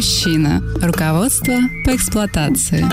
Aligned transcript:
Мужчина. 0.00 0.62
Руководство 0.82 1.54
по 1.84 1.94
эксплуатации. 1.94 2.86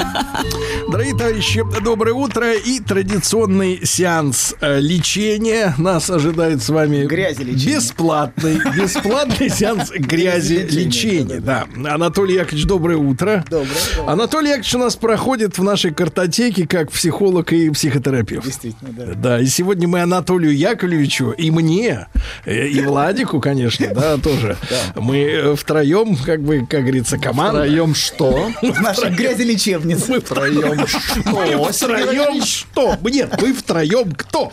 Дорогие 0.92 1.16
товарищи, 1.16 1.64
доброе 1.84 2.14
утро 2.14 2.54
и 2.54 2.80
традиционный 2.80 3.86
сеанс 3.86 4.56
э, 4.62 4.80
лечения 4.80 5.74
нас 5.78 6.10
ожидает 6.10 6.62
с 6.64 6.70
вами. 6.70 7.06
Грязи 7.06 7.44
лечения. 7.44 7.76
Бесплатный, 7.76 8.60
бесплатный 8.76 9.50
сеанс 9.50 9.92
грязи 9.92 10.66
лечения. 10.70 11.40
Да. 11.42 11.66
Анатолий 11.86 12.36
Яковлевич, 12.36 12.66
доброе 12.66 12.98
утро. 12.98 13.44
Доброе, 13.50 13.68
доброе. 13.96 14.14
Анатолий 14.14 14.48
Яковлевич 14.50 14.76
у 14.76 14.80
нас 14.80 14.96
проходит 14.96 15.58
в 15.58 15.64
нашей 15.64 15.94
картотеке 15.94 16.68
как 16.68 16.92
психолог 16.92 17.52
и 17.52 17.70
психотерапевт. 17.70 18.46
Действительно, 18.46 18.92
да. 18.94 19.06
Да, 19.16 19.40
и 19.42 19.46
сегодня 19.48 19.88
мы 19.88 20.02
Анатолию 20.02 20.56
Яковлевичу 20.56 21.32
и 21.32 21.52
мне, 21.52 22.08
э, 22.46 22.68
и 22.68 22.82
Владику, 22.82 23.42
конечно, 23.42 23.88
да, 23.94 24.18
тоже. 24.18 24.58
Мы 24.96 25.18
э, 25.20 25.56
втроем, 25.56 26.16
как 26.16 26.42
бы, 26.42 26.47
как 26.70 26.82
говорится, 26.82 27.18
команда. 27.18 27.62
Втроем 27.62 27.96
что? 27.96 28.52
В 28.62 28.82
нашей 28.82 29.12
грязи 29.12 29.44
лечебнице. 29.44 30.12
Мы 30.12 30.20
втроем 30.20 30.88
что? 30.88 31.00
Мы 31.26 31.72
втроем 31.72 32.44
что? 32.44 32.98
Нет, 33.04 33.42
мы 33.42 33.54
втроем 33.54 34.12
кто? 34.14 34.52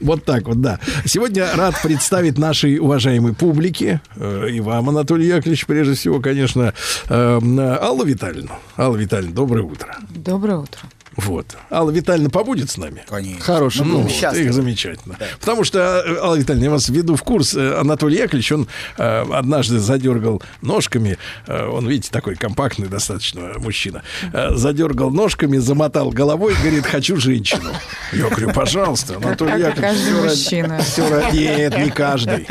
Вот 0.00 0.24
так 0.24 0.46
вот, 0.46 0.60
да. 0.60 0.78
Сегодня 1.04 1.48
рад 1.54 1.74
представить 1.82 2.38
нашей 2.38 2.78
уважаемой 2.78 3.34
публике, 3.34 4.00
э, 4.16 4.48
и 4.50 4.60
вам, 4.60 4.88
Анатолий 4.88 5.26
Яковлевич, 5.26 5.66
прежде 5.66 5.94
всего, 5.94 6.20
конечно, 6.20 6.74
э, 7.08 7.78
Аллу 7.80 8.04
Витальевну. 8.04 8.58
Алла 8.76 8.96
Витальевна, 8.96 9.34
доброе 9.34 9.62
утро. 9.62 9.96
Доброе 10.10 10.58
утро. 10.58 10.80
Вот. 11.16 11.56
Алла 11.70 11.90
Витальевна 11.90 12.30
побудет 12.30 12.70
с 12.70 12.76
нами? 12.76 13.02
Конечно. 13.08 13.40
Хорошо. 13.42 13.84
Ну, 13.84 14.00
вот, 14.02 14.10
их 14.36 14.52
замечательно. 14.52 15.16
Потому 15.40 15.64
что, 15.64 15.78
э, 16.06 16.16
Алла 16.20 16.36
Витальевна, 16.36 16.64
я 16.64 16.70
вас 16.70 16.88
введу 16.88 17.16
в 17.16 17.22
курс. 17.22 17.54
Э, 17.54 17.78
Анатолий 17.80 18.16
Яковлевич, 18.18 18.52
он 18.52 18.68
э, 18.96 19.22
однажды 19.32 19.78
задергал 19.78 20.42
ножками. 20.62 21.18
э, 21.46 21.66
он, 21.66 21.86
видите, 21.88 22.10
такой 22.10 22.34
компактный 22.36 22.88
достаточно 22.88 23.52
мужчина. 23.58 24.02
Э, 24.32 24.54
задергал 24.54 25.10
ножками, 25.10 25.58
замотал 25.58 26.10
головой, 26.10 26.54
говорит, 26.60 26.86
хочу 26.86 27.16
женщину. 27.18 27.70
Я 28.12 28.28
говорю, 28.28 28.52
пожалуйста, 28.52 29.16
Анатолий 29.16 29.50
Как 29.62 29.76
Яковлевич. 29.76 29.80
каждый 29.80 30.22
мужчина. 30.22 30.80
ради- 31.10 31.36
Нет, 31.36 31.78
не 31.78 31.90
каждый. 31.90 32.46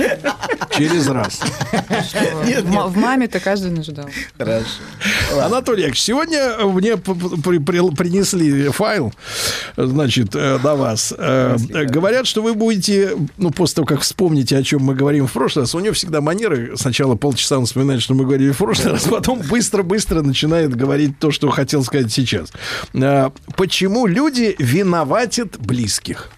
Через 0.77 1.07
раз. 1.07 1.41
В, 1.41 2.65
ма- 2.71 2.87
в 2.87 2.97
маме-то 2.97 3.39
каждый 3.39 3.71
нуждал. 3.71 4.09
Хорошо. 4.37 4.65
Анатолий 5.41 5.81
Яковлевич, 5.83 6.01
сегодня 6.01 6.57
мне 6.65 6.97
п- 6.97 7.13
файл, 8.71 9.13
значит, 9.77 10.35
э, 10.35 10.59
до 10.59 10.75
вас. 10.75 11.13
Э, 11.17 11.57
э, 11.69 11.85
Говорят, 11.85 12.27
что 12.27 12.41
вы 12.41 12.53
будете, 12.53 13.11
ну, 13.37 13.51
после 13.51 13.75
того, 13.75 13.85
как 13.87 14.01
вспомните, 14.01 14.57
о 14.57 14.63
чем 14.63 14.83
мы 14.83 14.95
говорим 14.95 15.27
в 15.27 15.31
прошлый 15.31 15.63
раз, 15.63 15.75
у 15.75 15.79
него 15.79 15.93
всегда 15.93 16.21
манеры, 16.21 16.73
сначала 16.75 17.15
полчаса 17.15 17.57
он 17.57 17.65
вспоминает, 17.65 18.01
что 18.01 18.13
мы 18.13 18.25
говорили 18.25 18.51
в 18.51 18.57
прошлый 18.57 18.93
раз, 18.93 19.03
потом 19.03 19.41
быстро-быстро 19.41 20.21
начинает 20.21 20.75
говорить 20.75 21.19
то, 21.19 21.31
что 21.31 21.49
хотел 21.49 21.83
сказать 21.83 22.11
сейчас. 22.11 22.51
Э, 22.93 23.29
Почему 23.55 24.07
люди 24.07 24.55
виноватят 24.59 25.57
близких? 25.59 26.29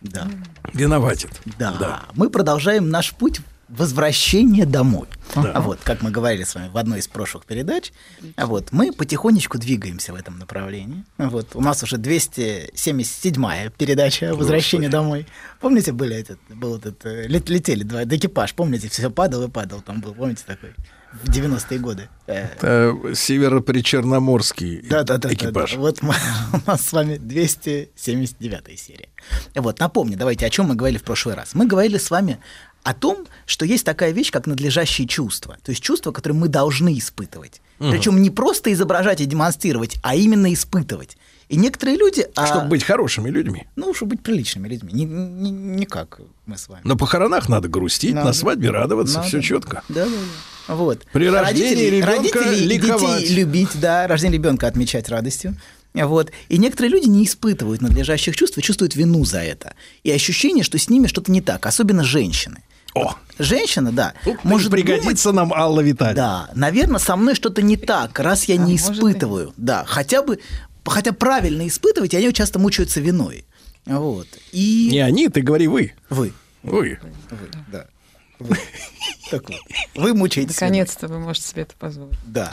Да. 0.00 0.28
Виноватят. 0.72 1.30
Да. 1.58 2.02
Мы 2.14 2.30
продолжаем 2.30 2.88
наш 2.88 3.12
путь 3.12 3.40
возвращения 3.70 4.66
домой. 4.66 5.06
А 5.34 5.60
Вот, 5.60 5.78
как 5.84 6.02
мы 6.02 6.10
говорили 6.10 6.42
с 6.44 6.54
вами 6.54 6.68
в 6.68 6.76
одной 6.76 6.98
из 6.98 7.08
прошлых 7.08 7.44
передач, 7.44 7.92
а 8.36 8.46
вот, 8.46 8.72
мы 8.72 8.92
потихонечку 8.92 9.58
двигаемся 9.58 10.12
в 10.12 10.16
этом 10.16 10.38
направлении. 10.38 11.04
Вот, 11.18 11.54
у 11.54 11.60
нас 11.60 11.82
уже 11.82 11.96
277-я 11.96 13.70
передача 13.70 14.34
«Возвращение 14.34 14.88
домой». 14.88 15.26
Помните, 15.60 15.92
были 15.92 16.16
этот, 16.16 16.38
был 16.48 16.76
этот, 16.76 17.04
э, 17.06 17.26
лет- 17.28 17.48
летели 17.48 17.82
два 17.84 18.04
экипаж, 18.04 18.54
помните, 18.54 18.88
все 18.88 19.10
падал 19.10 19.44
и 19.44 19.48
падал, 19.48 19.80
там 19.82 20.00
был, 20.00 20.14
помните, 20.14 20.42
такой, 20.46 20.70
в 21.24 21.28
90-е 21.28 21.78
годы. 21.78 22.08
Э, 22.26 22.46
Э, 22.62 22.92
Северо-Причерноморский 23.14 24.82
Да, 24.88 25.02
да, 25.02 25.18
да, 25.18 25.32
экипаж. 25.32 25.70
Да, 25.72 25.76
да. 25.76 25.82
Вот 25.82 26.02
мы, 26.02 26.14
у 26.66 26.70
нас 26.70 26.86
с 26.86 26.92
вами 26.92 27.16
279 27.18 28.78
серия. 28.78 29.08
Вот, 29.54 29.80
напомню, 29.80 30.16
давайте, 30.16 30.46
о 30.46 30.50
чем 30.50 30.66
мы 30.66 30.74
говорили 30.76 30.98
в 30.98 31.02
прошлый 31.02 31.34
раз. 31.34 31.54
Мы 31.54 31.66
говорили 31.66 31.98
с 31.98 32.10
вами 32.10 32.38
о 32.82 32.94
том, 32.94 33.26
что 33.46 33.64
есть 33.64 33.84
такая 33.84 34.12
вещь, 34.12 34.30
как 34.30 34.46
надлежащие 34.46 35.06
чувства. 35.06 35.58
То 35.62 35.70
есть 35.70 35.82
чувства, 35.82 36.12
которые 36.12 36.38
мы 36.38 36.48
должны 36.48 36.96
испытывать. 36.98 37.60
Причем 37.78 38.20
не 38.20 38.30
просто 38.30 38.72
изображать 38.72 39.20
и 39.20 39.24
демонстрировать, 39.26 39.96
а 40.02 40.14
именно 40.14 40.52
испытывать. 40.52 41.16
И 41.48 41.56
некоторые 41.56 41.96
люди... 41.96 42.26
а, 42.36 42.46
Чтобы 42.46 42.68
быть 42.68 42.84
хорошими 42.84 43.28
людьми. 43.28 43.66
Ну, 43.74 43.92
чтобы 43.92 44.10
быть 44.10 44.22
приличными 44.22 44.68
людьми. 44.68 44.92
Не, 44.92 45.04
не, 45.04 45.50
не 45.50 45.84
как 45.86 46.20
мы 46.46 46.56
с 46.56 46.68
вами. 46.68 46.82
На 46.84 46.96
похоронах 46.96 47.48
надо 47.48 47.68
грустить, 47.68 48.14
Надо. 48.14 48.28
на 48.28 48.32
свадьбе 48.34 48.70
радоваться, 48.70 49.16
Надо. 49.16 49.28
все 49.28 49.40
четко. 49.40 49.82
Да, 49.88 50.04
да, 50.04 50.10
да. 50.68 50.74
Вот. 50.74 51.04
При 51.12 51.28
рождении 51.28 51.86
ребенка 51.86 52.16
родителей 52.16 52.64
и 52.64 52.68
ликовать. 52.68 53.20
детей 53.22 53.34
любить, 53.34 53.70
да, 53.80 54.06
рождение 54.06 54.38
ребенка 54.38 54.68
отмечать 54.68 55.08
радостью. 55.08 55.56
Вот. 55.94 56.30
И 56.48 56.58
некоторые 56.58 56.92
люди 56.92 57.08
не 57.08 57.24
испытывают 57.24 57.80
надлежащих 57.82 58.36
чувств 58.36 58.56
и 58.58 58.62
чувствуют 58.62 58.94
вину 58.94 59.24
за 59.24 59.40
это. 59.40 59.74
И 60.04 60.12
ощущение, 60.12 60.62
что 60.62 60.78
с 60.78 60.88
ними 60.88 61.08
что-то 61.08 61.32
не 61.32 61.40
так, 61.40 61.66
особенно 61.66 62.04
женщины. 62.04 62.62
О, 62.94 63.14
Женщина, 63.38 63.92
да, 63.92 64.14
Тут 64.24 64.44
может 64.44 64.70
пригодится 64.70 65.32
нам 65.32 65.52
Алла 65.54 65.80
Витальевна. 65.80 66.14
да, 66.48 66.50
наверное, 66.54 66.98
со 66.98 67.16
мной 67.16 67.34
что-то 67.34 67.62
не 67.62 67.76
так, 67.76 68.18
раз 68.18 68.44
я 68.44 68.54
А 68.56 68.58
не 68.58 68.76
испытываю. 68.76 69.54
Да, 69.56 69.84
хотя 69.86 70.22
бы, 70.22 70.40
хотя 70.84 71.12
правильно 71.12 71.66
испытывать, 71.68 72.12
и 72.14 72.16
они 72.16 72.32
часто 72.32 72.58
мучаются 72.58 73.00
виной. 73.00 73.44
Вот. 73.86 74.26
И 74.52 74.88
Не 74.90 74.98
они, 75.00 75.28
ты 75.28 75.40
говори 75.40 75.68
вы. 75.68 75.94
вы, 76.10 76.32
Вы. 76.62 76.98
вы, 77.02 77.38
да. 77.72 77.86
Вы. 78.38 78.56
Так 79.30 79.48
вот. 79.48 79.58
Вы 79.94 80.14
мучаетесь. 80.14 80.54
Наконец-то 80.60 81.06
вы 81.08 81.18
можете 81.18 81.46
себе 81.46 81.62
это 81.62 81.74
позволить. 81.78 82.18
Да. 82.26 82.50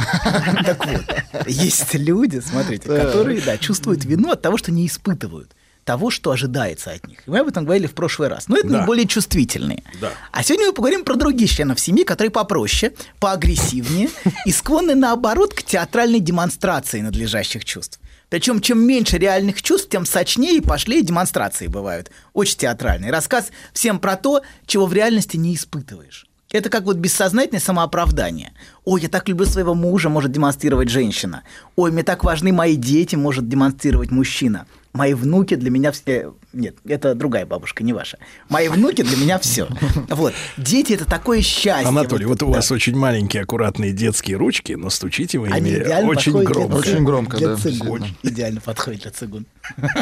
Так 0.65 0.85
вот, 0.85 1.47
есть 1.47 1.93
люди, 1.95 2.39
смотрите, 2.39 2.87
которые, 2.87 3.41
да, 3.41 3.57
чувствуют 3.57 4.05
вину 4.05 4.31
от 4.31 4.41
того, 4.41 4.57
что 4.57 4.71
не 4.71 4.85
испытывают 4.85 5.51
того, 5.87 6.11
что 6.11 6.31
ожидается 6.31 6.91
от 6.91 7.07
них. 7.07 7.19
И 7.25 7.31
мы 7.31 7.39
об 7.39 7.47
этом 7.47 7.63
говорили 7.63 7.87
в 7.87 7.93
прошлый 7.93 8.27
раз. 8.27 8.49
Но 8.49 8.57
это 8.57 8.67
Да. 8.67 8.77
наиболее 8.79 9.07
чувствительные. 9.07 9.83
Да. 10.01 10.11
А 10.33 10.43
сегодня 10.43 10.67
мы 10.67 10.73
поговорим 10.73 11.05
про 11.05 11.15
других 11.15 11.49
членов 11.49 11.79
семьи, 11.79 12.03
которые 12.03 12.29
попроще, 12.29 12.93
поагрессивнее 13.21 14.09
и 14.45 14.51
склонны, 14.51 14.95
наоборот, 14.95 15.53
к 15.53 15.63
театральной 15.63 16.19
демонстрации 16.19 16.99
надлежащих 17.01 17.63
чувств. 17.63 17.99
Причем, 18.29 18.59
чем 18.59 18.79
меньше 18.85 19.17
реальных 19.17 19.61
чувств, 19.61 19.87
тем 19.89 20.05
сочнее 20.05 20.57
и 20.57 20.61
пошлее 20.61 21.01
демонстрации 21.01 21.67
бывают. 21.67 22.11
Очень 22.33 22.57
театральные. 22.57 23.09
Рассказ 23.11 23.51
всем 23.73 23.99
про 23.99 24.17
то, 24.17 24.41
чего 24.65 24.85
в 24.87 24.93
реальности 24.93 25.37
не 25.37 25.55
испытываешь. 25.55 26.25
Это 26.51 26.69
как 26.69 26.83
вот 26.83 26.97
бессознательное 26.97 27.61
самооправдание. 27.61 28.51
Ой, 28.85 29.01
я 29.01 29.07
так 29.09 29.27
люблю 29.29 29.45
своего 29.45 29.73
мужа, 29.73 30.09
может 30.09 30.31
демонстрировать 30.31 30.89
женщина. 30.89 31.43
Ой, 31.77 31.91
мне 31.91 32.03
так 32.03 32.23
важны 32.25 32.51
мои 32.51 32.75
дети, 32.75 33.15
может 33.15 33.47
демонстрировать 33.47 34.11
мужчина. 34.11 34.65
Мои 34.97 35.13
внуки 35.13 35.53
для 35.55 35.69
меня 35.69 35.91
все... 35.91 36.33
Нет, 36.53 36.77
это 36.83 37.13
другая 37.13 37.45
бабушка, 37.45 37.83
не 37.83 37.93
ваша. 37.93 38.17
Мои 38.49 38.67
внуки 38.67 39.03
для 39.03 39.15
меня 39.15 39.37
все. 39.37 39.67
Вот. 40.09 40.33
Дети– 40.57 40.93
это 40.93 41.05
такое 41.05 41.43
счастье. 41.43 41.87
Анатолий, 41.87 42.25
вот 42.25 42.41
у 42.41 42.47
да. 42.47 42.53
вас 42.53 42.71
очень 42.71 42.95
маленькие, 42.95 43.43
аккуратные 43.43 43.91
детские 43.91 44.37
ручки, 44.37 44.73
но 44.73 44.89
стучите 44.89 45.37
вы 45.37 45.49
Они 45.49 45.69
ими 45.69 46.03
очень 46.03 46.31
для 46.31 46.45
громко. 46.45 46.61
цигун. 46.63 46.73
Очень 46.73 47.03
громко, 47.03 47.37
для 47.37 47.47
да. 47.49 47.57
цигун. 47.57 48.05
Идеально 48.23 48.59
подходит 48.59 49.03
для 49.03 49.11
цигун. 49.11 49.45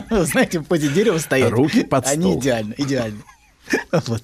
Вы 0.10 0.24
знаете, 0.26 0.60
в 0.60 0.64
позе 0.64 0.88
дерева 0.88 1.18
стоят. 1.18 1.52
Руки 1.52 1.84
под 1.84 2.08
Они 2.08 2.22
стол. 2.22 2.40
идеально, 2.40 2.74
идеально. 2.78 3.20
Вот. 3.92 4.24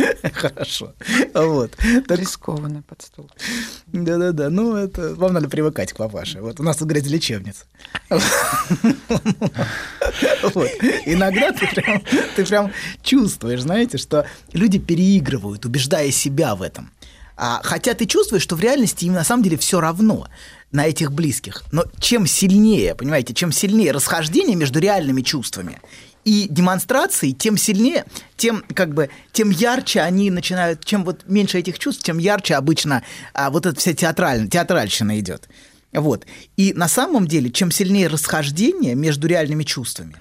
Хорошо. 0.32 0.94
Вот. 1.34 1.76
Так 2.08 2.18
Рискованно 2.18 2.82
под 2.82 3.02
стол. 3.02 3.30
Да-да-да, 3.86 4.50
ну 4.50 4.74
это 4.76 5.14
вам 5.14 5.34
надо 5.34 5.48
привыкать 5.48 5.92
к 5.92 5.96
папаше. 5.96 6.40
Вот 6.40 6.60
у 6.60 6.62
нас 6.62 6.78
тут 6.78 6.88
говорит 6.88 7.06
лечебница. 7.06 7.64
Вот. 10.54 10.68
Иногда 11.06 11.52
ты 11.52 11.66
прям, 11.66 12.02
ты 12.34 12.44
прям 12.44 12.72
чувствуешь, 13.02 13.60
знаете, 13.60 13.98
что 13.98 14.26
люди 14.52 14.78
переигрывают, 14.78 15.64
убеждая 15.66 16.10
себя 16.10 16.54
в 16.54 16.62
этом. 16.62 16.90
А, 17.36 17.60
хотя 17.62 17.94
ты 17.94 18.06
чувствуешь, 18.06 18.42
что 18.42 18.56
в 18.56 18.60
реальности 18.60 19.04
им 19.06 19.14
на 19.14 19.24
самом 19.24 19.42
деле 19.42 19.56
все 19.56 19.80
равно 19.80 20.28
на 20.72 20.86
этих 20.86 21.12
близких. 21.12 21.64
Но 21.72 21.84
чем 21.98 22.26
сильнее, 22.26 22.94
понимаете, 22.94 23.34
чем 23.34 23.52
сильнее 23.52 23.92
расхождение 23.92 24.56
между 24.56 24.78
реальными 24.78 25.22
чувствами 25.22 25.80
и 26.24 26.46
демонстрацией, 26.50 27.32
тем 27.32 27.56
сильнее, 27.56 28.04
тем 28.36 28.62
как 28.74 28.92
бы, 28.92 29.08
тем 29.32 29.50
ярче 29.50 30.00
они 30.02 30.30
начинают, 30.30 30.84
чем 30.84 31.04
вот 31.04 31.22
меньше 31.26 31.58
этих 31.58 31.78
чувств, 31.78 32.02
тем 32.02 32.18
ярче 32.18 32.56
обычно 32.56 33.02
а, 33.32 33.50
вот 33.50 33.66
эта 33.66 33.78
вся 33.78 33.94
театраль, 33.94 34.48
театральщина 34.48 35.18
идет. 35.18 35.48
Вот. 35.92 36.26
И 36.56 36.72
на 36.74 36.88
самом 36.88 37.26
деле, 37.26 37.50
чем 37.50 37.70
сильнее 37.70 38.06
расхождение 38.08 38.94
между 38.94 39.26
реальными 39.26 39.64
чувствами 39.64 40.14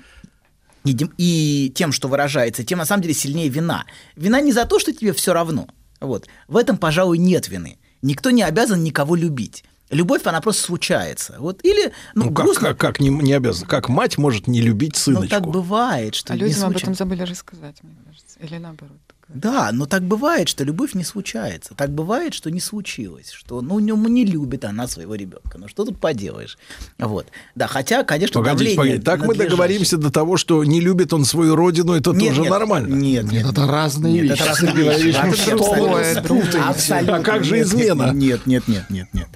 и, 1.18 1.72
тем, 1.76 1.92
что 1.92 2.08
выражается, 2.08 2.64
тем 2.64 2.80
на 2.80 2.86
самом 2.86 3.04
деле 3.04 3.14
сильнее 3.14 3.50
вина. 3.50 3.86
Вина 4.16 4.42
не 4.42 4.52
за 4.52 4.66
то, 4.66 4.80
что 4.80 4.92
тебе 4.94 5.14
все 5.14 5.34
равно. 5.34 5.68
Вот. 6.00 6.28
В 6.48 6.58
этом, 6.58 6.78
пожалуй, 6.78 7.18
нет 7.18 7.48
вины. 7.50 7.78
Никто 8.02 8.32
не 8.32 8.42
обязан 8.44 8.84
никого 8.84 9.16
любить. 9.16 9.64
Любовь, 9.92 10.22
она 10.26 10.40
просто 10.40 10.64
случается. 10.64 11.36
Вот. 11.40 11.64
Или, 11.66 11.92
ну, 12.16 12.26
Ну, 12.26 12.34
как, 12.34 12.46
грустно. 12.46 12.70
как, 12.70 12.78
как 12.80 13.00
не, 13.00 13.10
не 13.10 13.34
обязан? 13.34 13.68
Как 13.68 13.90
мать 13.90 14.18
может 14.18 14.48
не 14.48 14.62
любить 14.62 14.94
Ну, 14.94 15.00
сыночку? 15.00 15.30
так 15.30 15.48
бывает, 15.48 16.16
что 16.16 16.34
А 16.34 16.36
не 16.36 16.44
людям 16.44 16.64
об 16.64 16.72
случайно. 16.72 16.94
этом 16.94 16.96
забыли 16.96 17.22
рассказать, 17.24 17.76
мне 17.84 17.96
кажется. 18.06 18.40
Или 18.40 18.58
наоборот. 18.58 18.98
Да, 19.34 19.70
но 19.72 19.86
так 19.86 20.04
бывает, 20.04 20.50
что 20.50 20.64
любовь 20.64 20.96
не 20.96 21.04
случается. 21.04 21.76
Так 21.76 21.92
бывает, 21.92 22.34
что 22.34 22.50
не 22.50 22.60
случилось, 22.60 23.30
что 23.30 23.62
ну, 23.62 23.80
ну, 23.80 24.08
не 24.08 24.26
любит 24.26 24.66
она 24.66 24.88
своего 24.88 25.14
ребенка. 25.14 25.60
Ну 25.60 25.68
что 25.68 25.86
тут 25.86 26.00
поделаешь? 26.00 26.58
Вот. 26.98 27.28
Да, 27.54 27.68
хотя, 27.68 28.04
конечно, 28.04 28.42
Погодите, 28.42 28.76
давление 28.76 29.00
погодите. 29.00 29.06
Так 29.06 29.26
мы 29.28 29.36
договоримся 29.36 29.98
до 29.98 30.12
того, 30.12 30.38
что 30.38 30.64
не 30.64 30.82
любит 30.82 31.14
он 31.14 31.26
свою 31.26 31.56
родину, 31.56 31.94
это 31.94 32.12
Нет, 32.12 32.30
тоже 32.30 32.42
нет, 32.42 32.50
нормально. 32.50 32.96
Нет, 32.96 33.32
нет, 33.32 33.46
это 33.46 33.68
разные 33.68 34.14
нет, 34.14 34.24
вещи. 34.24 34.42
это 34.42 34.46
разные 34.46 34.74
вещи. 34.74 35.18
Абсолютно. 35.18 35.34
что 35.36 36.20
Абсолютно. 36.20 36.70
Абсолютно. 36.70 37.16
А 37.18 37.22
как 37.22 37.44
же 37.44 37.62
измена? 37.62 38.12
Нет, 38.12 38.48
нет, 38.48 38.68
нет, 38.68 38.90
нет, 38.90 39.08
нет. 39.14 39.28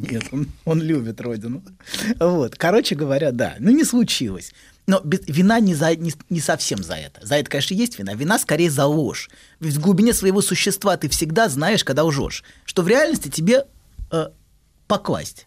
Нет, 0.00 0.24
он, 0.32 0.48
он 0.64 0.82
любит 0.82 1.20
родину. 1.20 1.62
Вот. 2.18 2.56
Короче 2.56 2.96
говоря, 2.96 3.30
да, 3.30 3.54
ну 3.60 3.70
не 3.70 3.84
случилось. 3.84 4.52
Но 4.86 5.00
без- 5.02 5.20
вина 5.26 5.58
не, 5.60 5.74
за, 5.74 5.96
не, 5.96 6.12
не 6.30 6.40
совсем 6.40 6.82
за 6.82 6.94
это. 6.94 7.26
За 7.26 7.34
это, 7.36 7.50
конечно, 7.50 7.74
есть 7.74 7.98
вина. 7.98 8.14
Вина 8.14 8.38
скорее 8.38 8.70
за 8.70 8.86
ложь. 8.86 9.28
Ведь 9.58 9.74
в 9.74 9.80
глубине 9.80 10.14
своего 10.14 10.40
существа 10.42 10.96
ты 10.96 11.08
всегда 11.08 11.48
знаешь, 11.48 11.82
когда 11.84 12.04
лжешь, 12.04 12.44
что 12.64 12.82
в 12.82 12.88
реальности 12.88 13.28
тебе 13.28 13.64
э, 14.12 14.28
покласть. 14.86 15.46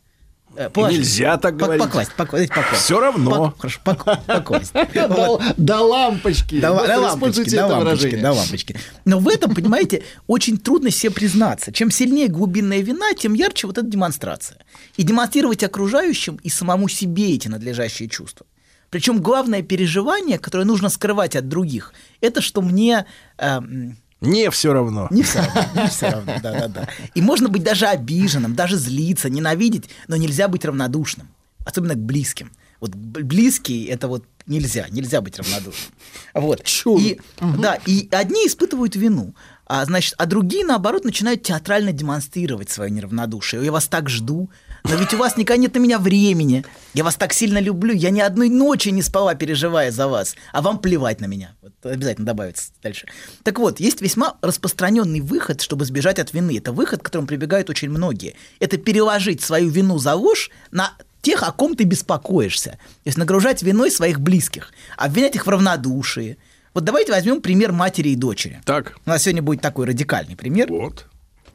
Э, 0.56 0.70
положить. 0.70 0.98
Нельзя 1.00 1.38
так 1.38 1.54
Пок- 1.54 1.58
говорить. 1.58 1.84
Покласть, 1.84 2.12
покласть, 2.16 2.50
покласть. 2.50 2.84
Всё 2.84 3.00
равно. 3.00 3.32
Пок- 3.32 3.60
хорошо, 3.60 3.80
пок- 3.86 4.26
покласть. 4.26 4.74
До, 4.94 5.42
до 5.56 5.80
лампочки. 5.80 6.56
Вы 6.56 6.70
лампочки, 6.70 7.56
это 7.56 7.68
лампочки, 7.68 8.16
да 8.18 8.34
лампочки. 8.34 8.76
Но 9.06 9.20
в 9.20 9.28
этом, 9.30 9.54
понимаете, 9.56 10.04
очень 10.28 10.58
трудно 10.58 10.92
себе 10.92 11.12
признаться. 11.12 11.72
Чем 11.72 11.92
сильнее 11.92 12.28
глубинная 12.28 12.80
вина, 12.82 13.14
тем 13.14 13.36
ярче 13.36 13.68
вот 13.68 13.78
эта 13.78 13.88
демонстрация. 13.88 14.58
И 14.98 15.04
демонстрировать 15.04 15.64
окружающим 15.64 16.40
и 16.44 16.50
самому 16.50 16.90
себе 16.90 17.36
эти 17.36 17.48
надлежащие 17.48 18.10
чувства. 18.10 18.46
Причем 18.90 19.22
главное 19.22 19.62
переживание, 19.62 20.40
которое 20.40 20.66
нужно 20.66 20.90
скрывать 20.90 21.36
от 21.36 21.48
других, 21.48 21.94
это 22.22 22.42
что 22.42 22.62
мне 22.62 23.06
эм, 23.38 23.98
Не 24.22 24.50
все 24.50 24.74
равно. 24.74 25.08
не 25.12 25.24
все 25.24 25.40
равно, 25.40 25.82
не 25.84 25.88
все 25.90 26.10
равно, 26.10 26.34
да-да-да. 26.42 26.88
И 27.16 27.22
можно 27.22 27.50
быть 27.50 27.64
даже 27.64 27.86
обиженным, 27.86 28.56
даже 28.56 28.78
злиться, 28.78 29.30
ненавидеть, 29.30 29.90
но 30.08 30.16
нельзя 30.16 30.48
быть 30.48 30.66
равнодушным, 30.66 31.28
особенно 31.66 31.94
к 31.94 32.00
близким. 32.00 32.52
Вот 32.80 32.96
близкие 32.96 33.88
это 33.90 34.08
вот 34.08 34.24
нельзя, 34.48 34.88
нельзя 34.90 35.22
быть 35.22 35.38
равнодушным. 35.38 35.92
Вот. 36.34 36.62
И, 37.00 37.20
да, 37.60 37.76
и 37.86 38.08
одни 38.12 38.48
испытывают 38.48 38.96
вину, 38.96 39.36
а, 39.66 39.86
значит, 39.86 40.16
а 40.18 40.26
другие, 40.26 40.66
наоборот, 40.66 41.04
начинают 41.06 41.44
театрально 41.44 41.92
демонстрировать 41.92 42.72
свое 42.72 42.90
неравнодушие. 42.90 43.64
Я 43.64 43.72
вас 43.72 43.88
так 43.88 44.10
жду, 44.10 44.50
но 44.84 44.96
ведь 44.96 45.14
у 45.14 45.18
вас 45.18 45.38
никогда 45.38 45.62
нет 45.62 45.76
на 45.76 45.80
меня 45.80 46.00
времени. 46.00 46.66
Я 46.94 47.04
вас 47.04 47.16
так 47.16 47.34
сильно 47.34 47.60
люблю, 47.60 47.94
я 47.94 48.10
ни 48.10 48.20
одной 48.20 48.50
ночи 48.50 48.90
не 48.90 49.02
спала, 49.02 49.36
переживая 49.36 49.92
за 49.92 50.08
вас, 50.08 50.36
а 50.54 50.62
вам 50.62 50.80
плевать 50.80 51.22
на 51.22 51.26
меня. 51.26 51.56
Вот 51.62 51.74
обязательно 51.84 52.26
добавится 52.26 52.72
дальше. 52.82 53.08
Так 53.44 53.60
вот, 53.60 53.80
есть 53.80 54.02
весьма 54.02 54.38
распространенный 54.42 55.22
выход, 55.22 55.62
чтобы 55.62 55.86
сбежать 55.86 56.20
от 56.20 56.34
вины. 56.34 56.58
Это 56.58 56.72
выход, 56.72 57.02
к 57.02 57.06
которому 57.06 57.28
прибегают 57.28 57.70
очень 57.70 57.90
многие. 57.90 58.36
Это 58.60 58.78
переложить 58.78 59.42
свою 59.42 59.70
вину 59.70 59.98
за 59.98 60.16
ложь 60.16 60.50
на 60.72 60.94
тех, 61.22 61.44
о 61.44 61.52
ком 61.52 61.76
ты 61.76 61.84
беспокоишься. 61.84 62.72
То 62.72 62.78
есть 63.06 63.18
нагружать 63.18 63.62
виной 63.62 63.92
своих 63.92 64.20
близких, 64.20 64.72
обвинять 64.98 65.36
их 65.36 65.46
в 65.46 65.50
равнодушии. 65.50 66.38
Вот 66.74 66.84
давайте 66.84 67.12
возьмем 67.12 67.42
пример 67.42 67.72
матери 67.72 68.10
и 68.10 68.16
дочери. 68.16 68.62
Так. 68.64 68.96
У 69.06 69.10
нас 69.10 69.24
сегодня 69.24 69.42
будет 69.42 69.62
такой 69.62 69.88
радикальный 69.88 70.36
пример. 70.36 70.70
Вот. 70.70 71.08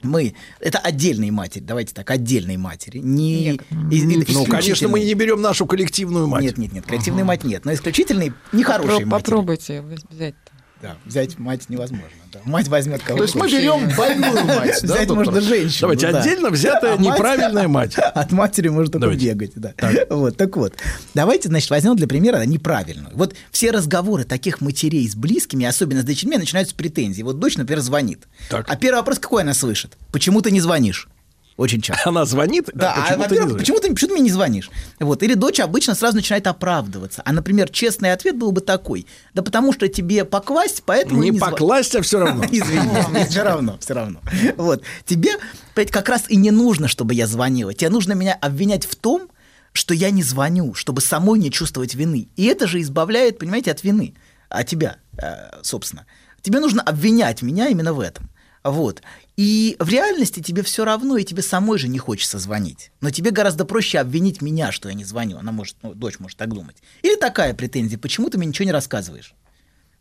Мы, 0.04 0.34
это 0.60 0.78
отдельные 0.78 1.32
матери, 1.32 1.62
давайте 1.62 1.94
так, 1.94 2.10
отдельные 2.10 2.58
матери. 2.58 2.98
Не, 2.98 3.52
Нет. 3.52 3.62
и- 3.90 3.96
и- 3.98 4.32
Ну, 4.32 4.44
конечно, 4.46 4.88
мы 4.88 5.00
не 5.00 5.14
берем 5.14 5.40
нашу 5.40 5.66
коллективную 5.66 6.26
мать. 6.26 6.42
Нет, 6.44 6.58
нет, 6.58 6.72
нет, 6.72 6.86
коллективной 6.86 7.24
мать 7.24 7.44
нет, 7.44 7.64
но 7.64 7.72
исключительные 7.72 8.34
нехорошие 8.52 9.00
Попро- 9.00 9.06
матери. 9.06 9.24
Попробуйте 9.30 9.82
взять-то. 9.82 10.52
Да, 10.84 10.96
взять 11.06 11.38
мать 11.38 11.70
невозможно. 11.70 12.06
да. 12.30 12.40
Мать 12.44 12.68
возьмет 12.68 13.02
кого 13.02 13.16
То 13.16 13.22
есть 13.24 13.34
мы 13.34 13.48
берем 13.50 13.88
больную 13.96 14.44
мать, 14.44 14.80
да, 14.82 14.94
Взять 14.94 15.08
доктор? 15.08 15.16
можно 15.16 15.40
женщину. 15.40 15.80
Давайте 15.80 16.12
да. 16.12 16.18
отдельно 16.20 16.50
взятая 16.50 16.94
А 16.94 16.96
мать- 16.98 17.06
неправильная 17.14 17.68
мать. 17.68 17.94
От 18.14 18.32
матери 18.32 18.68
может 18.68 18.92
только 18.92 19.06
Давайте. 19.06 19.32
бегать, 19.32 19.52
да. 19.56 19.72
Вот, 20.10 20.36
так 20.36 20.54
вот. 20.58 20.74
Давайте, 21.14 21.48
значит, 21.48 21.70
возьмем 21.70 21.96
для 21.96 22.06
примера 22.06 22.44
неправильную. 22.44 23.12
Вот 23.14 23.34
все 23.50 23.70
разговоры 23.70 24.24
таких 24.24 24.60
матерей 24.60 25.08
с 25.08 25.16
близкими, 25.16 25.64
особенно 25.64 26.02
с 26.02 26.04
дочерьми, 26.04 26.36
начинаются 26.36 26.74
с 26.74 26.76
претензий. 26.76 27.22
Вот 27.22 27.38
дочь, 27.38 27.56
например, 27.56 27.80
звонит. 27.80 28.24
Так. 28.50 28.66
А 28.68 28.76
первый 28.76 28.96
вопрос 28.98 29.18
какой 29.18 29.42
она 29.42 29.54
слышит? 29.54 29.96
Почему 30.12 30.42
ты 30.42 30.50
не 30.50 30.60
звонишь? 30.60 31.08
Очень 31.56 31.80
часто. 31.80 32.08
Она 32.08 32.24
звонит, 32.24 32.68
Да, 32.74 32.94
а 32.94 33.14
а, 33.14 33.16
почему 33.16 33.28
ты 33.28 33.52
не 33.52 33.58
почему, 33.58 33.78
ты, 33.78 33.88
почему 33.90 34.08
ты 34.08 34.14
мне 34.14 34.22
не 34.24 34.30
звонишь? 34.30 34.70
Вот. 34.98 35.22
Или 35.22 35.34
дочь 35.34 35.60
обычно 35.60 35.94
сразу 35.94 36.16
начинает 36.16 36.48
оправдываться. 36.48 37.22
А, 37.24 37.32
например, 37.32 37.68
честный 37.68 38.12
ответ 38.12 38.36
был 38.36 38.50
бы 38.50 38.60
такой. 38.60 39.06
Да 39.34 39.42
потому 39.42 39.72
что 39.72 39.86
тебе 39.88 40.24
покласть, 40.24 40.82
поэтому 40.84 41.22
Не 41.22 41.30
зва- 41.30 41.50
покласть, 41.50 41.94
а 41.94 42.02
все 42.02 42.18
равно. 42.18 42.44
Извини, 42.50 43.24
все 43.28 43.42
равно, 43.42 43.78
все 43.78 43.94
равно. 43.94 44.20
Вот. 44.56 44.82
Тебе 45.04 45.30
как 45.74 46.08
раз 46.08 46.24
и 46.28 46.36
не 46.36 46.50
нужно, 46.50 46.88
чтобы 46.88 47.14
я 47.14 47.28
звонила. 47.28 47.72
Тебе 47.72 47.90
нужно 47.90 48.14
меня 48.14 48.34
обвинять 48.34 48.84
в 48.84 48.96
том, 48.96 49.28
что 49.72 49.94
я 49.94 50.10
не 50.10 50.22
звоню, 50.22 50.74
чтобы 50.74 51.00
самой 51.00 51.38
не 51.38 51.52
чувствовать 51.52 51.94
вины. 51.94 52.28
И 52.36 52.46
это 52.46 52.66
же 52.66 52.80
избавляет, 52.80 53.38
понимаете, 53.38 53.70
от 53.70 53.84
вины. 53.84 54.14
От 54.48 54.66
тебя, 54.66 54.96
э, 55.18 55.60
собственно. 55.62 56.06
Тебе 56.42 56.60
нужно 56.60 56.82
обвинять 56.82 57.42
меня 57.42 57.68
именно 57.68 57.92
в 57.92 58.00
этом. 58.00 58.28
Вот. 58.64 59.02
И 59.36 59.76
в 59.78 59.88
реальности 59.90 60.40
тебе 60.40 60.62
все 60.62 60.84
равно, 60.86 61.18
и 61.18 61.24
тебе 61.24 61.42
самой 61.42 61.78
же 61.78 61.86
не 61.86 61.98
хочется 61.98 62.38
звонить. 62.38 62.90
Но 63.02 63.10
тебе 63.10 63.30
гораздо 63.30 63.66
проще 63.66 63.98
обвинить 63.98 64.40
меня, 64.40 64.72
что 64.72 64.88
я 64.88 64.94
не 64.94 65.04
звоню. 65.04 65.36
Она 65.36 65.52
может, 65.52 65.76
ну, 65.82 65.92
дочь 65.92 66.18
может 66.18 66.38
так 66.38 66.48
думать. 66.48 66.76
Или 67.02 67.16
такая 67.16 67.52
претензия, 67.52 67.98
почему 67.98 68.30
ты 68.30 68.38
мне 68.38 68.46
ничего 68.46 68.64
не 68.64 68.72
рассказываешь? 68.72 69.34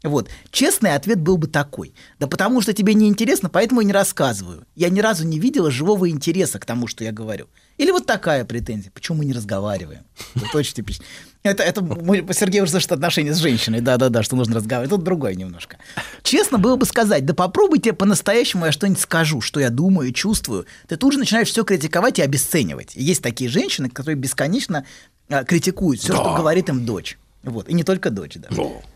Вот. 0.03 0.29
Честный 0.51 0.95
ответ 0.95 1.21
был 1.21 1.37
бы 1.37 1.47
такой. 1.47 1.93
Да 2.19 2.27
потому 2.27 2.61
что 2.61 2.73
тебе 2.73 2.93
не 2.93 3.07
интересно, 3.07 3.49
поэтому 3.49 3.81
и 3.81 3.85
не 3.85 3.93
рассказываю. 3.93 4.65
Я 4.75 4.89
ни 4.89 4.99
разу 4.99 5.25
не 5.25 5.39
видела 5.39 5.71
живого 5.71 6.09
интереса 6.09 6.59
к 6.59 6.65
тому, 6.65 6.87
что 6.87 7.05
я 7.05 7.13
говорю. 7.13 7.47
Или 7.77 7.91
вот 7.91 8.05
такая 8.05 8.43
претензия. 8.45 8.91
Почему 8.91 9.19
мы 9.19 9.25
не 9.25 9.33
разговариваем? 9.33 10.03
Это 10.35 10.57
очень 10.57 10.73
типично. 10.73 11.05
Это, 11.41 11.63
это 11.63 11.81
мой- 11.81 12.25
Сергей 12.33 12.61
уже 12.61 12.71
слышит 12.71 12.91
отношения 12.91 13.33
с 13.33 13.37
женщиной. 13.37 13.79
Да-да-да, 13.81 14.23
что 14.23 14.35
нужно 14.35 14.55
разговаривать. 14.55 14.89
Тут 14.89 15.03
другое 15.03 15.35
немножко. 15.35 15.77
Честно 16.21 16.57
было 16.57 16.75
бы 16.75 16.85
сказать, 16.85 17.25
да 17.25 17.33
попробуйте 17.33 17.93
по-настоящему 17.93 18.65
я 18.65 18.71
что-нибудь 18.73 19.01
скажу, 19.01 19.39
что 19.41 19.59
я 19.59 19.69
думаю, 19.69 20.11
чувствую. 20.11 20.65
Ты 20.87 20.97
тут 20.97 21.13
же 21.13 21.19
начинаешь 21.19 21.47
все 21.47 21.63
критиковать 21.63 22.19
и 22.19 22.21
обесценивать. 22.21 22.95
И 22.95 23.03
есть 23.03 23.23
такие 23.23 23.49
женщины, 23.49 23.89
которые 23.89 24.15
бесконечно 24.17 24.85
а, 25.29 25.43
критикуют 25.45 26.01
все, 26.01 26.13
что 26.13 26.35
говорит 26.35 26.69
им 26.69 26.85
дочь. 26.85 27.17
Вот. 27.43 27.69
И 27.69 27.73
не 27.73 27.83
только 27.83 28.09
дочь, 28.09 28.35
да. 28.35 28.49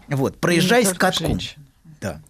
Вот. 0.08 0.40
Проезжай 0.40 0.86
с 0.86 0.94
катком. 0.94 1.28
женщины. 1.28 1.66
Да. 2.02 2.22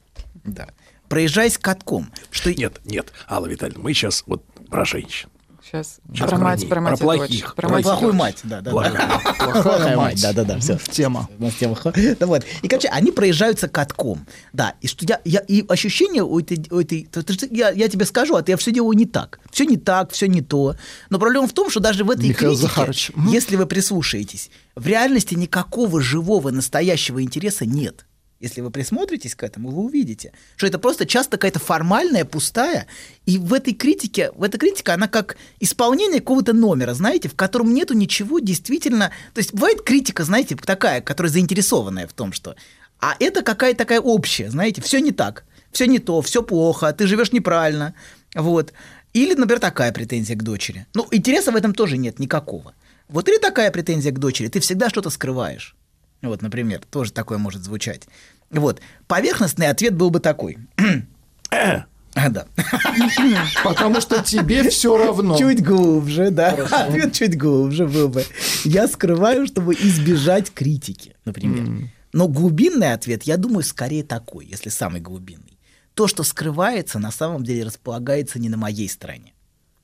Да. 0.43 0.69
Проезжай 1.07 1.49
с 1.49 1.57
катком. 1.57 2.11
Что... 2.31 2.53
Нет, 2.53 2.81
нет, 2.85 3.13
Алла 3.29 3.47
Витальевна, 3.47 3.81
мы 3.81 3.93
сейчас 3.93 4.23
вот 4.25 4.43
про 4.69 4.83
женщин. 4.83 5.29
Сейчас 5.69 5.99
Сейчас 6.13 6.29
про 6.29 6.37
про 6.37 6.45
мать, 6.45 6.69
про 6.69 6.81
мать 6.81 6.97
про 6.99 7.03
плохих, 7.05 7.55
про 7.55 7.67
Про 7.67 7.81
Плохую 7.81 8.11
дочь. 8.13 8.19
мать, 8.19 8.39
да, 8.43 8.61
да, 8.61 8.71
Плохая. 8.71 9.97
мать. 9.97 10.21
да, 10.21 10.31
да, 10.33 10.43
да, 10.45 10.59
все. 10.59 10.77
Тема. 10.91 11.27
Тема 11.59 11.77
Да 12.19 12.25
вот. 12.25 12.43
И, 12.61 12.67
короче, 12.67 12.87
они 12.87 13.11
проезжаются 13.11 13.67
катком. 13.67 14.25
Да, 14.53 14.75
и 14.81 14.87
что 14.87 15.05
я, 15.05 15.19
я 15.25 15.39
и 15.39 15.65
ощущение 15.67 16.23
у 16.23 16.39
этой, 16.39 16.65
у 16.71 16.79
этой 16.79 17.07
я, 17.51 17.71
я 17.71 17.89
тебе 17.89 18.05
скажу, 18.05 18.35
а 18.35 18.41
ты 18.41 18.51
я 18.51 18.57
все 18.57 18.71
делаю 18.71 18.97
не 18.97 19.05
так. 19.05 19.39
Все 19.51 19.65
не 19.65 19.77
так, 19.77 20.11
все 20.11 20.27
не 20.27 20.41
то. 20.41 20.75
Но 21.09 21.19
проблема 21.19 21.47
в 21.47 21.53
том, 21.53 21.69
что 21.69 21.79
даже 21.81 22.03
в 22.05 22.11
этой 22.11 22.29
Михаил 22.29 22.51
критике, 22.51 22.67
Захарович, 22.67 23.11
если 23.29 23.55
вы 23.57 23.65
прислушаетесь, 23.65 24.49
в 24.75 24.87
реальности 24.87 25.33
никакого 25.35 26.01
живого 26.01 26.49
настоящего 26.51 27.21
интереса 27.21 27.65
нет. 27.65 28.05
Если 28.39 28.61
вы 28.61 28.69
присмотритесь 28.69 29.33
к 29.33 29.43
этому, 29.43 29.71
вы 29.71 29.83
увидите, 29.83 30.31
что 30.57 30.67
это 30.67 30.77
просто 30.77 31.07
часто 31.07 31.37
какая-то 31.37 31.59
формальная, 31.59 32.23
пустая, 32.23 32.85
и 33.25 33.37
в 33.39 33.51
этой 33.53 33.73
критике, 33.73 34.31
в 34.35 34.43
этой 34.43 34.59
критике 34.59 34.91
она 34.91 35.07
как 35.07 35.37
исполнение 35.59 36.19
какого-то 36.19 36.53
номера, 36.53 36.93
знаете, 36.93 37.29
в 37.29 37.35
котором 37.35 37.73
нету 37.73 37.95
ничего 37.95 38.39
действительно... 38.39 39.11
То 39.33 39.39
есть 39.39 39.53
бывает 39.53 39.81
критика, 39.81 40.23
знаете, 40.23 40.55
такая, 40.55 41.01
которая 41.01 41.31
заинтересованная 41.31 42.07
в 42.07 42.13
том, 42.13 42.31
что... 42.31 42.55
А 42.99 43.15
это 43.19 43.43
какая-то 43.43 43.77
такая 43.77 44.01
общая, 44.01 44.49
знаете, 44.49 44.81
все 44.81 44.99
не 44.99 45.11
так, 45.11 45.45
все 45.71 45.85
не 45.85 45.99
то, 45.99 46.21
все 46.21 46.41
плохо, 46.41 46.93
ты 46.93 47.05
живешь 47.05 47.31
неправильно, 47.31 47.93
вот. 48.35 48.73
Или, 49.13 49.33
например, 49.35 49.59
такая 49.59 49.91
претензия 49.91 50.35
к 50.35 50.43
дочери. 50.43 50.85
Ну, 50.93 51.07
интереса 51.11 51.51
в 51.51 51.55
этом 51.55 51.73
тоже 51.73 51.97
нет 51.97 52.19
никакого. 52.19 52.73
Вот 53.07 53.29
или 53.29 53.37
такая 53.37 53.71
претензия 53.71 54.11
к 54.11 54.19
дочери, 54.19 54.47
ты 54.47 54.59
всегда 54.59 54.89
что-то 54.89 55.09
скрываешь. 55.09 55.76
Вот, 56.21 56.41
например, 56.41 56.81
тоже 56.89 57.11
такое 57.11 57.37
может 57.37 57.63
звучать. 57.63 58.07
Вот. 58.49 58.81
Поверхностный 59.07 59.67
ответ 59.67 59.95
был 59.95 60.09
бы 60.09 60.19
такой. 60.19 60.57
А, 62.19 62.29
да. 62.29 62.47
Потому 63.63 64.01
что 64.01 64.23
тебе 64.23 64.67
все 64.69 64.97
равно. 64.97 65.37
Чуть 65.37 65.63
глубже, 65.63 66.31
да. 66.31 66.49
Ответ 66.71 67.13
чуть 67.13 67.37
глубже 67.37 67.85
был 67.85 68.09
бы. 68.09 68.25
Я 68.63 68.87
скрываю, 68.87 69.45
чтобы 69.45 69.75
избежать 69.75 70.51
критики, 70.51 71.15
например. 71.25 71.91
Но 72.13 72.27
глубинный 72.27 72.93
ответ, 72.93 73.23
я 73.23 73.37
думаю, 73.37 73.63
скорее 73.63 74.03
такой, 74.03 74.47
если 74.47 74.69
самый 74.69 74.99
глубинный. 74.99 75.59
То, 75.93 76.07
что 76.07 76.23
скрывается, 76.23 76.97
на 76.97 77.11
самом 77.11 77.43
деле 77.43 77.65
располагается 77.65 78.39
не 78.39 78.49
на 78.49 78.57
моей 78.57 78.89
стороне. 78.89 79.33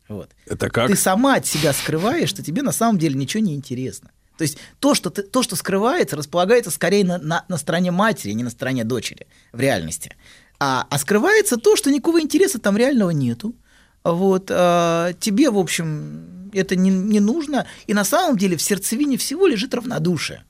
Вот. 0.08 0.32
Это 0.48 0.70
как? 0.70 0.88
Ты 0.88 0.96
сама 0.96 1.36
от 1.36 1.46
себя 1.46 1.74
скрываешь, 1.74 2.30
что 2.30 2.44
тебе 2.44 2.62
на 2.62 2.72
самом 2.72 2.98
деле 2.98 3.16
ничего 3.16 3.44
не 3.44 3.54
интересно. 3.54 4.10
То 4.44 4.46
есть 4.46 4.58
то, 4.82 4.94
что, 4.94 5.10
ты, 5.10 5.24
то, 5.24 5.42
что 5.42 5.56
скрывается, 5.56 6.18
располагается 6.18 6.70
скорее 6.70 7.06
на, 7.06 7.18
на, 7.18 7.46
на 7.48 7.58
стороне 7.58 7.92
матери, 7.92 8.32
а 8.32 8.34
не 8.34 8.44
на 8.44 8.50
стороне 8.50 8.84
дочери 8.84 9.26
в 9.54 9.60
реальности. 9.62 10.18
А, 10.60 10.86
а 10.90 11.00
скрывается 11.00 11.56
то, 11.56 11.78
что 11.78 11.90
никакого 11.90 12.20
интереса 12.20 12.60
там 12.60 12.76
реального 12.76 13.12
нету. 13.12 13.56
Вот, 14.04 14.52
а, 14.52 15.14
тебе, 15.14 15.50
в 15.50 15.58
общем, 15.58 16.50
это 16.52 16.76
не, 16.76 16.90
не 16.90 17.22
нужно. 17.22 17.68
И 17.88 17.94
на 17.94 18.04
самом 18.04 18.38
деле 18.38 18.58
в 18.58 18.62
сердцевине 18.62 19.16
всего 19.16 19.48
лежит 19.48 19.74
равнодушие. 19.74 20.44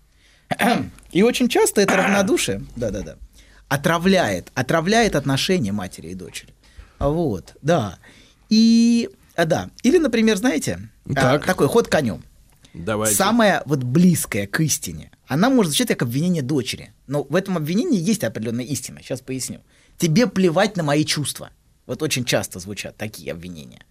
И 1.12 1.22
очень 1.22 1.48
часто 1.48 1.82
это 1.82 1.96
равнодушие, 1.96 2.66
да-да-да, 2.76 3.18
отравляет, 3.68 4.50
отравляет 4.56 5.16
отношения 5.16 5.72
матери 5.72 6.08
и 6.08 6.16
дочери. 6.16 6.56
Вот, 6.98 7.54
да. 7.62 8.00
И, 8.50 9.08
а, 9.36 9.46
да, 9.46 9.70
или, 9.84 10.00
например, 10.00 10.38
знаете, 10.38 10.80
а, 11.12 11.14
Так. 11.14 11.46
такой 11.46 11.68
ход 11.68 11.90
конем. 11.90 12.24
Давайте. 12.74 13.16
Самая 13.16 13.62
вот 13.66 13.84
близкая 13.84 14.48
к 14.48 14.60
истине, 14.62 15.12
она 15.28 15.50
может 15.50 15.72
звучать 15.72 15.90
как 15.90 16.04
обвинение 16.04 16.42
дочери. 16.42 16.94
Но 17.08 17.24
в 17.24 17.36
этом 17.36 17.58
обвинении 17.58 18.00
есть 18.00 18.24
определенная 18.24 18.66
истина. 18.66 19.00
Сейчас 19.02 19.22
поясню. 19.22 19.62
Тебе 19.98 20.28
плевать 20.28 20.76
на 20.76 20.84
мои 20.84 21.06
чувства. 21.06 21.52
Вот 21.86 22.02
очень 22.02 22.26
часто 22.26 22.60
звучат 22.60 22.98
такие 22.98 23.32
обвинения. 23.32 23.86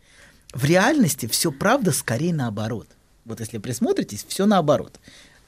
В 0.52 0.64
реальности 0.64 1.26
все 1.26 1.52
правда 1.52 1.92
скорее 1.92 2.34
наоборот. 2.34 2.88
Вот 3.24 3.40
если 3.40 3.58
присмотритесь, 3.58 4.24
все 4.26 4.46
наоборот. 4.46 4.98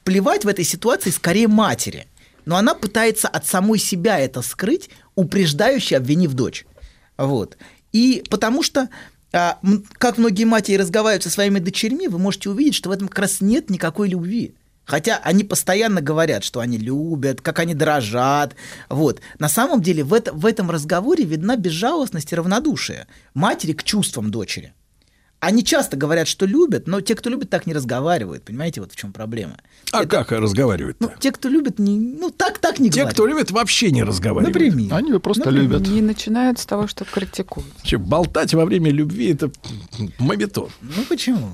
Плевать 0.05 0.45
в 0.45 0.49
этой 0.49 0.65
ситуации 0.65 1.11
скорее 1.11 1.49
матери. 1.49 2.07
Но 2.45 2.57
она 2.57 2.75
пытается 2.75 3.27
от 3.27 3.47
самой 3.47 3.79
себя 3.79 4.19
это 4.19 4.43
скрыть, 4.43 4.91
упреждающе 5.15 5.97
обвинив 5.97 6.35
дочь. 6.35 6.67
Вот. 7.17 7.57
И 7.93 8.23
потому 8.29 8.63
что, 8.63 8.89
как 9.99 10.19
многие 10.19 10.45
матери 10.45 10.77
разговаривают 10.77 11.25
со 11.25 11.31
своими 11.31 11.59
дочерьми, 11.59 12.07
вы 12.07 12.19
можете 12.19 12.51
увидеть, 12.51 12.77
что 12.77 12.89
в 12.89 12.93
этом 12.93 13.09
как 13.09 13.19
раз 13.19 13.41
нет 13.41 13.69
никакой 13.69 14.09
любви. 14.09 14.55
Хотя 14.85 15.19
они 15.25 15.45
постоянно 15.45 16.01
говорят, 16.01 16.45
что 16.45 16.61
они 16.61 16.79
любят, 16.79 17.41
как 17.41 17.59
они 17.59 17.75
дрожат. 17.75 18.55
Вот. 18.89 19.21
На 19.39 19.49
самом 19.49 19.81
деле 19.83 20.05
в, 20.05 20.13
это, 20.13 20.33
в 20.33 20.45
этом 20.45 20.71
разговоре 20.71 21.25
видна 21.25 21.57
безжалостность 21.57 22.33
и 22.33 22.37
равнодушие 22.37 23.07
матери 23.33 23.73
к 23.73 23.83
чувствам 23.83 24.31
дочери. 24.31 24.75
Они 25.45 25.63
часто 25.63 25.97
говорят, 25.99 26.27
что 26.27 26.47
любят, 26.47 26.87
но 26.87 27.03
те, 27.03 27.15
кто 27.15 27.29
любит, 27.29 27.51
так 27.51 27.67
не 27.67 27.75
разговаривают. 27.75 28.45
Понимаете, 28.45 28.81
вот 28.81 28.93
в 28.93 28.97
чем 28.97 29.13
проблема. 29.13 29.59
А 29.93 30.07
как 30.07 30.33
разговаривать 30.33 30.97
Ну, 31.01 31.11
те, 31.21 31.33
кто 31.33 31.51
любит, 31.51 31.79
не, 31.79 31.99
ну 31.99 32.31
так, 32.31 32.59
так 32.59 32.79
не 32.79 32.89
Те, 32.89 33.01
говорят. 33.01 33.15
кто 33.15 33.27
любит, 33.27 33.51
вообще 33.51 33.91
не 33.91 34.03
разговаривают. 34.03 34.55
Например. 34.55 34.95
Они 34.95 35.13
просто 35.19 35.51
любят. 35.51 35.87
Не 35.87 36.01
начинают 36.01 36.59
с 36.59 36.65
того, 36.67 36.87
что 36.87 37.05
критикуют. 37.05 37.69
Вообще, 37.77 37.99
болтать 37.99 38.55
во 38.55 38.65
время 38.65 38.91
любви 38.91 39.33
это 39.33 39.51
мобитон. 40.19 40.71
Ну 40.81 41.03
почему? 41.09 41.51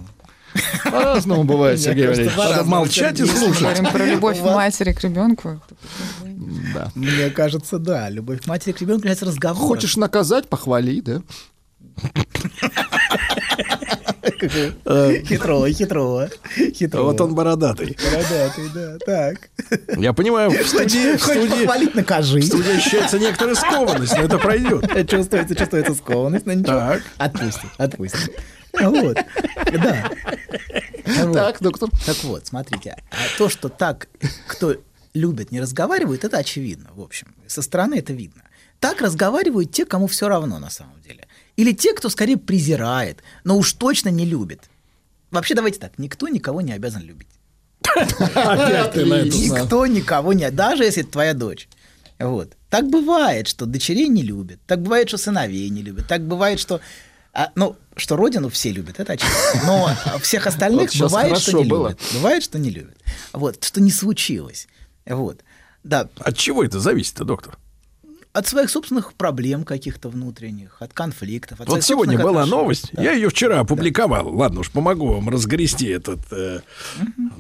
По-разному 0.85 1.45
бывает, 1.45 1.81
Сергей 1.81 2.07
Валерьевич. 2.07 2.37
Надо 2.37 2.65
молчать 2.65 3.21
и 3.21 3.27
слушать. 3.27 3.61
говорим 3.61 3.87
про 3.87 4.07
любовь 4.07 4.41
матери 4.41 4.93
к 4.93 5.03
ребенку. 5.03 5.61
Да. 6.75 6.91
Мне 6.95 7.31
кажется, 7.31 7.79
да. 7.79 8.09
Любовь 8.09 8.47
матери 8.47 8.73
к 8.73 8.81
ребенку 8.81 9.01
является 9.01 9.25
разговором. 9.27 9.67
Хочешь 9.67 9.97
наказать, 9.97 10.49
похвали, 10.49 11.01
да? 11.01 11.23
Хитрого, 14.49 15.71
хитрого. 15.71 16.31
Хитрого. 16.75 17.05
Вот 17.05 17.21
он 17.21 17.35
бородатый. 17.35 17.97
Бородатый, 18.03 18.69
да, 18.75 18.99
так. 19.05 19.51
Я 19.99 20.13
понимаю, 20.13 20.51
в 20.51 20.67
студии, 20.67 21.17
Хочешь 21.17 21.51
похвалить, 21.51 21.95
накажи. 21.95 22.41
в 22.41 22.45
студии 22.45 22.77
ощущается 22.77 23.19
некоторая 23.19 23.55
скованность, 23.55 24.17
но 24.17 24.23
это 24.25 24.39
пройдет. 24.39 25.09
Чувствуется, 25.09 25.55
чувствуется 25.55 25.95
скованность, 25.95 26.47
но 26.47 26.53
ничего. 26.55 26.75
Так. 26.79 27.03
Отпустим, 27.19 27.71
отпустим. 27.79 28.33
Вот, 28.73 29.19
да. 29.73 30.11
Так, 31.33 31.61
доктор. 31.61 31.89
Так 32.07 32.17
вот, 32.25 32.47
смотрите, 32.47 32.97
а 33.11 33.17
то, 33.39 33.49
что 33.49 33.69
так, 33.69 34.09
кто 34.47 34.77
любит, 35.13 35.51
не 35.51 35.61
разговаривает, 35.61 36.25
это 36.25 36.39
очевидно, 36.39 36.91
в 36.95 37.01
общем. 37.01 37.35
Со 37.47 37.63
стороны 37.63 37.97
это 37.97 38.13
видно. 38.13 38.43
Так 38.79 39.03
разговаривают 39.03 39.73
те, 39.73 39.85
кому 39.85 40.07
все 40.07 40.29
равно 40.29 40.59
на 40.59 40.71
самом 40.71 41.01
деле. 41.03 41.27
Или 41.61 41.73
те, 41.73 41.93
кто 41.93 42.09
скорее 42.09 42.39
презирает, 42.39 43.23
но 43.45 43.59
уж 43.59 43.75
точно 43.75 44.09
не 44.09 44.25
любит. 44.25 44.71
Вообще, 45.31 45.55
давайте 45.55 45.79
так, 45.79 45.99
никто 45.99 46.27
никого 46.29 46.63
не 46.63 46.73
обязан 46.73 47.03
любить. 47.03 47.29
Никто 49.51 49.87
никого 49.87 50.33
не... 50.33 50.51
Даже 50.51 50.85
если 50.85 51.03
это 51.03 51.13
твоя 51.13 51.35
дочь. 51.35 51.69
Вот. 52.19 52.55
Так 52.71 52.89
бывает, 52.89 53.47
что 53.47 53.67
дочерей 53.67 54.09
не 54.09 54.23
любят. 54.23 54.59
Так 54.67 54.81
бывает, 54.81 55.09
что 55.09 55.19
сыновей 55.19 55.69
не 55.69 55.83
любят. 55.83 56.09
Так 56.09 56.27
бывает, 56.27 56.59
что... 56.61 56.81
а, 57.35 57.51
ну, 57.57 57.77
что 57.95 58.17
родину 58.17 58.49
все 58.49 58.73
любят, 58.73 58.99
это 58.99 59.13
очевидно. 59.13 59.63
Но 59.67 60.19
всех 60.21 60.47
остальных 60.47 60.95
Вот 60.95 61.11
бывает, 61.11 61.37
что 61.37 61.59
не 61.59 61.65
было. 61.65 61.89
любят. 61.89 62.01
Бывает, 62.15 62.43
что 62.43 62.59
не 62.59 62.71
любят. 62.71 62.97
Вот. 63.35 63.63
Что 63.63 63.83
не 63.83 63.91
случилось. 63.91 64.67
Вот. 65.05 65.43
Да, 65.85 66.09
От 66.17 66.39
чего 66.39 66.65
это 66.65 66.81
зависит-то, 66.81 67.25
доктор? 67.25 67.59
От 68.33 68.47
своих 68.47 68.71
собственных 68.71 69.15
проблем 69.15 69.65
каких-то 69.65 70.09
внутренних, 70.09 70.77
от 70.81 70.93
конфликтов. 70.93 71.61
От 71.61 71.69
Вот 71.69 71.83
сегодня 71.83 72.17
была 72.17 72.43
отношений. 72.43 72.51
новость, 72.63 72.89
Да. 72.93 73.03
я 73.03 73.13
ее 73.13 73.29
вчера 73.29 73.61
опубликовал. 73.61 74.29
Ладно 74.35 74.61
уж, 74.61 74.71
помогу 74.71 75.09
вам 75.15 75.29
разгрести 75.29 75.89
этот, 75.89 76.21
э, 76.33 76.61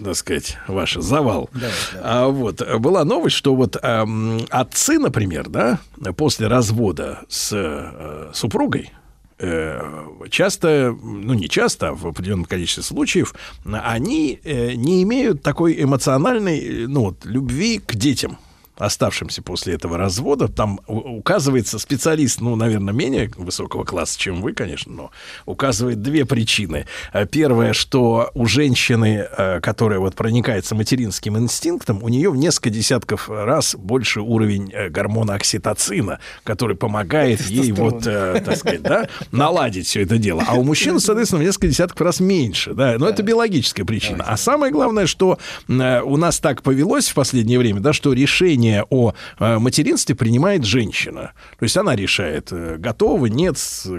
так 0.04 0.16
сказать, 0.16 0.56
ваш 0.66 0.94
завал. 0.94 1.48
Давай, 1.52 1.70
давай. 1.94 2.10
А 2.12 2.26
вот 2.28 2.60
э, 2.60 2.78
была 2.78 3.04
новость, 3.04 3.36
что 3.36 3.54
вот 3.54 3.76
эм, 3.80 4.40
отцы, 4.50 4.98
например, 4.98 5.48
да, 5.48 5.78
после 6.16 6.48
развода 6.48 7.20
с 7.28 7.50
э, 7.52 8.30
супругой 8.34 8.90
э, 9.38 9.80
часто, 10.28 10.96
ну 11.02 11.34
не 11.34 11.48
часто, 11.48 11.90
а 11.90 11.94
в 11.94 12.06
определенном 12.06 12.46
количестве 12.46 12.82
случаев, 12.82 13.34
они 13.64 14.40
э, 14.42 14.72
не 14.74 15.02
имеют 15.04 15.42
такой 15.42 15.80
эмоциональной, 15.82 16.58
э, 16.84 16.86
ну 16.88 17.02
вот, 17.06 17.24
любви 17.24 17.78
к 17.78 17.94
детям 17.94 18.38
оставшимся 18.80 19.42
после 19.42 19.74
этого 19.74 19.98
развода. 19.98 20.48
Там 20.48 20.80
указывается 20.86 21.78
специалист, 21.78 22.40
ну, 22.40 22.56
наверное, 22.56 22.94
менее 22.94 23.30
высокого 23.36 23.84
класса, 23.84 24.18
чем 24.18 24.40
вы, 24.40 24.52
конечно, 24.52 24.92
но 24.92 25.10
указывает 25.46 26.02
две 26.02 26.24
причины. 26.24 26.86
Э, 27.12 27.26
Первое, 27.26 27.72
что 27.72 28.30
у 28.34 28.46
женщины, 28.46 29.26
э, 29.36 29.60
которая 29.60 29.98
вот 29.98 30.14
проникается 30.14 30.74
материнским 30.74 31.38
инстинктом, 31.38 32.02
у 32.02 32.08
нее 32.08 32.30
в 32.30 32.36
несколько 32.36 32.70
десятков 32.70 33.28
раз 33.28 33.74
больше 33.76 34.20
уровень 34.20 34.70
э, 34.72 34.88
гормона 34.88 35.34
окситоцина, 35.34 36.18
который 36.44 36.76
помогает 36.76 37.42
ей 37.42 37.72
вот, 37.72 38.04
так 38.04 38.56
сказать, 38.56 38.82
да, 38.82 39.08
наладить 39.30 39.86
все 39.86 40.02
это 40.02 40.18
дело. 40.18 40.42
А 40.46 40.54
у 40.54 40.64
мужчин, 40.64 41.00
соответственно, 41.00 41.42
в 41.42 41.44
несколько 41.44 41.68
десятков 41.68 42.00
раз 42.00 42.20
меньше, 42.20 42.74
да, 42.74 42.96
но 42.98 43.08
это 43.08 43.22
биологическая 43.22 43.84
причина. 43.84 44.24
А 44.26 44.36
самое 44.36 44.72
главное, 44.72 45.06
что 45.06 45.38
у 45.68 46.16
нас 46.16 46.38
так 46.38 46.62
повелось 46.62 47.08
в 47.08 47.14
последнее 47.14 47.58
время, 47.58 47.80
да, 47.80 47.92
что 47.92 48.12
решение 48.12 48.69
о 48.90 49.12
э, 49.38 49.58
материнстве 49.58 50.14
принимает 50.14 50.64
женщина. 50.64 51.32
То 51.58 51.64
есть 51.64 51.76
она 51.76 51.96
решает, 51.96 52.48
э, 52.52 52.76
готова, 52.78 53.26
нет, 53.26 53.56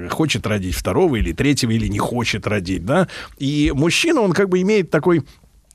хочет 0.10 0.48
родить 0.48 0.76
второго 0.76 1.16
или 1.18 1.34
третьего, 1.34 1.72
или 1.72 1.88
не 1.88 2.00
хочет 2.00 2.48
родить, 2.48 2.86
да. 2.86 3.08
И 3.38 3.72
мужчина, 3.74 4.22
он 4.22 4.34
как 4.34 4.50
бы 4.50 4.62
имеет 4.62 4.90
такой 4.90 5.24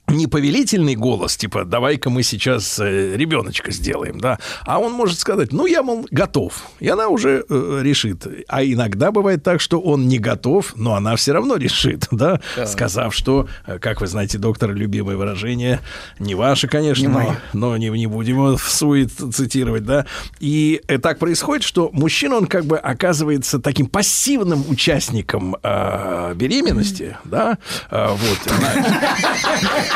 не 0.08 0.26
повелительный 0.26 0.94
голос, 0.94 1.36
типа, 1.36 1.64
давай-ка 1.64 2.10
мы 2.10 2.22
сейчас 2.22 2.78
э, 2.78 3.16
ребеночка 3.16 3.72
сделаем, 3.72 4.20
да, 4.20 4.38
а 4.64 4.78
он 4.78 4.92
может 4.92 5.18
сказать, 5.18 5.52
ну, 5.52 5.66
я, 5.66 5.82
мол, 5.82 6.06
готов, 6.10 6.64
и 6.78 6.88
она 6.88 7.08
уже 7.08 7.44
э, 7.48 7.80
решит. 7.82 8.26
А 8.48 8.64
иногда 8.64 9.10
бывает 9.10 9.42
так, 9.42 9.60
что 9.60 9.80
он 9.80 10.06
не 10.06 10.18
готов, 10.18 10.74
но 10.76 10.94
она 10.94 11.16
все 11.16 11.32
равно 11.32 11.56
решит, 11.56 12.06
да, 12.10 12.40
сказав, 12.66 13.14
что, 13.14 13.48
э, 13.66 13.78
как 13.78 14.00
вы 14.00 14.06
знаете, 14.06 14.38
доктор, 14.38 14.72
любимое 14.72 15.16
выражение, 15.16 15.80
не 16.18 16.34
ваше, 16.34 16.68
конечно, 16.68 17.08
но, 17.08 17.36
но 17.52 17.76
не, 17.76 17.88
не 17.88 18.06
будем 18.06 18.36
его 18.36 18.56
в 18.56 18.70
сует 18.70 19.10
цитировать, 19.10 19.84
да, 19.84 20.06
и 20.38 20.80
э, 20.86 20.98
так 20.98 21.18
происходит, 21.18 21.64
что 21.64 21.90
мужчина, 21.92 22.36
он 22.36 22.46
как 22.46 22.64
бы 22.64 22.78
оказывается 22.78 23.58
таким 23.58 23.86
пассивным 23.86 24.64
участником 24.68 25.56
э, 25.62 26.34
беременности, 26.34 27.16
да, 27.24 27.58
э, 27.90 28.08
вот, 28.08 28.38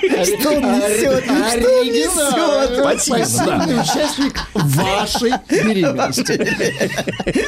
Что 0.00 0.50
он 0.52 0.62
несет? 0.62 1.24
Что 1.24 1.80
он 1.80 1.86
несет? 1.86 2.84
Пассивный 2.84 3.80
участник 3.80 4.34
вашей 4.54 5.32
беременности. 5.48 6.40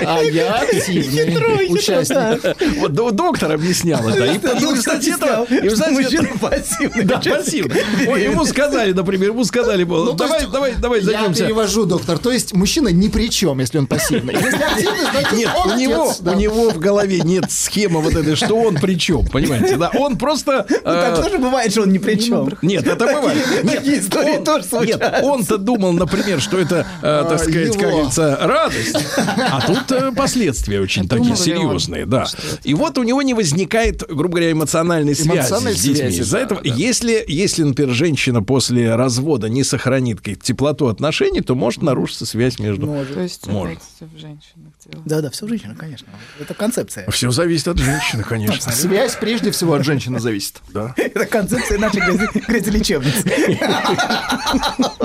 А 0.04 0.20
я 0.22 0.54
активный 0.56 1.72
участник. 1.72 2.56
Вот 2.78 2.92
до- 2.92 3.10
доктор 3.10 3.52
объяснял 3.52 4.06
это. 4.08 4.24
И, 4.24 4.38
кстати, 4.38 5.14
это... 5.14 5.46
Мужчина 5.92 6.28
пассивный. 6.40 7.04
Да, 7.04 7.18
пассивно. 7.18 7.74
Ой, 8.08 8.24
ему 8.24 8.44
сказали, 8.44 8.92
например, 8.92 9.30
ему 9.30 9.44
сказали, 9.44 9.84
Ну, 9.84 10.12
давай, 10.12 10.46
давай, 10.46 10.74
давай 10.74 11.00
Я 11.00 11.04
займемся. 11.06 11.44
перевожу, 11.44 11.86
доктор. 11.86 12.18
То 12.18 12.30
есть 12.32 12.54
мужчина 12.54 12.88
ни 12.88 13.08
при 13.08 13.28
чем, 13.30 13.60
если 13.60 13.78
он 13.78 13.86
пассивный. 13.86 14.34
Если 14.34 14.62
активный, 14.62 15.00
значит 15.10 15.32
Нет, 15.32 15.50
у 15.64 15.76
него, 15.76 16.12
у 16.24 16.34
него 16.34 16.70
в 16.70 16.78
голове 16.78 17.20
нет 17.20 17.50
схемы 17.50 18.00
вот 18.00 18.14
этой, 18.14 18.36
что 18.36 18.54
он 18.54 18.76
при 18.76 18.98
чем, 18.98 19.26
понимаете, 19.26 19.76
да? 19.76 19.90
Он 19.94 20.16
просто... 20.16 20.66
Ну, 20.68 20.76
Так 20.82 21.18
э, 21.18 21.22
тоже 21.22 21.38
бывает, 21.38 21.70
что 21.72 21.82
он 21.82 21.92
ни 21.92 21.98
при 21.98 22.16
чем. 22.16 22.41
Нет, 22.62 22.86
это 22.86 23.06
бывает. 23.06 23.64
Нет, 23.64 23.76
Такие 23.76 24.00
истории 24.00 24.38
он- 24.38 24.44
тоже 24.44 24.60
Нет, 24.60 24.68
случаются. 24.68 25.20
он-то 25.22 25.58
думал, 25.58 25.92
например, 25.92 26.40
что 26.40 26.58
это, 26.58 26.86
э, 27.02 27.24
так 27.28 27.38
сказать, 27.38 27.72
как 27.72 27.80
его. 27.82 27.90
говорится, 27.90 28.38
радость. 28.40 28.96
А 29.16 29.60
тут 29.66 29.92
э, 29.92 30.12
последствия 30.12 30.80
очень 30.80 31.08
такие 31.08 31.36
серьезные, 31.36 32.06
да. 32.06 32.26
И 32.64 32.74
вот 32.74 32.98
у 32.98 33.02
него 33.02 33.22
не 33.22 33.34
возникает, 33.34 34.02
грубо 34.08 34.36
говоря, 34.36 34.52
эмоциональной 34.52 35.14
связи 35.14 35.52
с 35.52 35.80
детьми. 35.80 36.08
Из-за 36.08 36.38
этого, 36.38 36.60
да. 36.62 36.74
если, 36.74 37.24
если, 37.26 37.62
например, 37.62 37.94
женщина 37.94 38.42
после 38.42 38.94
развода 38.94 39.48
не 39.48 39.64
сохранит 39.64 40.20
как 40.20 40.38
теплоту 40.38 40.88
отношений, 40.88 41.40
то 41.40 41.54
может 41.54 41.82
нарушиться 41.82 42.26
связь 42.26 42.58
между... 42.58 42.86
То 42.86 43.20
есть 43.20 43.46
Может. 43.46 43.78
в 44.00 44.18
женщинах 44.18 44.72
дело. 44.84 45.02
Да, 45.04 45.20
да, 45.20 45.30
все 45.30 45.46
женщина, 45.46 45.74
конечно. 45.76 46.08
Это 46.40 46.54
концепция. 46.54 47.08
Все 47.10 47.30
зависит 47.30 47.68
от 47.68 47.78
женщины, 47.78 48.22
конечно. 48.22 48.72
Связь 48.72 49.16
прежде 49.16 49.50
всего 49.50 49.74
от 49.74 49.84
женщины 49.84 50.18
зависит. 50.20 50.60
Да. 50.72 50.94
Это 50.96 51.26
концепция 51.26 51.78
нашей 51.78 52.00
грязи- 52.34 52.44
грязелечебницы. 52.48 53.24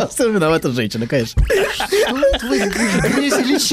Все 0.10 0.32
виновата 0.32 0.72
женщина, 0.72 1.08
конечно. 1.08 1.42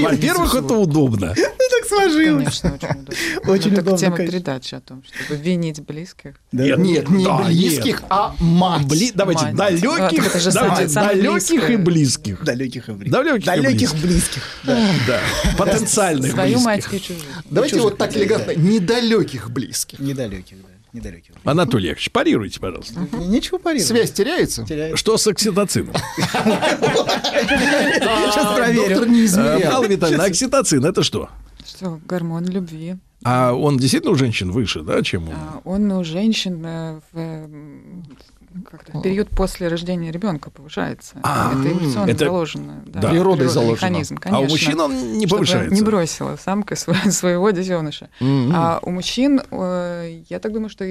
Во-первых, 0.03 0.55
это 0.55 0.75
удобно. 0.75 1.35
Ну 1.37 1.45
так 1.81 1.89
сложилось. 1.89 2.47
Очень 2.65 2.75
удобно. 2.77 3.07
Очень 3.47 3.73
удобно, 3.73 3.91
так 3.93 4.01
тема 4.01 4.17
передачи 4.17 4.75
о 4.75 4.81
том, 4.81 5.03
чтобы 5.05 5.41
винить 5.41 5.81
близких. 5.83 6.35
Нет, 6.53 6.79
Нет, 6.79 7.09
не 7.11 7.27
близких, 7.45 8.03
а 8.11 8.35
мать. 8.39 8.83
Бли- 8.83 9.13
давайте, 9.15 9.47
далеких, 9.53 10.37
Это 10.37 10.95
далеких 10.95 11.71
и 11.71 11.77
близких. 11.77 12.45
Далеких 12.45 12.89
и 12.89 12.93
близких. 12.93 13.45
Далеких 13.45 13.95
близких. 13.97 14.43
Да. 14.65 15.21
Потенциальных 15.59 16.33
Свою 16.33 16.61
мать 16.61 16.87
близких. 16.89 17.11
и 17.11 17.15
чужую. 17.15 17.33
Давайте 17.51 17.81
вот 17.81 17.99
так 17.99 18.17
элегантно. 18.17 18.53
Недалеких 18.53 19.51
близких. 19.51 19.99
Недалеких, 19.99 20.57
да. 20.63 20.69
Недалеких. 20.95 21.35
Анатолий 21.43 21.89
Яковлевич, 21.89 22.11
парируйте, 22.13 22.61
пожалуйста. 22.61 23.01
Нечего 23.27 23.59
парировать. 23.59 23.87
Связь 23.89 24.13
теряется? 24.13 24.65
теряет. 24.65 24.97
Что 24.97 25.19
с 25.19 25.27
окситоцином? 25.27 25.93
Сейчас 28.25 29.07
не 29.09 29.21
Э, 29.21 29.25
измерял. 29.25 29.83
Витальевна, 29.83 30.25
окситоцин 30.25 30.85
это 30.85 31.03
что? 31.03 31.29
Что, 31.67 32.01
гормон 32.07 32.47
любви. 32.47 32.95
А 33.25 33.53
он 33.55 33.77
действительно 33.79 34.13
у 34.13 34.17
женщин 34.17 34.53
выше, 34.53 34.83
да, 34.83 35.03
чем 35.03 35.29
у... 35.29 35.33
А, 35.33 35.61
Он 35.65 35.91
у 35.91 36.05
женщин 36.05 36.63
э, 36.65 37.01
в 37.13 37.49
в 38.34 38.34
период 39.03 39.31
после 39.31 39.69
рождения 39.69 40.11
ребенка 40.11 40.51
повышается. 40.51 41.17
А, 41.23 41.53
это 41.53 41.71
эволюционно 41.73 42.11
это- 42.11 42.25
заложено. 42.25 42.83
Да, 42.87 43.01
да. 43.01 43.11
Природой 43.11 43.49
заложено. 43.49 43.75
Механизм, 43.75 44.17
А 44.17 44.21
конечно. 44.21 44.47
у 44.47 44.51
мужчин 44.51 44.81
он 44.81 45.13
не 45.19 45.27
повышается. 45.27 45.75
не 45.75 45.83
бросила 45.83 46.37
самка 46.37 46.75
сво- 46.75 47.11
своего 47.11 47.51
детеныша. 47.51 48.11
М-м. 48.21 48.53
А 48.55 48.79
у 48.83 48.91
мужчин, 48.91 49.41
э, 49.51 50.23
я 50.29 50.39
так 50.39 50.53
думаю, 50.53 50.69
что 50.69 50.85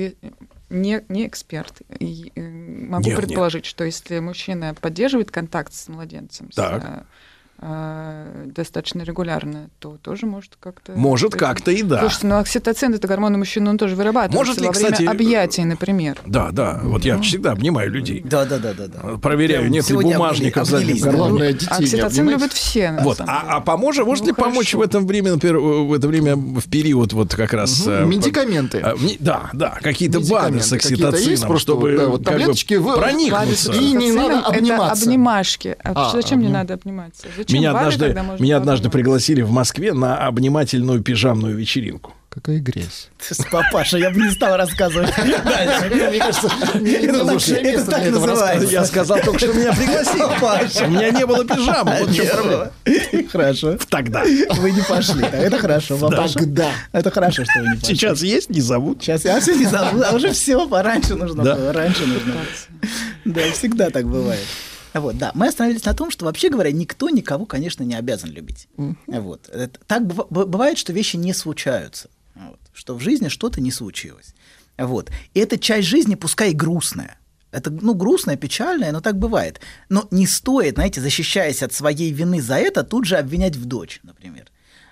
не, 0.70 1.04
не 1.10 1.28
эксперт. 1.28 1.82
И, 2.00 2.32
э, 2.36 2.42
могу 2.42 3.04
Нет, 3.06 3.18
нет. 3.18 3.26
предположить, 3.26 3.66
что 3.66 3.84
если 3.84 4.20
мужчина 4.20 4.76
поддерживает 4.80 5.32
контакт 5.32 5.74
с 5.74 5.88
младенцем 5.88 6.52
с, 6.52 6.56
Так. 6.56 6.84
э, 6.84 7.02
э, 7.62 8.46
достаточно 8.48 9.02
регулярно, 9.04 9.70
то 9.80 9.98
тоже 10.02 10.26
может 10.26 10.54
как-то... 10.60 10.94
Может, 10.94 11.34
как-то 11.34 11.72
и 11.72 11.82
да. 11.84 12.00
Слушайте, 12.02 12.28
ну 12.28 12.38
окситоцин 12.38 12.94
это 12.94 13.08
гормон 13.08 13.36
у 13.36 13.38
мужчин, 13.38 13.68
он 13.68 13.78
тоже 13.78 13.96
вырабатывается 13.96 14.38
Может 14.38 14.62
ли, 14.62 14.68
во 14.68 14.72
время 14.74 14.92
кстати, 14.92 15.08
объятий, 15.08 15.64
например. 15.64 16.18
Да, 16.26 16.50
да, 16.52 16.80
вот 16.84 17.06
я 17.06 17.20
всегда 17.20 17.52
обнимаю 17.52 17.92
людей. 17.92 18.22
Да, 18.26 18.46
да, 18.46 18.58
да, 18.60 18.74
да, 18.74 18.88
да. 18.88 19.18
Проверяю, 19.18 19.70
нет 19.70 19.90
ли 19.90 19.96
бумажника 19.96 20.64
кармане. 20.66 20.94
Главное, 20.96 21.54
детей 21.54 21.68
не 21.80 21.84
Окситоцин 21.86 22.30
любят 22.30 22.54
все, 22.54 22.98
Вот, 23.02 23.20
а, 23.22 23.44
а 23.48 23.62
поможет, 23.62 24.06
может 24.06 24.24
Ну, 24.26 24.30
ли 24.30 24.34
помочь 24.34 24.72
хорошо. 24.72 24.80
в 24.80 24.82
этом 24.82 25.08
время, 25.08 25.32
например, 25.34 25.58
в 25.60 25.94
это 25.94 26.08
время 26.08 26.36
в 26.36 26.70
период 26.70 27.14
вот 27.14 27.34
как 27.36 27.54
раз... 27.54 27.86
э, 27.88 28.06
Медикаменты. 28.06 28.84
ми- 29.00 29.18
Да, 29.20 29.50
да, 29.54 29.78
какие-то 29.82 30.20
БАДы 30.20 30.56
Медикаменты 30.56 30.64
с 30.68 30.74
окситоцином, 30.74 31.48
просто 31.48 31.72
чтобы 31.72 31.92
вот, 31.92 31.98
да, 31.98 32.08
вот 32.08 32.24
как 32.26 32.34
бы 32.34 32.40
таблеточки 32.40 32.74
в- 32.76 32.96
проникнуться. 32.96 33.72
И 33.74 33.92
не 33.94 34.12
надо 34.12 34.40
обниматься. 34.48 35.02
Это 35.04 35.10
обнимашки. 35.12 35.78
А, 35.84 35.92
А, 35.96 36.12
зачем 36.12 36.40
мне 36.40 36.48
обним- 36.48 36.54
надо 36.54 36.74
обниматься? 36.76 37.28
Зачем 37.38 37.53
Меня 37.54 37.74
БАДы, 37.74 37.86
однажды, 38.10 38.44
меня 38.44 38.58
однажды 38.58 38.90
пригласили 38.90 39.42
в 39.42 39.52
Москве 39.52 39.94
на 39.94 40.18
обнимательную 40.28 41.02
пижамную 41.02 41.56
вечеринку. 41.56 42.14
Какая 42.30 42.58
грязь. 42.60 43.10
Папаша, 43.52 44.00
я 44.00 44.10
бы 44.10 44.20
не 44.20 44.32
стал 44.32 44.58
рассказывать 44.58 45.14
дальше. 45.18 45.90
Мне 46.80 47.08
кажется, 47.08 47.56
Это 47.56 47.92
так- 47.92 48.10
называется. 48.12 48.68
Я 48.72 48.86
сказал 48.86 49.20
только, 49.20 49.38
что 49.38 49.54
меня 49.54 49.72
пригласили. 49.72 50.40
Паша. 50.42 50.86
У 50.86 50.90
меня 50.90 51.12
не 51.12 51.26
было 51.28 51.46
пижамы. 51.46 51.96
Вот 52.00 52.10
в. 52.10 52.72
Хорошо. 53.32 53.78
Тогда. 53.88 54.24
Вы 54.24 54.72
не 54.72 54.82
пошли. 54.82 55.22
Так, 55.22 55.34
Это 55.36 55.60
хорошо, 55.60 55.98
папаша. 55.98 56.40
Тогда. 56.40 56.72
Это 56.92 57.12
хорошо, 57.12 57.44
что 57.44 57.60
вы 57.60 57.68
не 57.68 57.76
пошли. 57.80 57.96
Сейчас 57.96 58.24
есть, 58.24 58.50
не 58.50 58.62
зовут. 58.62 59.04
Сейчас 59.04 59.26
я 59.26 59.40
все 59.40 59.54
не 59.56 59.66
забыл, 59.68 60.04
а 60.04 60.16
уже 60.16 60.32
все, 60.32 60.68
раньше 60.82 61.14
нужно 61.14 61.44
Да. 61.44 61.56
было, 61.56 61.72
раньше 61.72 62.08
нужно 62.08 62.34
было. 62.34 62.42
Да, 63.26 63.42
всегда 63.54 63.92
так 63.92 64.08
бывает. 64.08 64.42
Вот, 64.94 65.18
да, 65.18 65.32
мы 65.34 65.48
остановились 65.48 65.86
на 65.86 65.94
том, 65.94 66.12
что 66.12 66.26
вообще 66.26 66.50
говоря, 66.50 66.72
никто 66.72 67.10
никого, 67.10 67.46
конечно, 67.46 67.84
не 67.84 67.96
обязан 67.96 68.30
любить. 68.32 68.68
Вот. 69.08 69.50
Это- 69.50 69.80
Так 69.88 70.06
бывает, 70.06 70.78
что 70.78 70.94
вещи 70.94 71.16
не 71.18 71.34
случаются. 71.34 72.10
Вот. 72.36 72.60
Что 72.74 72.96
в 72.96 73.00
жизни 73.00 73.28
что-то 73.28 73.62
не 73.62 73.72
случилось. 73.72 74.34
Вот. 74.78 75.12
И 75.34 75.40
эта 75.40 75.58
часть 75.58 75.88
жизни, 75.88 76.16
пускай 76.16 76.52
и 76.52 76.56
грустная. 76.56 77.18
Это, 77.52 77.70
ну, 77.70 77.94
грустная, 77.94 78.36
печальная, 78.36 78.92
но 78.92 79.00
так 79.02 79.18
бывает. 79.20 79.62
Но 79.90 80.08
не 80.10 80.26
стоит, 80.26 80.76
знаете, 80.76 81.02
защищаясь 81.02 81.62
от 81.62 81.72
своей 81.74 82.12
вины 82.12 82.42
за 82.42 82.56
это, 82.56 82.84
тут 82.84 83.06
же 83.06 83.16
обвинять 83.18 83.56
в 83.56 83.66
дочь, 83.66 84.00
например. 84.04 84.48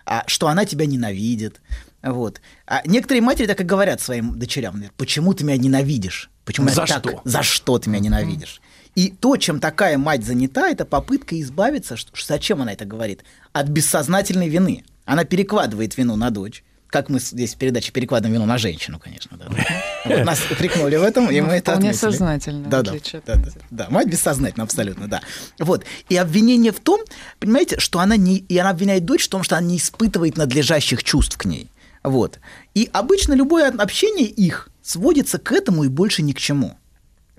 А, 0.06 0.24
что 0.28 0.48
она 0.48 0.66
тебя 0.66 0.86
ненавидит. 0.86 1.60
Вот. 2.04 2.42
А 2.68 2.82
некоторые 2.86 3.22
матери 3.22 3.48
так 3.48 3.62
и 3.62 3.64
говорят 3.64 4.02
своим 4.02 4.38
дочерям, 4.38 4.84
почему 4.98 5.34
ты 5.34 5.44
меня 5.44 5.58
ненавидишь? 5.58 6.30
Почему 6.46 6.68
я 6.70 6.74
За 6.74 6.86
так- 6.86 7.00
что? 7.04 7.22
За 7.24 7.42
что 7.44 7.80
ты 7.80 7.90
меня 7.90 8.00
ненавидишь? 8.00 8.62
И 8.96 9.10
то, 9.10 9.38
чем 9.38 9.60
такая 9.60 9.98
мать 9.98 10.26
занята, 10.26 10.70
это 10.70 10.86
попытка 10.86 11.40
избавиться, 11.40 11.96
что, 11.96 12.12
зачем 12.26 12.62
она 12.62 12.74
это 12.74 12.86
говорит? 12.86 13.24
От 13.54 13.68
бессознательной 13.68 14.50
вины. 14.50 14.84
Она 15.06 15.24
перекладывает 15.24 15.98
вину 15.98 16.16
на 16.16 16.30
дочь. 16.30 16.64
Как 16.88 17.08
мы 17.08 17.22
здесь 17.22 17.56
в 17.56 17.58
передаче 17.58 17.94
перекладываем 17.94 18.34
вину 18.34 18.46
на 18.46 18.58
женщину, 18.58 19.00
конечно. 19.00 19.38
Да, 19.38 19.46
да. 19.48 19.66
Вот 20.04 20.26
нас 20.26 20.42
упрекнули 20.52 20.98
в 20.98 21.04
этом, 21.04 21.32
и 21.32 21.40
мы 21.40 21.54
это 21.54 21.74
отметили. 21.74 21.98
сознательно, 21.98 22.68
Да, 22.68 22.82
да, 22.82 22.92
да, 23.26 23.36
да, 23.36 23.52
да, 23.70 23.88
мать 23.90 24.08
бессознательно, 24.10 24.66
абсолютно, 24.66 25.08
да. 25.08 25.22
Вот. 25.58 25.86
И 26.10 26.18
обвинение 26.18 26.74
в 26.74 26.82
том, 26.82 27.00
понимаете, 27.40 27.80
что 27.80 28.00
она 28.00 28.18
не... 28.18 28.40
И 28.40 28.58
она 28.58 28.72
обвиняет 28.72 29.06
дочь 29.06 29.26
в 29.26 29.30
том, 29.30 29.44
что 29.44 29.56
она 29.56 29.68
не 29.68 29.78
испытывает 29.78 30.36
надлежащих 30.36 31.02
чувств 31.02 31.38
к 31.38 31.46
ней. 31.46 31.72
Вот. 32.04 32.40
И 32.74 32.90
обычно 32.92 33.34
любое 33.34 33.70
общение 33.70 34.28
их 34.28 34.70
сводится 34.82 35.38
к 35.38 35.54
этому 35.54 35.86
и 35.86 35.88
больше 35.88 36.24
ни 36.24 36.34
к 36.34 36.40
чему. 36.40 36.78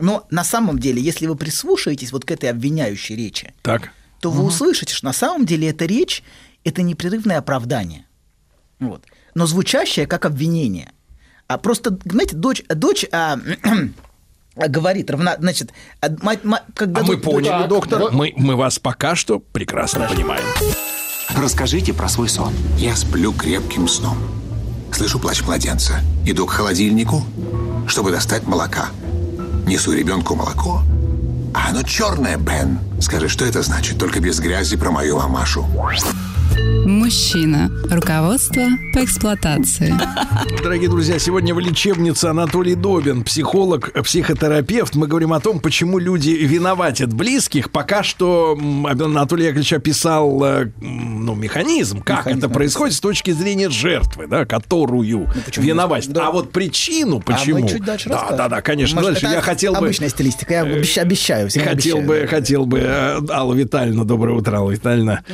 Но 0.02 0.26
на 0.30 0.42
самом 0.42 0.80
деле, 0.80 1.00
если 1.00 1.28
вы 1.28 1.36
прислушаетесь 1.36 2.10
вот 2.10 2.24
к 2.24 2.32
этой 2.32 2.50
обвиняющей 2.50 3.14
речи, 3.14 3.54
Так. 3.62 3.92
то 4.20 4.32
вы 4.32 4.42
услышите, 4.42 4.92
что 4.92 5.04
на 5.06 5.12
самом 5.12 5.46
деле 5.46 5.68
эта 5.68 5.86
речь– 5.86 6.24
это 6.64 6.82
непрерывное 6.82 7.38
оправдание. 7.38 8.04
Вот. 8.80 9.04
Но 9.36 9.46
звучащее 9.46 10.08
как 10.08 10.24
обвинение. 10.26 10.90
А 11.46 11.56
просто, 11.56 11.96
знаете, 12.04 12.34
дочь, 12.34 12.64
дочь 12.68 13.06
а, 13.12 13.38
говорит, 14.56 15.08
равна, 15.08 15.36
значит, 15.38 15.70
а 16.00 16.08
мать- 16.20 16.42
мать- 16.42 16.64
когда 16.74 17.02
А 17.02 17.04
мы 17.04 17.14
дочь- 17.14 17.24
поняли, 17.24 17.48
Так, 17.50 17.68
доктор. 17.68 18.10
Мы, 18.10 18.32
мы 18.36 18.56
вас 18.56 18.80
пока 18.80 19.14
что 19.14 19.38
прекрасно 19.38 20.08
понимаем. 20.08 20.44
Расскажите 21.36 21.94
про 21.94 22.08
свой 22.08 22.28
сон. 22.28 22.52
Я 22.76 22.96
сплю 22.96 23.32
крепким 23.32 23.86
сном. 23.86 24.18
Слышу 24.92 25.20
плач 25.20 25.42
младенца. 25.42 26.00
Иду 26.26 26.44
к 26.46 26.50
холодильнику, 26.50 27.22
чтобы 27.86 28.10
достать 28.10 28.42
молока. 28.48 28.88
Несу 29.66 29.92
ребенку 29.92 30.34
молоко. 30.34 30.82
А 31.54 31.70
оно 31.70 31.82
черное, 31.82 32.36
Бен. 32.36 32.78
Скажи, 33.02 33.28
что 33.28 33.44
это 33.44 33.62
значит? 33.62 33.98
Только 33.98 34.20
без 34.20 34.38
грязи 34.38 34.76
про 34.76 34.92
мою 34.92 35.16
мамашу. 35.18 35.66
Мужчина. 36.86 37.70
Руководство 37.90 38.62
по 38.92 39.04
эксплуатации. 39.04 39.94
Дорогие 40.62 40.88
друзья, 40.90 41.18
сегодня 41.18 41.54
в 41.54 41.60
лечебнице 41.60 42.26
Анатолий 42.26 42.74
Добин, 42.74 43.22
психолог, 43.22 43.92
психотерапевт. 44.02 44.94
Мы 44.96 45.06
говорим 45.06 45.32
о 45.32 45.40
том, 45.40 45.60
почему 45.60 45.98
люди 45.98 46.30
виноватят 46.30 47.12
близких. 47.12 47.70
Пока 47.70 48.02
что 48.02 48.58
Анатолий 48.84 49.44
Яковлевич 49.44 49.72
описал 49.74 50.42
э, 50.44 50.70
ну, 50.80 51.34
механизм, 51.36 52.02
как 52.02 52.20
Механизм 52.20 52.38
это 52.46 52.48
происходит 52.48 52.94
с 52.94 53.00
точки 53.00 53.30
зрения 53.30 53.70
жертвы, 53.70 54.26
да, 54.26 54.44
которую 54.44 55.28
почему? 55.44 55.66
виноватить. 55.66 56.12
Да. 56.12 56.28
А 56.28 56.30
вот 56.32 56.50
причину, 56.52 57.22
А 57.24 57.30
мы 57.30 57.36
почему... 57.36 57.68
чуть 57.68 57.84
дальше 57.84 58.08
да, 58.08 58.16
расскажем. 58.16 58.36
да, 58.38 58.48
да, 58.48 58.60
конечно. 58.60 58.96
Может, 58.96 59.12
дальше 59.14 59.26
это 59.26 59.34
я 59.36 59.40
хотел 59.40 59.72
бы... 59.72 59.78
Обычная 59.78 60.08
стилистика, 60.08 60.54
я 60.54 60.62
обещ- 60.64 60.98
обещаю. 60.98 61.48
Хотел 61.48 61.98
обещаю. 61.98 62.06
бы, 62.06 62.26
хотел 62.28 62.66
бы, 62.66 62.78
э, 62.78 62.91
Алла 62.92 63.54
Витальевна, 63.54 64.04
доброе 64.04 64.36
утро, 64.36 64.56
Алла 64.56 64.70
Витальевна. 64.70 65.22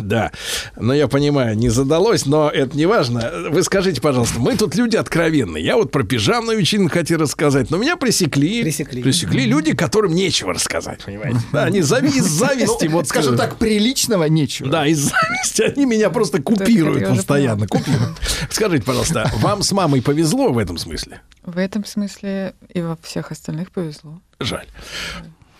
Да, 0.00 0.30
но 0.76 0.94
я 0.94 1.08
понимаю, 1.08 1.56
не 1.56 1.68
задалось, 1.68 2.24
но 2.26 2.48
это 2.48 2.76
не 2.76 2.86
важно. 2.86 3.30
Вы 3.50 3.62
скажите, 3.62 4.00
пожалуйста, 4.00 4.38
мы 4.38 4.56
тут 4.56 4.74
люди 4.76 4.96
откровенные. 4.96 5.64
Я 5.64 5.76
вот 5.76 5.90
про 5.90 6.02
пижамную 6.02 6.58
вечеринку 6.58 6.94
хотел 6.94 7.18
рассказать, 7.18 7.70
но 7.70 7.76
меня 7.78 7.96
пресекли. 7.96 8.62
Пресекли. 8.62 9.44
люди, 9.44 9.74
которым 9.74 10.14
нечего 10.14 10.54
рассказать, 10.54 11.04
понимаете? 11.04 11.40
Да, 11.52 11.64
они 11.64 11.80
зави- 11.80 12.16
из 12.16 12.24
зависти, 12.26 12.84
Ну, 12.86 12.92
вот 12.92 13.08
скажем 13.08 13.34
э, 13.34 13.36
так, 13.36 13.56
приличного 13.56 14.24
нечего. 14.24 14.68
Да, 14.70 14.86
из 14.86 14.98
зависти 14.98 15.62
они 15.62 15.84
меня 15.84 16.10
просто 16.10 16.40
купируют 16.40 17.08
постоянно. 17.08 17.66
Купируют. 17.66 18.16
Скажите, 18.50 18.84
пожалуйста, 18.84 19.30
вам 19.40 19.62
с 19.62 19.72
мамой 19.72 20.00
повезло 20.02 20.52
в 20.52 20.58
этом 20.58 20.78
смысле? 20.78 21.20
В 21.44 21.58
этом 21.58 21.84
смысле 21.84 22.54
и 22.72 22.80
во 22.80 22.96
всех 23.02 23.32
остальных 23.32 23.70
повезло. 23.72 24.20
Жаль. 24.40 24.66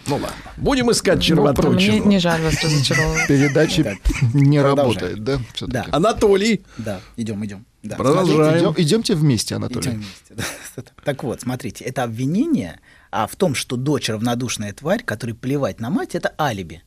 Ну 0.08 0.16
ладно. 0.16 0.36
Будем 0.56 0.90
искать 0.90 1.16
Ну, 1.16 1.20
Мне 1.20 1.26
червоточину. 1.26 2.06
не 2.06 2.18
жаль 2.18 2.40
вас 2.42 2.62
разочаровывать. 2.62 3.26
Передача 3.28 3.96
не 4.34 4.60
работает, 4.60 5.22
да? 5.22 5.38
Да. 5.60 5.86
Анатолий. 5.92 6.64
Да, 6.78 7.00
идем, 7.16 7.44
идем. 7.44 7.66
Да. 7.82 7.96
Продолжаем. 7.96 8.58
Идем- 8.58 8.74
идемте 8.76 9.14
вместе, 9.14 9.54
Анатолий. 9.54 9.90
Идем 9.90 9.96
вместе, 9.98 10.34
да. 10.76 10.82
Так 11.04 11.22
вот, 11.24 11.40
смотрите, 11.40 11.84
это 11.84 12.02
обвинение 12.04 12.80
а 13.10 13.26
в 13.26 13.36
том, 13.36 13.54
что 13.54 13.76
дочь 13.76 14.08
равнодушная 14.10 14.72
тварь, 14.72 15.02
которой 15.02 15.32
плевать 15.32 15.80
на 15.80 15.88
мать, 15.90 16.14
это 16.14 16.34
алиби. 16.38 16.82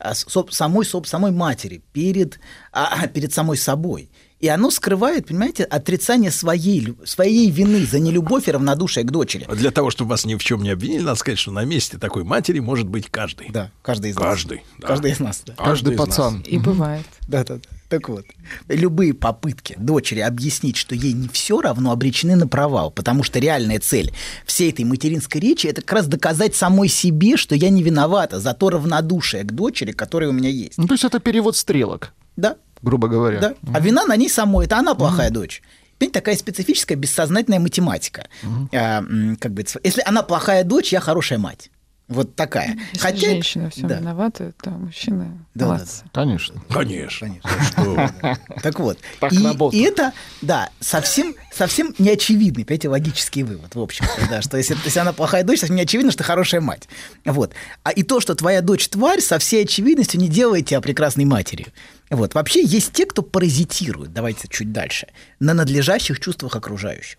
А 0.00 0.12
соб- 0.12 0.50
самой, 0.50 0.84
соб- 0.84 1.06
самой 1.06 1.30
матери 1.30 1.82
перед, 1.92 2.40
а, 2.72 3.06
перед 3.06 3.32
самой 3.32 3.56
собой. 3.56 4.10
И 4.40 4.48
оно 4.48 4.70
скрывает, 4.70 5.26
понимаете, 5.26 5.64
отрицание 5.64 6.30
своей, 6.30 6.94
своей 7.04 7.50
вины 7.50 7.84
за 7.84 7.98
нелюбовь 8.00 8.48
и 8.48 8.50
равнодушие 8.50 9.04
к 9.04 9.10
дочери. 9.10 9.46
Для 9.52 9.70
того, 9.70 9.90
чтобы 9.90 10.10
вас 10.10 10.24
ни 10.24 10.34
в 10.34 10.42
чем 10.42 10.62
не 10.62 10.70
обвинили, 10.70 11.02
надо 11.02 11.16
сказать, 11.16 11.38
что 11.38 11.50
на 11.50 11.64
месте 11.64 11.98
такой 11.98 12.24
матери 12.24 12.58
может 12.58 12.88
быть 12.88 13.08
каждый. 13.10 13.50
Да, 13.50 13.70
каждый 13.82 14.12
из 14.12 14.16
нас. 14.16 14.24
Каждый, 14.24 14.62
да. 14.78 14.88
Каждый 14.88 15.12
из 15.12 15.20
нас, 15.20 15.42
да. 15.44 15.54
Каждый 15.56 15.92
из 15.92 15.98
нас. 15.98 16.08
пацан. 16.08 16.40
И 16.40 16.58
бывает. 16.58 17.04
Да, 17.28 17.44
да, 17.44 17.56
да. 17.56 17.60
Так 17.90 18.08
вот, 18.08 18.24
любые 18.68 19.14
попытки 19.14 19.74
дочери 19.76 20.20
объяснить, 20.20 20.76
что 20.76 20.94
ей 20.94 21.12
не 21.12 21.28
все 21.28 21.60
равно, 21.60 21.90
обречены 21.90 22.36
на 22.36 22.46
провал, 22.46 22.90
потому 22.92 23.24
что 23.24 23.40
реальная 23.40 23.80
цель 23.80 24.12
всей 24.46 24.70
этой 24.70 24.84
материнской 24.84 25.40
речи 25.40 25.66
это 25.66 25.82
как 25.82 25.92
раз 25.92 26.06
доказать 26.06 26.54
самой 26.54 26.88
себе, 26.88 27.36
что 27.36 27.56
я 27.56 27.68
не 27.68 27.82
виновата 27.82 28.38
за 28.38 28.54
то 28.54 28.70
равнодушие 28.70 29.42
к 29.42 29.50
дочери, 29.52 29.90
которое 29.92 30.28
у 30.28 30.32
меня 30.32 30.48
есть. 30.48 30.78
Ну, 30.78 30.86
то 30.86 30.94
есть 30.94 31.04
это 31.04 31.18
перевод 31.18 31.56
стрелок, 31.56 32.12
Да, 32.36 32.56
грубо 32.82 33.08
говоря. 33.08 33.40
да. 33.40 33.54
А 33.74 33.80
вина 33.80 34.04
на 34.06 34.16
ней 34.16 34.28
самой, 34.28 34.66
это 34.66 34.78
она 34.78 34.94
плохая 34.94 35.30
дочь. 35.30 35.62
Понимаете, 35.98 36.18
такая 36.20 36.36
специфическая 36.36 36.96
бессознательная 36.96 37.60
математика. 37.60 38.26
А, 38.72 39.00
м, 39.00 39.36
как 39.36 39.52
бы, 39.52 39.64
если 39.84 40.02
она 40.06 40.22
плохая 40.22 40.64
дочь, 40.64 40.92
я 40.92 41.00
хорошая 41.00 41.38
мать. 41.38 41.70
Вот 42.10 42.34
такая. 42.34 42.76
Если 42.92 43.16
женщина 43.16 43.70
всем 43.70 43.86
да. 43.86 43.98
виновата, 43.98 44.52
то 44.60 44.70
мужчина 44.70 45.38
Да, 45.54 45.66
да, 45.66 45.72
молодцы. 45.74 46.04
Конечно. 46.12 46.60
Конечно. 46.68 47.28
Конечно. 47.28 47.64
Что? 47.64 48.36
Так 48.62 48.80
вот. 48.80 48.98
Так 49.20 49.32
и, 49.32 49.44
работает. 49.44 49.80
и 49.80 49.86
это, 49.86 50.12
да, 50.42 50.70
совсем, 50.80 51.36
совсем 51.54 51.94
неочевидный, 51.98 52.64
понимаете, 52.64 52.88
логический 52.88 53.44
вывод, 53.44 53.76
в 53.76 53.80
общем 53.80 54.06
да, 54.28 54.42
что 54.42 54.56
если, 54.56 54.76
если 54.84 54.98
она 54.98 55.12
плохая 55.12 55.44
дочь, 55.44 55.60
совсем 55.60 55.76
не 55.76 55.82
очевидно, 55.82 56.10
что 56.10 56.18
ты 56.18 56.24
хорошая 56.24 56.60
мать. 56.60 56.88
Вот. 57.24 57.54
А 57.84 57.92
и 57.92 58.02
то, 58.02 58.18
что 58.18 58.34
твоя 58.34 58.60
дочь 58.60 58.88
тварь, 58.88 59.20
со 59.20 59.38
всей 59.38 59.62
очевидностью 59.62 60.18
не 60.18 60.28
делает 60.28 60.66
тебя 60.66 60.80
прекрасной 60.80 61.26
матерью. 61.26 61.68
Вот. 62.10 62.34
Вообще 62.34 62.64
есть 62.64 62.92
те, 62.92 63.06
кто 63.06 63.22
паразитирует, 63.22 64.12
давайте 64.12 64.48
чуть 64.48 64.72
дальше, 64.72 65.06
на 65.38 65.54
надлежащих 65.54 66.18
чувствах 66.18 66.56
окружающих. 66.56 67.18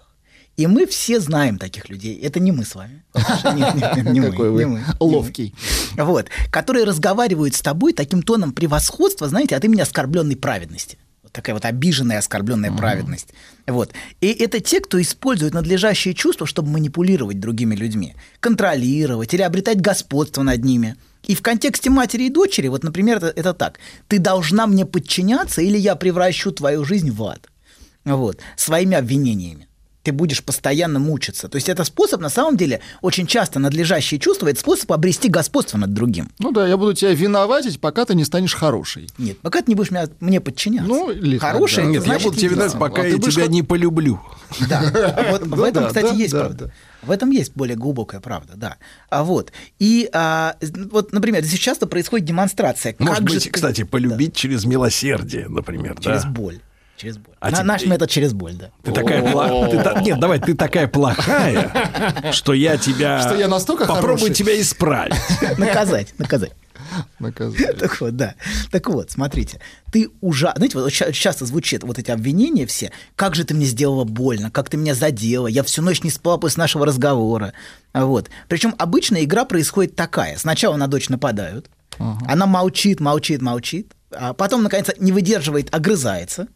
И 0.57 0.67
мы 0.67 0.85
все 0.85 1.19
знаем 1.19 1.57
таких 1.57 1.89
людей. 1.89 2.19
Это 2.21 2.39
не 2.39 2.51
мы 2.51 2.65
с 2.65 2.75
вами. 2.75 3.03
Какой 3.13 4.49
вы 4.51 4.83
ловкий. 4.99 5.55
Вот. 5.95 6.27
Которые 6.51 6.85
разговаривают 6.85 7.55
с 7.55 7.61
тобой 7.61 7.93
таким 7.93 8.21
тоном 8.21 8.51
превосходства, 8.51 9.27
знаете, 9.29 9.55
от 9.55 9.63
имени 9.63 9.81
оскорбленной 9.81 10.35
праведности. 10.35 10.97
Такая 11.31 11.55
вот 11.55 11.63
обиженная, 11.63 12.17
оскорбленная 12.17 12.73
праведность. 12.73 13.29
Вот. 13.65 13.93
И 14.19 14.27
это 14.27 14.59
те, 14.59 14.81
кто 14.81 15.01
использует 15.01 15.53
надлежащие 15.53 16.13
чувства, 16.13 16.45
чтобы 16.45 16.69
манипулировать 16.69 17.39
другими 17.39 17.73
людьми, 17.73 18.15
контролировать 18.41 19.33
или 19.33 19.41
обретать 19.41 19.79
господство 19.79 20.43
над 20.43 20.65
ними. 20.65 20.97
И 21.23 21.35
в 21.35 21.41
контексте 21.41 21.89
матери 21.89 22.23
и 22.23 22.29
дочери, 22.29 22.67
вот, 22.67 22.83
например, 22.83 23.17
это, 23.17 23.27
это 23.27 23.53
так. 23.53 23.79
Ты 24.09 24.19
должна 24.19 24.67
мне 24.67 24.85
подчиняться, 24.85 25.61
или 25.61 25.77
я 25.77 25.95
превращу 25.95 26.51
твою 26.51 26.83
жизнь 26.83 27.11
в 27.11 27.23
ад. 27.23 27.47
Вот. 28.03 28.39
Своими 28.57 28.97
обвинениями 28.97 29.67
ты 30.03 30.11
будешь 30.11 30.43
постоянно 30.43 30.99
мучиться. 30.99 31.47
То 31.47 31.57
есть 31.57 31.69
это 31.69 31.83
способ, 31.83 32.21
на 32.21 32.29
самом 32.29 32.57
деле, 32.57 32.81
очень 33.01 33.27
часто 33.27 33.59
надлежащие 33.59 34.19
чувства, 34.19 34.47
это 34.47 34.59
способ 34.59 34.91
обрести 34.91 35.29
господство 35.29 35.77
над 35.77 35.93
другим. 35.93 36.31
Ну 36.39 36.51
да, 36.51 36.67
я 36.67 36.75
буду 36.77 36.93
тебя 36.93 37.13
виноватить, 37.13 37.79
пока 37.79 38.05
ты 38.05 38.15
не 38.15 38.23
станешь 38.25 38.55
хорошей. 38.55 39.07
Нет, 39.17 39.37
пока 39.39 39.59
ты 39.61 39.65
не 39.67 39.75
будешь 39.75 39.91
меня, 39.91 40.07
мне 40.19 40.41
подчиняться. 40.41 40.87
Ну, 40.89 41.11
или 41.11 41.37
так, 41.37 41.51
Хорошее, 41.53 41.85
да. 41.87 41.91
Нет, 41.93 42.01
я 42.01 42.07
значит 42.07 42.23
буду 42.25 42.37
тебе 42.37 42.45
единство. 42.47 42.67
винать, 42.77 42.79
пока 42.79 43.01
А 43.01 43.05
ты 43.05 43.11
я 43.11 43.17
тебя 43.19 43.47
не 43.47 43.61
полюблю. 43.63 44.19
Да, 44.67 45.25
вот 45.31 45.43
в 45.43 45.55
Ну 45.55 45.65
этом, 45.65 45.83
да, 45.83 45.87
кстати, 45.89 46.05
да, 46.05 46.13
есть 46.13 46.33
да, 46.33 46.39
правда. 46.39 46.65
да. 46.65 46.71
В 47.03 47.11
этом 47.11 47.31
есть 47.31 47.51
более 47.55 47.75
глубокая 47.75 48.21
правда, 48.21 48.53
да. 48.55 48.77
А 49.09 49.23
вот 49.23 49.51
и 49.79 50.07
а, 50.13 50.55
вот, 50.91 51.11
например, 51.13 51.43
здесь 51.43 51.59
часто 51.59 51.87
происходит 51.87 52.25
демонстрация. 52.27 52.95
Может 52.99 53.19
как 53.19 53.29
же 53.29 53.35
быть, 53.35 53.43
ты- 53.45 53.49
кстати, 53.49 53.83
полюбить 53.83 54.35
через 54.35 54.65
милосердие, 54.65 55.47
например. 55.47 55.95
Да, 55.95 56.01
через 56.01 56.23
да? 56.23 56.29
боль, 56.29 56.59
через 57.01 57.17
боль. 57.17 57.35
А 57.39 57.49
На- 57.49 57.57
тебе- 57.57 57.65
Наш 57.65 57.85
метод 57.85 58.09
через 58.09 58.33
боль, 58.33 58.53
да. 58.53 58.69
Ты 58.83 58.91
такая 58.91 59.31
плохая. 59.31 60.01
Нет, 60.01 60.19
давай, 60.19 60.39
ты 60.39 60.53
такая 60.53 60.87
плохая, 60.87 62.31
что 62.31 62.53
я 62.53 62.77
тебя. 62.77 63.19
Что 63.21 63.35
я 63.35 63.47
настолько 63.47 63.85
попробую 63.85 64.33
тебя 64.33 64.59
исправить. 64.61 65.13
Наказать, 65.57 66.13
наказать. 66.19 66.51
Наказание. 67.19 67.73
Так 67.79 67.99
вот, 68.01 68.15
да. 68.17 68.35
Так 68.69 68.89
вот, 68.89 69.11
смотрите, 69.11 69.59
ты 69.91 70.09
ужасно... 70.19 70.57
Знаете, 70.57 70.77
вот 70.77 70.91
часто 70.91 71.45
звучат 71.45 71.83
вот 71.83 71.97
эти 71.99 72.11
обвинения 72.11 72.65
все. 72.65 72.91
Как 73.15 73.33
же 73.35 73.43
ты 73.45 73.53
мне 73.53 73.65
сделала 73.65 74.03
больно, 74.03 74.51
как 74.51 74.69
ты 74.69 74.77
меня 74.77 74.93
задела, 74.93 75.47
я 75.47 75.63
всю 75.63 75.81
ночь 75.81 76.03
не 76.03 76.09
спала 76.09 76.37
после 76.37 76.61
нашего 76.61 76.85
разговора. 76.85 77.53
Вот. 77.93 78.29
Причем 78.49 78.75
обычная 78.77 79.23
игра 79.23 79.45
происходит 79.45 79.95
такая. 79.95 80.37
Сначала 80.37 80.75
на 80.75 80.87
дочь 80.87 81.07
нападают, 81.09 81.69
она 82.27 82.45
молчит, 82.45 82.99
молчит, 82.99 83.41
молчит, 83.41 83.91
а 84.11 84.33
потом, 84.33 84.63
наконец, 84.63 84.89
не 84.99 85.11
выдерживает, 85.11 85.73
огрызается. 85.73 86.47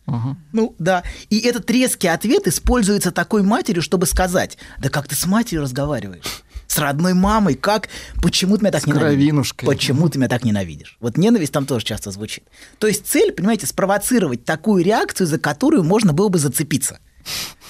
Ну, 0.51 0.75
да. 0.79 1.03
И 1.29 1.39
этот 1.39 1.69
резкий 1.71 2.07
ответ 2.07 2.47
используется 2.47 3.11
такой 3.11 3.43
матерью, 3.43 3.81
чтобы 3.81 4.05
сказать, 4.05 4.57
да 4.79 4.89
как 4.89 5.07
ты 5.07 5.15
с 5.15 5.25
матерью 5.25 5.61
разговариваешь? 5.63 6.43
С 6.67 6.77
родной 6.79 7.13
мамой, 7.13 7.53
как? 7.55 7.89
Почему 8.21 8.57
ты 8.57 8.63
меня 8.63 8.71
так 8.71 8.81
С 8.81 8.87
ненавидишь? 8.87 9.13
кровинушкой. 9.13 9.67
Почему 9.67 10.09
ты 10.09 10.17
меня 10.17 10.27
так 10.27 10.43
ненавидишь? 10.43 10.97
Вот 10.99 11.15
ненависть 11.17 11.53
там 11.53 11.65
тоже 11.65 11.85
часто 11.85 12.11
звучит. 12.11 12.43
То 12.79 12.87
есть 12.87 13.05
цель, 13.05 13.31
понимаете, 13.31 13.67
спровоцировать 13.67 14.45
такую 14.45 14.83
реакцию, 14.83 15.27
за 15.27 15.37
которую 15.37 15.83
можно 15.83 16.11
было 16.11 16.27
бы 16.29 16.39
зацепиться. 16.39 16.99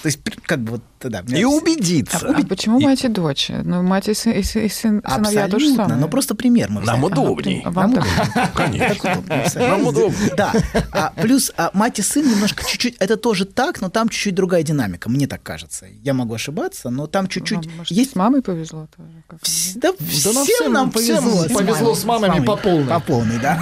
То 0.06 0.10
есть, 0.10 0.20
как 0.46 0.60
бы 0.60 0.74
вот, 0.74 0.82
да. 1.02 1.24
И 1.36 1.44
убедиться. 1.46 2.28
А 2.30 2.44
почему 2.46 2.80
мать 2.80 3.04
и 3.04 3.08
дочь? 3.08 3.50
Ну, 3.50 3.82
мать 3.82 4.08
и, 4.08 4.14
сын, 4.14 4.34
и, 4.34 4.44
сын- 4.44 4.66
и 4.66 4.70
сын- 4.70 5.02
сыновья 5.04 5.48
то 5.48 5.58
же 5.58 5.66
Абсолютно, 5.66 5.76
самое. 5.86 6.00
но 6.00 6.08
просто 6.08 6.36
пример 6.36 6.70
мы 6.70 6.82
Нам 6.82 7.00
взяли. 7.00 7.12
удобней. 7.12 7.62
А 7.66 7.72
вам 7.72 7.92
Нам 7.94 8.04
так- 8.36 8.54
Конечно. 8.54 9.24
Нам 9.56 9.88
удобно. 9.88 10.16
Да. 10.38 10.54
А, 10.92 11.12
плюс 11.20 11.52
а, 11.58 11.72
мать 11.74 11.98
и 11.98 12.04
сын 12.04 12.24
немножко 12.30 12.64
чуть-чуть, 12.68 12.98
это 13.00 13.18
тоже 13.18 13.46
так, 13.46 13.82
но 13.82 13.90
там 13.90 14.10
чуть-чуть 14.10 14.36
другая 14.36 14.62
динамика, 14.62 15.10
мне 15.10 15.26
так 15.26 15.42
кажется. 15.42 15.88
Я 16.04 16.14
могу 16.14 16.36
ошибаться, 16.36 16.92
но 16.92 17.08
там 17.08 17.28
чуть-чуть 17.28 17.66
может, 17.76 17.92
есть... 17.92 18.12
с 18.12 18.16
мамой 18.16 18.44
повезло 18.44 18.88
тоже? 18.96 19.10
Вс- 19.42 19.72
Да, 19.80 19.92
всем, 20.08 20.34
нам 20.36 20.46
всем- 20.46 20.72
нам 20.72 20.92
всем 20.92 21.24
повезло. 21.24 21.58
повезло 21.60 21.96
с 21.96 22.04
мамами 22.04 22.46
по 22.46 22.56
полной. 22.58 22.86
По 22.86 23.00
полной, 23.00 23.40
да. 23.40 23.60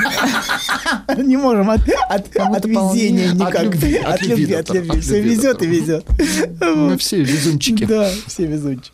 Не 1.17 1.38
можем 1.38 1.69
от, 1.69 1.79
от, 2.10 2.65
везения 2.65 3.32
никак. 3.32 3.56
От 3.56 3.63
любви, 3.63 3.95
От 3.97 4.21
любви, 4.23 4.45
да, 4.47 5.01
Все 5.01 5.21
везет 5.21 5.60
да. 5.60 5.65
и 5.65 5.67
везет. 5.69 6.06
Мы 6.62 6.98
все 6.98 7.22
везунчики. 7.22 7.86
Да, 7.86 8.10
все 8.28 8.46
везунчики. 8.46 8.92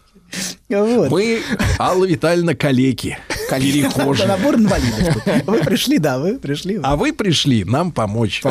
Вот. 0.70 1.10
Мы, 1.10 1.42
Алла 1.80 2.06
Витальевна, 2.06 2.56
калеки. 2.56 3.18
Перехожие. 3.50 4.28
набор 4.28 4.56
инвалидов. 4.56 5.18
Вы 5.48 5.64
пришли, 5.64 5.98
да, 5.98 6.20
вы 6.20 6.38
пришли. 6.38 6.80
А 6.84 6.96
вы 6.96 7.14
пришли 7.14 7.64
нам 7.64 7.92
помочь. 7.92 8.44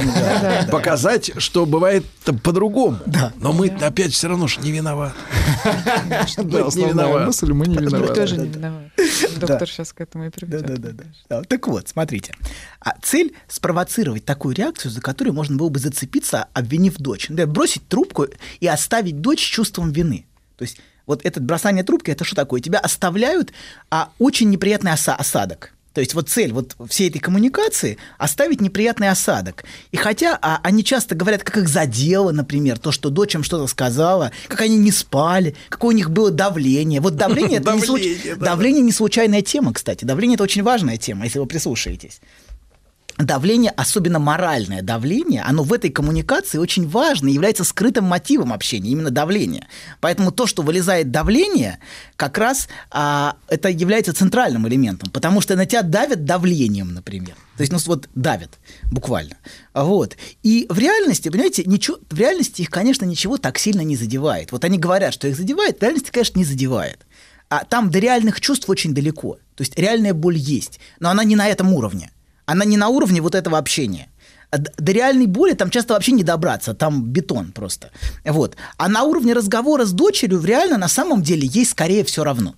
Показать, 0.71 1.31
что 1.39 1.67
бывает 1.67 2.05
по-другому. 2.43 2.99
Но 3.37 3.53
мы 3.53 3.69
опять 3.69 4.13
все 4.13 4.29
равно 4.29 4.49
же 4.49 4.61
не 4.61 4.73
виноваты. 4.73 5.15
Да, 5.65 6.61
не 6.61 6.67
основная 6.67 6.93
виноват. 6.93 7.27
мысль, 7.27 7.53
мы 7.53 7.67
не 7.67 7.77
виноваты. 7.77 8.15
тоже 8.15 8.37
не 8.37 8.49
виноват. 8.49 8.83
Доктор 9.39 9.69
сейчас 9.69 9.93
к 9.93 10.01
этому 10.01 10.27
и 10.27 10.31
приведет. 10.31 10.67
Да, 10.67 10.77
да, 10.77 11.05
да. 11.29 11.43
Так 11.43 11.69
вот, 11.69 11.89
смотрите. 11.89 12.35
А 12.81 12.95
цель 13.03 13.35
спровоцировать 13.47 14.25
такую 14.25 14.55
реакцию, 14.55 14.91
за 14.91 15.01
которую 15.01 15.35
можно 15.35 15.57
было 15.57 15.69
бы 15.69 15.79
зацепиться, 15.79 16.47
обвинив 16.53 16.97
дочь. 16.97 17.31
Бросить 17.31 17.87
трубку 17.89 18.27
и 18.61 18.67
оставить 18.67 19.21
дочь 19.21 19.41
с 19.41 19.47
чувством 19.47 19.93
вины. 19.93 20.27
То 20.57 20.63
есть 20.63 20.79
вот 21.09 21.25
это 21.25 21.41
бросание 21.41 21.83
трубки, 21.83 22.13
это 22.13 22.25
что 22.25 22.37
такое? 22.37 22.61
Тебя 22.61 22.79
оставляют 22.79 23.53
а, 23.91 24.11
очень 24.21 24.51
неприятный 24.51 24.93
оса- 24.93 25.17
осадок. 25.17 25.73
То 25.95 26.01
есть 26.01 26.15
вот 26.15 26.29
цель 26.29 26.53
вот 26.53 26.77
всей 26.89 27.09
этой 27.09 27.19
коммуникации– 27.19 27.99
оставить 28.19 28.61
неприятный 28.61 29.09
осадок. 29.09 29.65
И 29.91 29.97
хотя 29.97 30.39
а, 30.41 30.61
они 30.63 30.85
часто 30.85 31.17
говорят, 31.17 31.43
как 31.43 31.57
их 31.57 31.69
задело, 31.69 32.31
например, 32.31 32.79
то, 32.79 32.93
что 32.93 33.11
дочь 33.11 33.35
им 33.35 33.43
что-то 33.43 33.67
сказала, 33.67 34.31
как 34.47 34.61
они 34.61 34.77
не 34.77 34.93
спали, 34.93 35.57
какое 35.69 35.95
у 35.95 35.97
них 35.97 36.11
было 36.11 36.31
давление. 36.31 37.01
Вот 37.01 37.17
давление– 37.17 37.59
это 37.61 37.65
не 38.83 38.93
случайная 38.93 39.43
тема, 39.43 39.73
кстати. 39.73 40.05
Давление– 40.05 40.35
это 40.37 40.45
очень 40.45 40.63
важная 40.63 40.99
тема, 40.99 41.25
если 41.25 41.41
вы 41.41 41.47
прислушаетесь. 41.47 42.21
Давление, 43.19 43.73
особенно 43.73 44.21
моральное 44.21 44.81
давление, 44.81 45.43
оно 45.43 45.65
в 45.65 45.73
этой 45.73 45.91
коммуникации 45.91 46.59
очень 46.59 46.89
важно, 46.89 47.29
является 47.29 47.65
скрытым 47.65 48.05
мотивом 48.05 48.53
общения, 48.53 48.91
именно 48.91 49.11
давление. 49.11 49.67
Поэтому 50.01 50.31
то, 50.31 50.47
что 50.47 50.63
вылезает 50.63 51.11
давление, 51.11 51.81
как 52.15 52.39
раз 52.39 52.69
а, 52.93 53.35
это 53.49 53.71
является 53.71 54.13
центральным 54.13 54.69
элементом, 54.69 55.11
потому 55.11 55.41
что 55.41 55.57
на 55.57 55.67
тебя 55.67 55.83
давят 55.83 56.25
давлением, 56.25 56.95
например. 56.95 57.35
То 57.57 57.63
есть, 57.63 57.73
ну 57.73 57.79
вот 57.87 58.09
давят, 58.15 58.51
буквально. 58.93 59.37
Вот. 59.75 60.17
И 60.45 60.67
в 60.69 60.79
реальности, 60.79 61.29
понимаете, 61.29 61.65
ничего, 61.65 61.99
в 62.09 62.17
реальности 62.17 62.63
их, 62.63 62.71
конечно, 62.71 63.05
ничего 63.05 63.37
так 63.37 63.59
сильно 63.59 63.81
не 63.81 63.97
задевает. 63.97 64.53
Вот 64.53 64.65
они 64.65 64.79
говорят, 64.79 65.13
что 65.13 65.27
их 65.27 65.37
задевает, 65.37 65.81
в 65.81 65.83
реальности, 65.83 66.13
конечно, 66.13 66.39
не 66.39 66.45
задевает. 66.45 67.05
А 67.49 67.65
там 67.65 67.91
до 67.91 67.99
реальных 67.99 68.41
чувств 68.41 68.69
очень 68.69 68.95
далеко. 68.95 69.39
То 69.57 69.63
есть 69.63 69.77
реальная 69.77 70.15
боль 70.15 70.37
есть, 70.37 70.79
но 71.01 71.11
она 71.11 71.25
не 71.25 71.35
на 71.35 71.49
этом 71.49 71.73
уровне. 71.73 72.13
Она 72.49 72.65
не 72.65 72.79
на 72.79 72.89
уровне 72.89 73.21
вот 73.21 73.35
этого 73.35 73.59
общения. 73.59 74.09
До 74.51 74.93
реальной 74.93 75.27
боли 75.27 75.53
там 75.53 75.69
часто 75.69 75.93
вообще 75.93 76.13
не 76.13 76.23
добраться, 76.23 76.73
там 76.73 77.05
бетон 77.05 77.53
просто. 77.53 77.91
Вот. 78.25 78.57
А 78.79 78.89
на 78.89 79.03
уровне 79.03 79.35
разговора 79.35 79.85
с 79.85 79.93
дочерью 79.93 80.43
реально 80.43 80.79
на 80.79 80.89
самом 80.89 81.23
деле 81.23 81.47
ей 81.47 81.67
скорее 81.67 82.05
все 82.05 82.25
равно. 82.25 82.55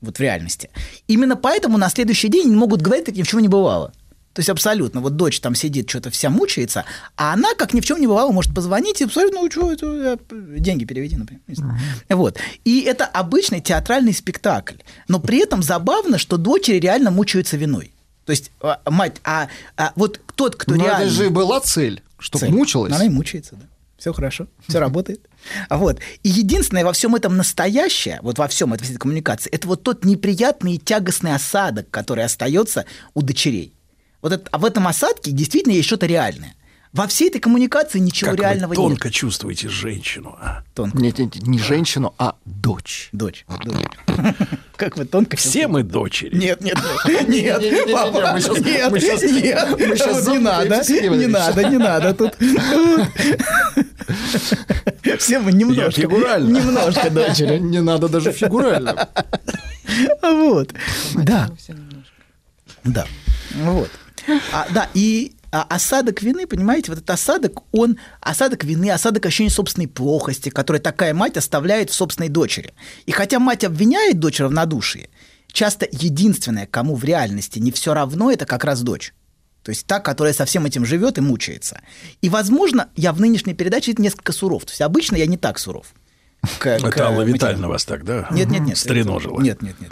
Вот 0.00 0.18
в 0.18 0.20
реальности. 0.20 0.70
Именно 1.06 1.36
поэтому 1.36 1.78
на 1.78 1.88
следующий 1.90 2.26
день 2.26 2.46
они 2.46 2.56
могут 2.56 2.82
говорить, 2.82 3.04
как 3.04 3.14
ни 3.14 3.22
в 3.22 3.28
чем 3.28 3.38
не 3.38 3.46
бывало. 3.46 3.92
То 4.32 4.40
есть 4.40 4.50
абсолютно. 4.50 5.00
Вот 5.00 5.14
дочь 5.14 5.38
там 5.38 5.54
сидит, 5.54 5.88
что-то 5.88 6.10
вся 6.10 6.28
мучается, 6.28 6.84
а 7.16 7.32
она, 7.32 7.54
как 7.54 7.72
ни 7.72 7.80
в 7.80 7.84
чем 7.84 8.00
не 8.00 8.08
бывало, 8.08 8.32
может 8.32 8.52
позвонить 8.52 9.00
и 9.00 9.04
посмотреть, 9.04 9.34
ну 9.34 9.48
что, 9.48 9.72
это, 9.72 10.18
деньги 10.58 10.84
переведи, 10.84 11.14
например. 11.14 11.42
не 11.46 11.54
знаю. 11.54 11.78
Вот. 12.08 12.36
И 12.64 12.80
это 12.80 13.04
обычный 13.04 13.60
театральный 13.60 14.12
спектакль. 14.12 14.78
Но 15.06 15.20
при 15.20 15.38
этом 15.38 15.62
забавно, 15.62 16.18
что 16.18 16.36
дочери 16.36 16.80
реально 16.80 17.12
мучаются 17.12 17.56
виной. 17.56 17.92
То 18.30 18.32
есть, 18.32 18.52
а, 18.60 18.80
мать, 18.88 19.16
а, 19.24 19.48
а 19.76 19.92
вот 19.96 20.20
тот, 20.36 20.54
кто 20.54 20.76
Но 20.76 20.84
реально... 20.84 21.02
это 21.02 21.10
же 21.10 21.30
была 21.30 21.58
цель, 21.58 22.00
чтобы 22.16 22.46
Цель. 22.46 22.54
мучилась. 22.54 22.92
Она 22.92 23.06
и 23.06 23.08
мучается, 23.08 23.56
да. 23.56 23.66
Все 23.98 24.12
хорошо, 24.12 24.46
все 24.68 24.78
работает. 24.78 25.28
А 25.68 25.76
Вот. 25.76 25.98
И 26.22 26.28
единственное 26.28 26.84
во 26.84 26.92
всем 26.92 27.16
этом 27.16 27.36
настоящее, 27.36 28.20
вот 28.22 28.38
во 28.38 28.46
всем 28.46 28.72
этой 28.72 28.86
коммуникации, 28.94 29.50
это 29.50 29.66
вот 29.66 29.82
тот 29.82 30.04
неприятный 30.04 30.74
и 30.74 30.78
тягостный 30.78 31.34
осадок, 31.34 31.90
который 31.90 32.22
остается 32.22 32.84
у 33.14 33.22
дочерей. 33.22 33.74
Вот 34.22 34.30
это, 34.30 34.48
а 34.52 34.58
в 34.58 34.64
этом 34.64 34.86
осадке 34.86 35.32
действительно 35.32 35.72
есть 35.72 35.88
что-то 35.88 36.06
реальное. 36.06 36.54
Во 36.92 37.06
всей 37.06 37.28
этой 37.28 37.38
коммуникации 37.38 38.00
ничего 38.00 38.32
Как 38.32 38.40
реального 38.40 38.70
вы 38.70 38.74
тонко 38.74 39.06
нет. 39.08 39.14
чувствуете 39.14 39.68
женщину. 39.68 40.36
а. 40.40 40.64
Тонко. 40.74 40.98
Нет, 40.98 41.18
нет, 41.20 41.36
не 41.46 41.58
женщину, 41.60 42.12
а 42.18 42.34
дочь. 42.44 43.10
Дочь. 43.12 43.44
дочь. 43.64 43.76
Как 44.76 44.96
вы 44.96 45.04
тонко 45.04 45.36
Все 45.36 45.68
мы 45.68 45.84
дочери. 45.84 46.34
Нет, 46.36 46.60
нет, 46.62 46.76
нет, 47.06 47.28
нет, 47.28 47.92
папа, 47.92 48.36
нет, 48.40 48.60
нет, 48.60 48.90
не 50.26 50.38
надо, 50.38 50.82
не 51.16 51.26
надо, 51.28 51.64
не 51.68 51.78
надо, 51.78 52.12
тут 52.14 52.34
все 55.20 55.38
мы 55.38 55.52
немножко, 55.52 56.00
фигурально. 56.00 56.58
немножко 56.58 57.08
дочери, 57.10 57.58
Не 57.58 57.80
надо 57.82 58.08
даже 58.08 58.32
фигурально. 58.32 59.08
вот, 60.22 60.72
да, 61.14 61.50
немножко. 61.68 62.12
да, 62.84 63.06
вот, 63.54 63.90
А, 64.52 64.66
да, 64.70 64.88
и 64.94 65.32
осадок 65.50 66.22
вины, 66.22 66.46
понимаете, 66.46 66.90
вот 66.92 66.98
этот 66.98 67.10
осадок, 67.10 67.60
он, 67.72 67.98
осадок 68.20 68.64
вины, 68.64 68.90
осадок 68.90 69.26
ощущения 69.26 69.50
собственной 69.50 69.88
плохости, 69.88 70.48
который 70.48 70.80
такая 70.80 71.12
мать 71.14 71.36
оставляет 71.36 71.90
в 71.90 71.94
собственной 71.94 72.28
дочери. 72.28 72.72
И 73.06 73.12
хотя 73.12 73.38
мать 73.40 73.64
обвиняет 73.64 74.18
дочь 74.20 74.38
в 74.38 74.42
равнодушии, 74.42 75.10
часто 75.52 75.88
единственное, 75.90 76.66
кому 76.66 76.94
в 76.94 77.04
реальности 77.04 77.58
не 77.58 77.72
все 77.72 77.94
равно, 77.94 78.30
это 78.30 78.46
как 78.46 78.64
раз 78.64 78.82
дочь. 78.82 79.12
То 79.62 79.70
есть 79.70 79.86
та, 79.86 80.00
которая 80.00 80.32
со 80.32 80.44
всем 80.46 80.64
этим 80.64 80.86
живет 80.86 81.18
и 81.18 81.20
мучается. 81.20 81.80
И, 82.22 82.28
возможно, 82.30 82.88
я 82.96 83.12
в 83.12 83.20
нынешней 83.20 83.52
передаче 83.54 83.92
несколько 83.98 84.32
суров. 84.32 84.64
То 84.64 84.70
есть 84.70 84.80
обычно 84.80 85.16
я 85.16 85.26
не 85.26 85.36
так 85.36 85.58
суров. 85.58 85.88
к- 86.58 86.78
к 86.78 86.86
Это 86.86 87.06
Алла. 87.08 87.22
Витальевна 87.22 87.68
вас 87.68 87.84
тогда 87.84 88.26
Нет, 88.30 88.48
нет, 88.48 88.62
нет. 88.62 88.78
стреножила. 88.78 89.38
Нет, 89.40 89.60
нет, 89.60 89.78
нет. 89.78 89.90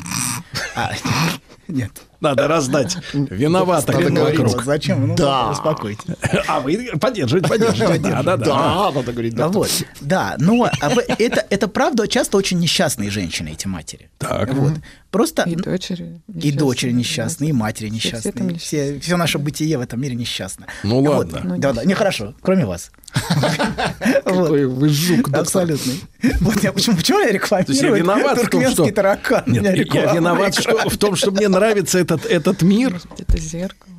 А, 0.74 0.92
нет. 1.68 1.92
Надо 2.20 2.48
раздать 2.48 2.96
виноватых 3.12 3.94
Надо 4.00 4.10
говорить. 4.10 4.50
зачем? 4.64 5.06
Ну, 5.08 5.14
Да. 5.16 5.50
успокойтесь. 5.50 6.04
А 6.48 6.60
вы 6.60 6.90
поддерживаете, 7.00 7.48
поддерживаете. 7.48 8.02
Да, 8.02 8.22
да, 8.22 8.36
да. 8.36 8.44
Да, 8.44 8.90
надо 8.92 9.12
говорить. 9.12 9.34
Да, 9.34 9.44
да. 9.44 9.48
вот, 9.50 9.70
да, 10.00 10.34
но 10.38 10.64
а 10.64 10.90
это, 11.18 11.46
это 11.48 11.68
правда 11.68 12.08
часто 12.08 12.36
очень 12.36 12.58
несчастные 12.58 13.10
женщины, 13.10 13.50
эти 13.52 13.66
матери. 13.68 14.10
Так. 14.18 14.52
Вот. 14.54 14.72
Просто 15.10 15.42
И 15.44 15.54
дочери. 15.56 16.20
и 16.42 16.52
дочери 16.52 16.90
несчастные, 16.92 17.50
и 17.50 17.52
матери 17.52 17.88
Все- 17.90 17.98
все 17.98 18.08
несчастные. 18.16 18.32
там 18.32 18.58
Все, 18.58 19.00
все 19.00 19.16
наше 19.16 19.38
бытие 19.38 19.78
в 19.78 19.80
этом 19.80 20.00
мире 20.00 20.14
несчастно. 20.16 20.66
Ну 20.82 21.02
Вот. 21.04 21.32
ладно. 21.32 21.56
Да, 21.58 21.72
да, 21.72 21.84
нехорошо, 21.84 22.34
кроме 22.42 22.66
вас. 22.66 22.90
Какой 24.24 24.66
вы 24.66 24.88
жук, 24.88 25.30
доктор. 25.30 25.40
Абсолютный. 25.40 26.00
Вот 26.40 26.62
я 26.62 26.72
почему, 26.72 26.96
почему 26.96 27.20
я 27.20 27.28
есть 27.28 27.82
я 27.82 27.88
рекламирую 27.90 27.96
виноват 27.96 28.38
в 28.38 28.40
том, 28.42 28.50
туркменский 28.50 28.84
что... 28.84 28.94
таракан? 28.94 29.44
Нет, 29.46 29.94
я 29.94 30.14
виноват 30.14 30.56
в 30.56 30.98
том, 30.98 31.16
что 31.16 31.30
мне 31.30 31.48
нравится 31.48 31.98
этот, 31.98 32.26
этот 32.26 32.62
мир. 32.62 33.00
Это 33.18 33.38
зеркало. 33.38 33.92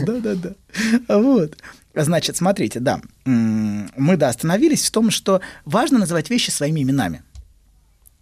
Да, 0.00 0.12
да, 0.20 0.34
да. 0.34 1.18
Вот. 1.18 1.56
Значит, 1.94 2.36
смотрите, 2.36 2.80
да, 2.80 3.00
мы, 3.24 4.16
да, 4.16 4.28
остановились 4.28 4.86
в 4.86 4.90
том, 4.90 5.10
что 5.10 5.40
важно 5.64 6.00
называть 6.00 6.28
вещи 6.28 6.50
своими 6.50 6.82
именами. 6.82 7.22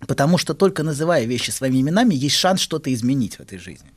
Потому 0.07 0.37
что 0.37 0.53
только 0.53 0.83
называя 0.83 1.25
вещи 1.25 1.51
своими 1.51 1.81
именами, 1.81 2.15
есть 2.15 2.37
шанс 2.37 2.61
что-то 2.61 2.93
изменить 2.93 3.37
в 3.37 3.41
этой 3.41 3.59
жизни. 3.59 3.89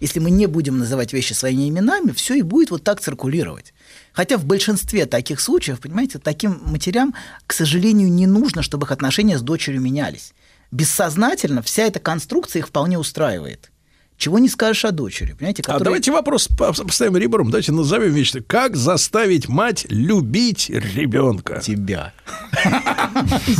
Если 0.00 0.18
мы 0.18 0.30
не 0.30 0.46
будем 0.46 0.78
называть 0.78 1.12
вещи 1.12 1.32
своими 1.32 1.68
именами, 1.68 2.10
все 2.10 2.34
и 2.34 2.42
будет 2.42 2.70
вот 2.70 2.84
так 2.84 3.00
циркулировать. 3.00 3.72
Хотя 4.12 4.36
в 4.36 4.44
большинстве 4.44 5.06
таких 5.06 5.40
случаев, 5.40 5.80
понимаете, 5.80 6.18
таким 6.18 6.60
матерям, 6.64 7.14
к 7.46 7.52
сожалению, 7.52 8.10
не 8.10 8.26
нужно, 8.26 8.62
чтобы 8.62 8.86
их 8.86 8.92
отношения 8.92 9.38
с 9.38 9.42
дочерью 9.42 9.80
менялись. 9.80 10.32
Бессознательно 10.70 11.62
вся 11.62 11.84
эта 11.84 12.00
конструкция 12.00 12.60
их 12.60 12.68
вполне 12.68 12.98
устраивает. 12.98 13.70
Чего 14.16 14.38
не 14.38 14.48
скажешь 14.48 14.84
о 14.84 14.92
дочери, 14.92 15.32
понимаете? 15.32 15.62
А 15.62 15.66
которая- 15.66 15.84
давайте 15.84 16.12
вопрос 16.12 16.48
по- 16.48 16.72
поставим 16.72 17.16
ребром. 17.16 17.50
Давайте 17.50 17.72
назовем 17.72 18.12
вещь. 18.12 18.32
Как 18.46 18.76
заставить 18.76 19.48
мать 19.48 19.86
любить 19.88 20.70
ребенка? 20.70 21.60
тебя. 21.60 22.12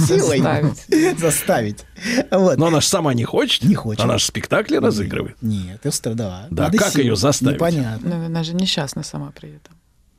Силой. 0.06 0.38
Заставить. 0.38 1.18
Заставить. 1.18 1.84
Вот. 2.30 2.56
Но 2.58 2.66
она 2.66 2.80
же 2.80 2.86
сама 2.86 3.14
не 3.14 3.24
хочет. 3.24 3.64
Не 3.64 3.74
хочет. 3.74 4.02
Она 4.04 4.18
же 4.18 4.24
спектакли 4.24 4.76
разыгрывает. 4.76 5.36
Нет, 5.42 5.80
это 5.84 6.14
да. 6.14 6.46
Да, 6.50 6.70
как 6.70 6.94
её 6.96 7.14
заставить? 7.16 7.56
Непонятно. 7.56 8.08
Но 8.18 8.26
она 8.26 8.42
же 8.44 8.54
несчастна 8.54 9.02
сама 9.02 9.32
при 9.38 9.50
этом. 9.50 9.73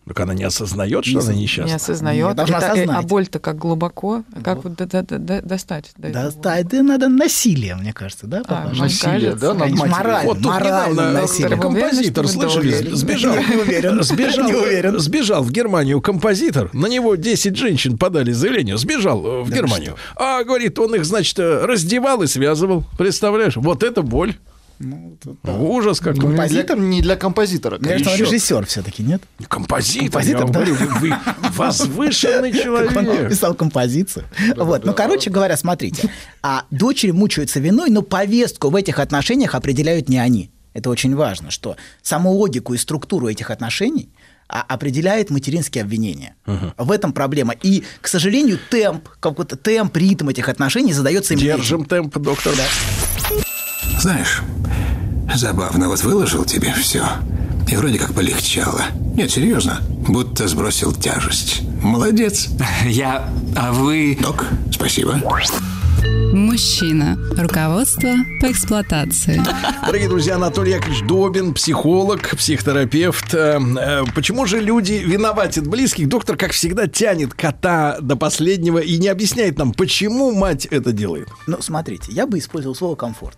Так 0.07 0.19
она 0.19 0.35
не 0.35 0.43
осознает, 0.43 1.03
что 1.03 1.13
Не 1.15 1.19
она 1.19 1.29
осоз- 1.29 1.35
Не 1.35 1.41
несчастна. 1.41 1.75
осознает. 1.77 2.27
Нет, 2.27 2.35
должна 2.35 2.57
Это- 2.57 2.65
э, 2.67 2.71
осознать. 2.73 2.97
А 2.97 3.01
боль-то 3.07 3.39
как 3.39 3.57
глубоко. 3.57 4.23
Как 4.43 4.63
вот 4.63 4.75
до- 4.75 4.85
до- 4.85 5.01
до- 5.17 5.41
достать? 5.41 5.91
до? 5.97 6.09
Достать, 6.09 6.67
да 6.67 6.83
надо 6.83 7.09
насилие, 7.09 7.75
мне 7.75 7.91
кажется, 7.91 8.27
да, 8.27 8.43
А, 8.47 8.69
Насилие, 8.77 9.31
кажется? 9.31 9.39
да, 9.47 9.53
над 9.53 9.63
Конечно, 9.63 9.85
матерью? 9.87 9.97
морально, 10.03 10.27
Вот 10.29 10.37
тут 10.37 10.45
морально 10.45 10.91
недавно 10.91 11.11
насилие. 11.21 11.55
Вы 11.55 11.67
уверены, 11.67 11.81
композитор, 11.89 12.27
что 12.27 12.39
слышали, 12.49 12.89
сбежал, 12.95 13.35
Не 13.35 13.55
уверен. 13.55 14.03
сбежал, 14.03 14.45
Не 14.47 14.53
уверен. 14.55 14.99
сбежал 14.99 15.43
в 15.43 15.51
Германию 15.51 16.01
композитор, 16.01 16.69
на 16.73 16.85
него 16.85 17.15
10 17.15 17.55
женщин 17.57 17.97
подали 17.97 18.31
заявление, 18.31 18.77
сбежал 18.77 19.25
э, 19.25 19.41
в 19.41 19.49
Да 19.49 19.55
Германию. 19.55 19.95
А, 20.15 20.43
говорит, 20.43 20.77
он 20.77 20.93
их, 20.93 21.03
значит, 21.05 21.39
э, 21.39 21.65
раздевал 21.65 22.21
и 22.21 22.27
связывал, 22.27 22.83
представляешь? 22.97 23.55
Вот 23.55 23.81
это 23.81 24.03
боль. 24.03 24.35
Ну, 24.79 25.17
тут- 25.23 25.38
Ужас 25.43 25.99
какой. 25.99 26.19
Ну, 26.19 26.27
не 26.29 26.35
для- 26.35 26.38
Композитор? 26.38 26.77
Не 26.79 27.01
для 27.01 27.15
композитора. 27.15 27.77
Кажется, 27.77 28.09
он 28.09 28.15
конечно. 28.17 28.23
режиссер 28.35 28.65
все-таки, 28.65 29.03
нет? 29.03 29.21
Композитор, 29.47 30.03
Композитор, 30.03 30.41
я 30.41 30.47
да. 30.47 30.53
говорю, 30.53 30.75
вы, 30.75 30.88
вы 31.09 31.15
возвышенный 31.55 32.51
Как 32.51 32.65
он 32.65 33.05
человек. 33.05 33.29
писал 33.29 33.53
композицию. 33.53 34.25
Вот. 34.55 34.85
Ну, 34.85 34.93
короче 34.93 35.29
говоря, 35.29 35.55
смотрите. 35.57 36.09
А 36.41 36.65
дочери 36.71 37.11
мучаются 37.11 37.59
виной, 37.59 37.89
но 37.89 38.01
повестку 38.01 38.69
в 38.69 38.75
этих 38.75 38.99
отношениях 38.99 39.55
определяют 39.55 40.09
не 40.09 40.17
они. 40.17 40.51
Это 40.73 40.89
очень 40.89 41.15
важно, 41.15 41.51
что 41.51 41.77
саму 42.01 42.31
логику 42.33 42.73
и 42.73 42.77
структуру 42.77 43.27
этих 43.29 43.49
отношений 43.51 44.09
а 44.47 44.61
определяет 44.61 45.31
материнские 45.31 45.83
обвинения. 45.83 46.35
В 46.77 46.91
этом 46.91 47.13
проблема. 47.13 47.53
И, 47.63 47.83
к 47.99 48.07
сожалению, 48.07 48.59
темп, 48.69 49.09
какой-то 49.19 49.55
темп, 49.55 49.97
ритм 49.97 50.29
этих 50.29 50.49
отношений 50.49 50.93
задается 50.93 51.33
именно 51.33 51.45
этим. 51.47 51.57
Держим 51.57 51.85
темп, 51.85 52.15
доктор. 52.19 52.53
Знаешь, 54.00 54.41
забавно, 55.34 55.88
вот 55.88 56.02
выложил 56.04 56.45
тебе 56.45 56.74
все. 56.74 57.04
И 57.67 57.76
вроде 57.76 57.98
как 57.98 58.13
полегчало. 58.13 58.84
Нет, 59.15 59.32
серьезно. 59.32 59.82
Будто 60.08 60.48
сбросил 60.48 60.93
тяжесть. 60.93 61.62
Молодец. 61.82 62.50
Я... 62.86 63.30
А 63.56 63.71
вы... 63.71 64.17
Док, 64.21 64.45
спасибо. 64.71 65.19
Мужчина. 66.34 67.17
Руководство 67.38 68.10
по 68.41 68.52
эксплуатации. 68.52 69.41
Дорогие 69.86 70.10
друзья, 70.10 70.36
Анатолий 70.36 70.74
Яковлевич 70.74 71.08
Добин, 71.08 71.54
психолог, 71.54 72.36
психотерапевт. 72.36 73.34
Э, 73.34 73.60
э, 73.60 74.04
Почему 74.13 74.45
же 74.45 74.60
люди 74.60 74.93
виноватят 74.93 75.65
близких? 75.65 76.10
Доктор, 76.10 76.36
как 76.36 76.52
всегда, 76.52 76.88
тянет 76.88 77.34
кота 77.34 77.98
до 78.02 78.17
последнего 78.17 78.80
и 78.80 78.98
не 78.98 79.08
объясняет 79.08 79.58
нам, 79.58 79.71
почему 79.71 80.34
мать 80.34 80.65
это 80.65 80.91
делает. 80.91 81.30
Ну, 81.48 81.62
смотрите, 81.62 82.12
я 82.12 82.28
бы 82.28 82.38
использовал 82.38 82.76
слово 82.76 82.95
комфорт. 82.95 83.38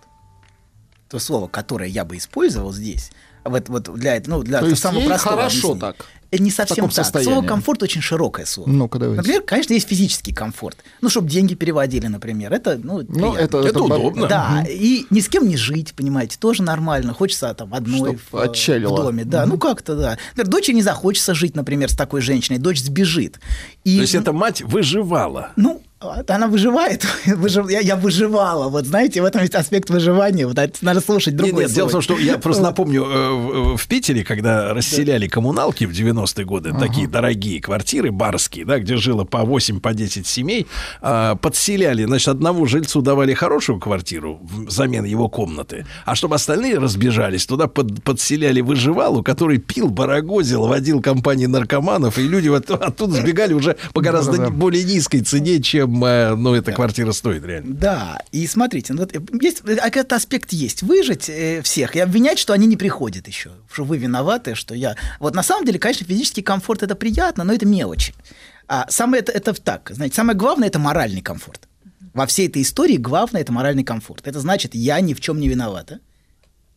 То 1.09 1.19
слово, 1.19 1.47
которое 1.47 1.89
я 1.89 2.03
бы 2.05 2.17
использовал 2.17 2.73
здесь, 2.73 3.11
вот, 3.45 3.69
вот 3.69 3.93
для, 3.93 4.15
это- 4.17 4.29
ну, 4.29 4.43
для 4.43 4.59
То 4.59 4.67
есть 4.67 4.81
самого 4.81 4.99
ей 5.01 5.07
простого 5.07 5.35
хорошо 5.37 5.57
объяснения. 5.71 5.79
так? 5.79 6.05
Это 6.29 6.43
не 6.43 6.51
совсем 6.51 6.83
так. 6.87 6.93
состоянии. 6.93 7.31
Слово 7.31 7.47
комфорт 7.47 7.83
очень 7.83 8.01
широкое 8.01 8.45
слово. 8.45 8.67
Ну-ка, 8.69 8.99
давайте. 8.99 9.21
Например, 9.21 9.41
конечно, 9.43 9.71
есть 9.71 9.87
физический 9.87 10.33
комфорт. 10.33 10.77
Ну, 10.99 11.07
чтобы 11.09 11.29
деньги 11.29 11.53
переводили, 11.53 12.07
например. 12.07 12.51
Это, 12.51 12.77
ну, 12.83 12.97
Ну, 12.97 13.05
приятно. 13.05 13.37
это, 13.37 13.57
Это 13.59 13.81
удобно. 13.81 14.27
Да, 14.27 14.65
и 14.69 15.05
ни 15.09 15.21
с 15.21 15.29
кем 15.29 15.47
не 15.47 15.55
жить, 15.55 15.93
понимаете, 15.95 16.35
тоже 16.37 16.63
нормально. 16.63 17.13
Хочется 17.13 17.53
там 17.53 17.73
одной 17.73 18.19
в, 18.29 18.35
отчалило. 18.37 18.91
в 18.93 19.03
доме. 19.05 19.23
Да, 19.23 19.45
ну 19.45 19.57
как-то, 19.57 19.95
да. 19.95 20.17
Например, 20.35 20.51
дочери 20.51 20.75
не 20.75 20.81
захочется 20.81 21.33
жить, 21.33 21.55
например, 21.55 21.89
с 21.89 21.95
такой 21.95 22.19
женщиной, 22.19 22.57
дочь 22.57 22.81
сбежит. 22.81 23.39
И, 23.85 23.95
То 23.95 24.01
есть 24.01 24.15
эта 24.15 24.33
мать 24.33 24.61
выживала. 24.61 25.51
ну, 25.55 25.81
она 25.99 26.47
выживает. 26.47 27.05
Выжив- 27.25 27.69
Я, 27.71 27.79
я 27.79 27.95
выживала. 27.95 28.69
Вот 28.69 28.85
знаете, 28.85 29.21
в 29.21 29.25
этом 29.25 29.41
есть 29.41 29.55
аспект 29.55 29.89
выживания. 29.89 30.45
Вот 30.45 30.57
это 30.59 30.77
надо 30.81 31.01
слушать 31.01 31.33
Нет, 31.33 31.43
другое 31.43 31.65
нет, 31.65 31.73
дело 31.75 31.89
в 31.89 31.91
том, 31.91 32.01
что 32.01 32.17
я 32.17 32.37
просто 32.37 32.61
напомню, 32.69 33.03
э, 33.03 33.75
в, 33.77 33.87
Питере, 33.87 34.23
когда 34.23 34.73
расселяли 34.73 35.27
коммуналки 35.27 35.85
в 35.85 35.91
90-е 35.91 36.45
годы, 36.45 36.73
такие 36.77 37.07
дорогие 37.07 37.61
квартиры 37.61 38.11
барские, 38.11 38.65
да, 38.65 38.79
где 38.79 38.97
жило 38.97 39.23
по 39.23 39.39
8, 39.43 39.79
по 39.79 39.93
10 39.93 40.27
семей, 40.27 40.67
а, 41.01 41.35
подселяли, 41.35 42.05
значит, 42.05 42.27
одному 42.27 42.65
жильцу 42.65 43.01
давали 43.01 43.33
хорошую 43.33 43.79
квартиру 43.79 44.39
взамен 44.41 45.05
его 45.05 45.29
комнаты, 45.29 45.85
а 46.05 46.15
чтобы 46.15 46.35
остальные 46.35 46.77
разбежались, 46.77 47.45
туда 47.45 47.67
под- 47.67 48.03
подселяли 48.03 48.61
выживалу, 48.61 49.23
который 49.23 49.57
пил, 49.57 49.89
барагозил, 49.89 50.67
водил 50.67 51.01
компании 51.01 51.45
наркоманов, 51.47 52.19
и 52.19 52.23
люди 52.27 52.49
вот 52.49 52.69
оттуда 52.69 53.13
сбегали 53.13 53.53
уже 53.53 53.77
по 53.93 54.01
гораздо 54.01 54.49
более 54.51 54.83
низкой 54.83 55.21
цене, 55.21 55.61
чем, 55.61 55.86
ну, 55.87 56.53
эта 56.53 56.71
квартира 56.71 57.11
стоит 57.11 57.43
реально. 57.43 57.75
Да, 57.75 58.21
и 58.31 58.45
смотрите, 58.47 58.93
ну, 58.93 59.01
вот, 59.01 59.15
э, 59.15 59.19
есть, 59.41 59.61
э, 59.65 59.75
этот 59.75 60.13
аспект 60.13 60.53
есть. 60.53 60.83
Выжить 60.83 61.29
э, 61.29 61.61
всех 61.63 61.95
и 61.95 61.99
обвинять, 61.99 62.39
что 62.39 62.53
они 62.53 62.67
не 62.67 62.77
приходят 62.77 63.27
еще, 63.27 63.51
что 63.71 63.83
вы 63.83 63.97
виноваты, 63.97 64.55
что 64.55 64.75
я... 64.75 64.95
Вот 65.19 65.35
на 65.35 65.43
самом 65.43 65.65
деле, 65.65 65.79
конечно, 65.79 66.05
физический 66.05 66.41
комфорт– 66.41 66.83
это 66.83 66.95
приятно, 66.95 67.43
но 67.43 67.53
это 67.53 67.65
мелочи. 67.65 68.13
А 68.67 68.85
самое 68.89 69.21
это, 69.21 69.31
это 69.31 69.53
так, 69.53 69.91
знаете, 69.93 70.15
самое 70.15 70.37
главное– 70.37 70.67
это 70.69 70.79
моральный 70.79 71.21
комфорт. 71.21 71.67
Во 72.13 72.25
всей 72.25 72.47
этой 72.47 72.61
истории 72.61 72.97
главное– 72.97 73.41
это 73.43 73.51
моральный 73.51 73.83
комфорт. 73.83 74.27
Это 74.27 74.39
значит, 74.39 74.75
я 74.75 74.99
ни 75.01 75.13
в 75.13 75.21
чем 75.21 75.39
не 75.39 75.47
виновата. 75.47 75.99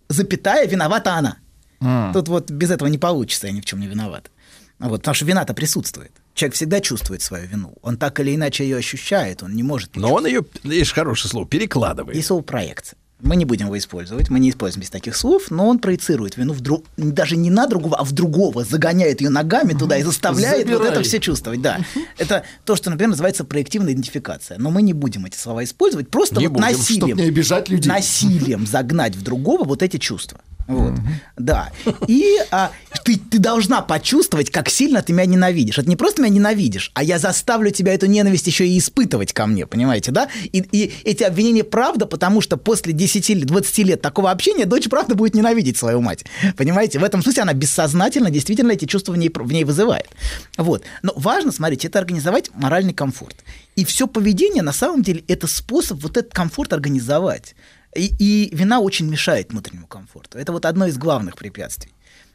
Запятая, 0.08 0.66
виновата 0.66 1.14
она. 1.14 2.12
Тут 2.12 2.28
вот 2.28 2.50
без 2.50 2.70
этого 2.70 2.88
не 2.88 2.98
получится, 2.98 3.46
я 3.46 3.52
ни 3.52 3.60
в 3.60 3.64
чем 3.64 3.80
не 3.80 3.86
виноват. 3.86 4.30
Вот, 4.78 5.00
потому 5.00 5.14
что 5.14 5.24
вина-то 5.24 5.54
присутствует. 5.54 6.12
Человек 6.40 6.54
всегда 6.54 6.80
чувствует 6.80 7.20
свою 7.20 7.46
вину. 7.46 7.74
Он 7.82 7.98
так 7.98 8.18
или 8.18 8.34
иначе 8.34 8.64
ее 8.64 8.78
ощущает, 8.78 9.42
он 9.42 9.52
не 9.54 9.62
может 9.62 9.94
не 9.94 10.00
Но 10.00 10.14
он 10.14 10.24
ее, 10.24 10.42
есть 10.62 10.92
хорошее 10.92 11.30
слово, 11.30 11.46
перекладывает. 11.46 12.16
есть 12.16 12.28
слово 12.28 12.40
проекция. 12.40 12.96
Мы 13.20 13.36
не 13.36 13.44
будем 13.44 13.66
его 13.66 13.76
использовать, 13.76 14.30
мы 14.30 14.40
не 14.40 14.48
используем 14.48 14.80
без 14.80 14.88
таких 14.88 15.16
слов, 15.16 15.50
но 15.50 15.68
он 15.68 15.78
проецирует 15.80 16.38
вину 16.38 16.54
в 16.54 16.62
друг, 16.62 16.86
даже 16.96 17.36
не 17.36 17.50
на 17.50 17.66
другого, 17.66 17.98
а 17.98 18.04
в 18.04 18.12
другого, 18.12 18.64
загоняет 18.64 19.20
ее 19.20 19.28
ногами 19.28 19.74
туда 19.74 19.98
и 19.98 20.02
заставляет 20.02 20.66
вот 20.66 20.78
Забирай. 20.78 20.92
это 20.94 21.02
все 21.02 21.20
чувствовать. 21.20 21.60
Да. 21.60 21.80
Это 22.16 22.44
то, 22.64 22.74
что, 22.74 22.88
например, 22.88 23.10
называется 23.10 23.44
проективная 23.44 23.92
идентификация. 23.92 24.56
Но 24.56 24.70
мы 24.70 24.80
не 24.80 24.94
будем 24.94 25.26
эти 25.26 25.36
слова 25.36 25.62
использовать, 25.62 26.08
просто 26.08 26.40
Не 26.40 26.46
вот 26.46 26.54
будем, 26.54 26.68
насилием, 26.68 27.18
не 27.18 27.24
обижать 27.24 27.68
людей. 27.68 27.92
насилием 27.92 28.66
загнать 28.66 29.14
в 29.14 29.22
другого 29.22 29.64
вот 29.64 29.82
эти 29.82 29.98
чувства. 29.98 30.40
Вот. 30.66 30.94
Да. 31.36 31.70
И 32.06 32.38
а, 32.50 32.70
ты, 33.04 33.16
ты 33.16 33.38
должна 33.38 33.80
почувствовать, 33.82 34.50
как 34.50 34.68
сильно 34.68 35.02
ты 35.02 35.12
меня 35.12 35.26
ненавидишь. 35.26 35.78
Это 35.78 35.88
не 35.88 35.96
просто 35.96 36.22
меня 36.22 36.34
ненавидишь, 36.34 36.90
а 36.94 37.02
я 37.02 37.18
заставлю 37.18 37.70
тебя 37.70 37.94
эту 37.94 38.06
ненависть 38.06 38.46
еще 38.46 38.66
и 38.66 38.78
испытывать 38.78 39.32
ко 39.32 39.46
мне, 39.46 39.66
понимаете, 39.66 40.12
да? 40.12 40.28
И, 40.44 40.64
и 40.72 40.92
эти 41.04 41.22
обвинения 41.22 41.64
правда, 41.64 42.06
потому 42.06 42.40
что 42.40 42.56
после 42.56 42.92
10 42.92 43.30
или 43.30 43.44
20 43.44 43.78
лет 43.78 44.02
такого 44.02 44.30
общения 44.30 44.66
дочь 44.66 44.88
правда 44.88 45.14
будет 45.14 45.34
ненавидеть 45.34 45.76
свою 45.76 46.00
мать. 46.00 46.24
Понимаете? 46.56 46.98
В 46.98 47.04
этом 47.04 47.22
смысле 47.22 47.42
она 47.42 47.52
бессознательно 47.52 48.30
действительно 48.30 48.72
эти 48.72 48.84
чувства 48.84 49.12
в 49.12 49.16
ней, 49.16 49.30
в 49.32 49.52
ней 49.52 49.64
вызывает. 49.64 50.08
Вот. 50.56 50.84
Но 51.02 51.12
важно, 51.16 51.52
смотрите, 51.52 51.88
это 51.88 51.98
организовать 51.98 52.50
моральный 52.54 52.94
комфорт. 52.94 53.36
И 53.76 53.84
все 53.84 54.06
поведение, 54.06 54.62
на 54.62 54.72
самом 54.72 55.02
деле, 55.02 55.24
это 55.28 55.46
способ 55.46 56.02
вот 56.02 56.16
этот 56.16 56.32
комфорт 56.32 56.72
организовать. 56.72 57.54
И, 57.94 58.14
и 58.18 58.54
вина 58.54 58.80
очень 58.80 59.08
мешает 59.08 59.50
внутреннему 59.50 59.86
комфорту. 59.86 60.38
Это 60.38 60.52
вот 60.52 60.64
одно 60.64 60.86
из 60.86 60.96
главных 60.96 61.36
препятствий. 61.36 61.92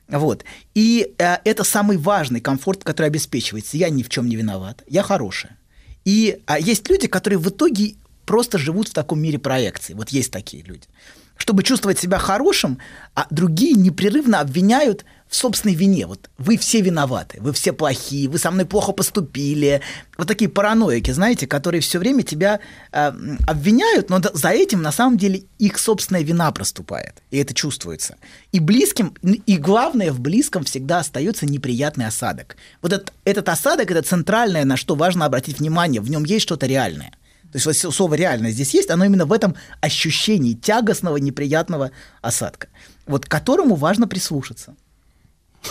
Вот. 0.07 0.43
И 0.73 1.13
э, 1.17 1.37
это 1.43 1.63
самый 1.63 1.97
важный 1.97 2.41
комфорт, 2.41 2.83
который 2.83 3.07
обеспечивается. 3.07 3.77
Я 3.77 3.89
ни 3.89 4.03
в 4.03 4.09
чем 4.09 4.27
не 4.27 4.35
виноват, 4.35 4.83
я 4.87 5.01
хорошая. 5.01 5.57
И 6.03 6.41
а 6.45 6.59
есть 6.59 6.89
люди, 6.89 7.07
которые 7.07 7.39
в 7.39 7.49
итоге 7.49 7.95
просто 8.25 8.57
живут 8.57 8.89
в 8.89 8.93
таком 8.93 9.19
мире 9.19 9.39
проекции. 9.39 9.93
Вот 9.93 10.09
есть 10.09 10.31
такие 10.31 10.63
люди. 10.63 10.87
Чтобы 11.37 11.63
чувствовать 11.63 11.99
себя 11.99 12.17
хорошим, 12.17 12.79
а 13.13 13.27
другие 13.29 13.73
непрерывно 13.73 14.39
обвиняют 14.39 15.05
в 15.27 15.35
собственной 15.35 15.75
вине. 15.75 16.05
Вот 16.05 16.29
вы 16.37 16.57
все 16.57 16.81
виноваты, 16.81 17.39
вы 17.41 17.51
все 17.51 17.73
плохие, 17.73 18.29
вы 18.29 18.37
со 18.37 18.51
мной 18.51 18.65
плохо 18.65 18.91
поступили. 18.91 19.81
Вот 20.17 20.27
такие 20.27 20.49
параноики, 20.49 21.11
знаете, 21.11 21.47
которые 21.47 21.81
все 21.81 21.99
время 21.99 22.23
тебя 22.23 22.59
э, 22.91 23.11
обвиняют, 23.47 24.09
но 24.09 24.21
за 24.21 24.49
этим 24.49 24.81
на 24.81 24.91
самом 24.91 25.17
деле 25.17 25.43
их 25.57 25.77
собственная 25.77 26.23
вина 26.23 26.51
проступает. 26.51 27.21
И 27.31 27.37
это 27.37 27.53
чувствуется. 27.53 28.15
И 28.51 28.59
близким, 28.59 29.13
и 29.23 29.57
главное, 29.57 30.11
в 30.11 30.19
близком 30.19 30.63
всегда 30.63 30.99
остается 30.99 31.45
неприятный 31.45 32.05
осадок. 32.05 32.55
Вот 32.81 32.93
этот, 32.93 33.11
этот 33.25 33.49
осадок 33.49 33.91
это 33.91 34.03
центральное, 34.03 34.63
на 34.63 34.77
что 34.77 34.95
важно 34.95 35.25
обратить 35.25 35.59
внимание. 35.59 36.01
В 36.01 36.09
нем 36.09 36.23
есть 36.23 36.43
что-то 36.43 36.67
реальное. 36.67 37.11
То 37.63 37.69
есть 37.69 37.85
вот 37.85 37.95
слово 37.95 38.15
реально 38.15 38.51
здесь 38.51 38.73
есть, 38.73 38.89
оно 38.89 39.05
именно 39.05 39.25
в 39.25 39.31
этом 39.31 39.55
ощущении 39.79 40.53
тягостного, 40.53 41.17
неприятного 41.17 41.91
осадка, 42.21 42.67
вот 43.05 43.25
к 43.25 43.29
которому 43.29 43.75
важно 43.75 44.07
прислушаться. 44.07 44.75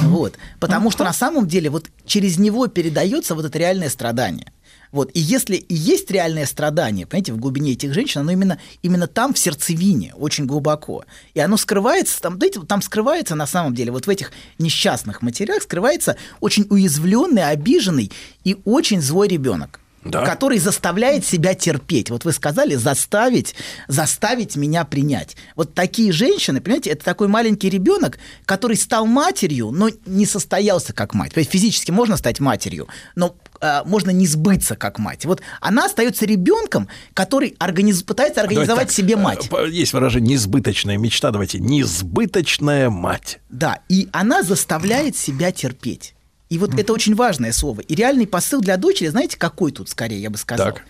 Вот. 0.01 0.35
Потому 0.61 0.91
что 0.91 1.05
на 1.05 1.13
самом 1.13 1.47
деле 1.47 1.69
вот 1.69 1.87
через 2.07 2.39
него 2.39 2.67
передается 2.69 3.35
вот 3.35 3.45
это 3.45 3.59
реальное 3.59 3.91
страдание. 3.91 4.51
Вот. 4.93 5.11
И 5.13 5.21
если 5.21 5.57
и 5.57 5.75
есть 5.75 6.11
реальное 6.11 6.47
страдание, 6.47 7.07
понимаете, 7.07 7.33
в 7.33 7.37
глубине 7.37 7.73
этих 7.73 7.93
женщин, 7.93 8.23
оно 8.23 8.33
именно, 8.33 8.59
именно 8.83 9.07
там, 9.07 9.35
в 9.35 9.39
сердцевине, 9.39 10.15
очень 10.17 10.47
глубоко. 10.47 11.05
И 11.35 11.41
оно 11.41 11.57
скрывается, 11.59 12.21
там, 12.21 12.37
знаете, 12.37 12.61
там 12.67 12.81
скрывается 12.81 13.35
на 13.35 13.47
самом 13.47 13.75
деле, 13.75 13.93
вот 13.93 14.07
в 14.07 14.11
этих 14.11 14.33
несчастных 14.59 15.21
матерях 15.21 15.63
скрывается 15.63 16.17
очень 16.41 16.67
уязвленный, 16.71 17.49
обиженный 17.49 18.11
и 18.45 18.57
очень 18.65 19.03
злой 19.03 19.29
ребенок 19.29 19.81
Да. 20.05 20.25
который 20.25 20.59
заставляет 20.59 21.25
себя 21.25 21.55
терпеть. 21.55 22.11
Вот 22.11 22.25
вы 22.25 22.33
сказали, 22.33 22.75
заставить, 22.75 23.55
заставить 23.89 24.57
меня 24.57 24.85
принять. 24.85 25.37
Вот 25.57 25.75
такие 25.75 26.13
женщины, 26.13 26.61
понимаете, 26.61 26.91
это 26.91 27.05
такой 27.05 27.29
маленький 27.29 27.71
ребенок, 27.71 28.19
который 28.45 28.77
стал 28.77 29.07
матерью, 29.07 29.71
но 29.71 29.89
не 30.07 30.27
состоялся 30.27 30.93
как 30.93 31.15
мать. 31.15 31.33
То 31.33 31.41
есть 31.41 31.51
физически 31.51 31.91
можно 31.91 32.17
стать 32.17 32.41
матерью, 32.41 32.89
но 33.15 33.35
э, 33.61 33.83
можно 33.87 34.11
не 34.11 34.27
сбыться 34.27 34.77
как 34.77 34.99
мать. 34.99 35.25
Вот 35.25 35.41
она 35.61 35.87
остается 35.87 36.27
ребенком, 36.27 36.89
который 37.15 37.55
организ... 37.59 38.03
пытается 38.03 38.43
организовать 38.43 38.89
так, 38.89 38.93
себе 38.93 39.17
мать. 39.17 39.47
э, 39.47 39.49
по- 39.49 39.67
Есть 39.67 39.93
выражение 39.93 40.35
«несбыточная 40.35 40.99
мечта». 40.99 41.31
Давайте 41.31 41.59
«несбыточная 41.61 42.91
мать». 42.91 43.39
Да, 43.49 43.81
и 43.89 44.09
она 44.13 44.43
заставляет 44.43 45.17
себя 45.17 45.53
терпеть. 45.53 46.15
И 46.51 46.59
вот 46.59 46.79
это 46.79 46.93
очень 46.93 47.15
важное 47.15 47.53
слово. 47.53 47.81
И 47.81 47.95
реальный 47.95 48.27
посыл 48.27 48.61
для 48.61 48.77
дочери, 48.77 49.09
знаете, 49.09 49.39
какой 49.39 49.73
тут 49.73 49.89
скорее, 49.89 50.21
я 50.21 50.31
бы 50.31 50.37
сказал? 50.37 50.73
Так. 50.73 50.85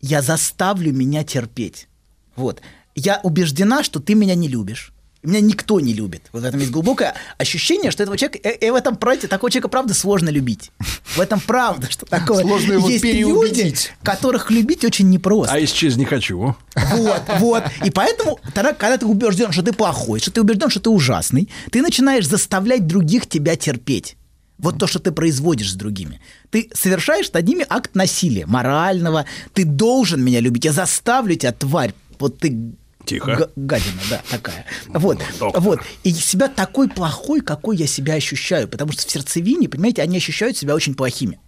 Я 0.00 0.22
заставлю 0.22 0.92
меня 0.92 1.24
терпеть. 1.24 1.88
Вот. 2.36 2.60
Я 2.94 3.20
убеждена, 3.22 3.82
что 3.82 4.00
ты 4.00 4.14
меня 4.14 4.34
не 4.34 4.48
любишь. 4.48 4.92
Меня 5.22 5.40
никто 5.40 5.80
не 5.80 5.92
любит. 5.92 6.22
Вот 6.32 6.42
в 6.42 6.44
этом 6.46 6.60
есть 6.60 6.72
глубокое 6.72 7.14
ощущение, 7.36 7.90
что 7.90 8.02
этого 8.02 8.16
человека, 8.16 8.38
э, 8.42 8.56
э, 8.58 8.72
в 8.72 8.74
этом 8.74 8.96
правде, 8.96 9.28
такого 9.28 9.50
человека, 9.50 9.68
правда, 9.68 9.92
сложно 9.92 10.30
любить. 10.30 10.70
В 11.14 11.20
этом 11.20 11.40
правда, 11.40 11.90
что 11.90 12.06
такое. 12.10 12.42
Сложно 12.42 12.72
его 12.72 12.88
есть 12.88 13.04
люди, 13.04 13.74
которых 14.02 14.50
любить 14.50 14.82
очень 14.82 15.10
непросто. 15.10 15.54
А 15.54 15.62
исчез 15.62 15.96
не 15.96 16.06
хочу. 16.06 16.56
Вот, 16.74 17.22
вот. 17.38 17.64
И 17.84 17.90
поэтому, 17.90 18.40
тогда, 18.54 18.72
когда 18.72 18.96
ты 18.96 19.04
убежден, 19.04 19.52
что 19.52 19.62
ты 19.62 19.74
плохой, 19.74 20.20
что 20.20 20.30
ты 20.30 20.40
убежден, 20.40 20.70
что 20.70 20.80
ты 20.80 20.88
ужасный, 20.88 21.50
ты 21.70 21.82
начинаешь 21.82 22.26
заставлять 22.26 22.86
других 22.86 23.26
тебя 23.26 23.56
терпеть. 23.56 24.16
Вот 24.62 24.78
то, 24.78 24.86
что 24.86 24.98
ты 24.98 25.12
производишь 25.12 25.72
с 25.72 25.74
другими. 25.74 26.20
Ты 26.50 26.70
совершаешь 26.72 27.32
над 27.32 27.46
ними 27.46 27.64
акт 27.68 27.94
насилия, 27.94 28.46
морального. 28.46 29.26
Ты 29.52 29.64
должен 29.64 30.22
меня 30.22 30.40
любить. 30.40 30.64
Я 30.64 30.72
заставлю 30.72 31.34
тебя, 31.34 31.52
тварь. 31.52 31.94
Вот 32.18 32.38
ты 32.38 32.74
Тихо. 33.06 33.50
гадина, 33.56 34.00
да, 34.10 34.22
такая. 34.30 34.66
Вот, 34.88 35.18
вот. 35.38 35.80
И 36.04 36.12
себя 36.12 36.48
такой 36.48 36.88
плохой, 36.88 37.40
какой 37.40 37.76
я 37.76 37.86
себя 37.86 38.14
ощущаю. 38.14 38.68
Потому 38.68 38.92
что 38.92 39.06
в 39.06 39.10
сердцевине, 39.10 39.68
понимаете, 39.68 40.02
они 40.02 40.18
ощущают 40.18 40.56
себя 40.56 40.74
очень 40.74 40.94
плохими. 40.94 41.40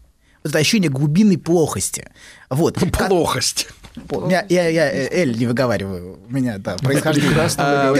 Вот 0.42 0.50
это 0.50 0.58
ощущение 0.58 0.90
глубинной 0.90 1.38
плохости. 1.38 2.08
Вот. 2.50 2.78
Плохость. 3.08 3.68
Я, 4.28 4.46
я, 4.48 4.68
я, 4.68 4.90
э, 4.90 5.08
Эль 5.10 5.36
не 5.36 5.46
выговариваю. 5.46 6.18
У 6.26 6.32
меня, 6.32 6.58
да, 6.58 6.76
происхождение. 6.76 7.48
А, 7.58 7.92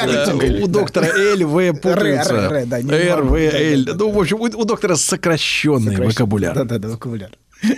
у 0.63 0.67
доктора 0.67 1.07
Л, 1.07 1.47
В 1.47 1.73
путается. 1.75 2.35
Р, 2.35 3.23
В, 3.23 3.85
да. 3.85 3.95
Ну, 3.95 4.11
в 4.11 4.19
общем, 4.19 4.41
у 4.41 4.45
у 4.45 4.65
доктора 4.65 4.97
сокращенный 4.97 5.97
вокабуляр. 5.97 6.55
Да, 6.55 6.65
да, 6.65 6.79
да, 6.79 6.89
вокабуляр. 6.89 7.31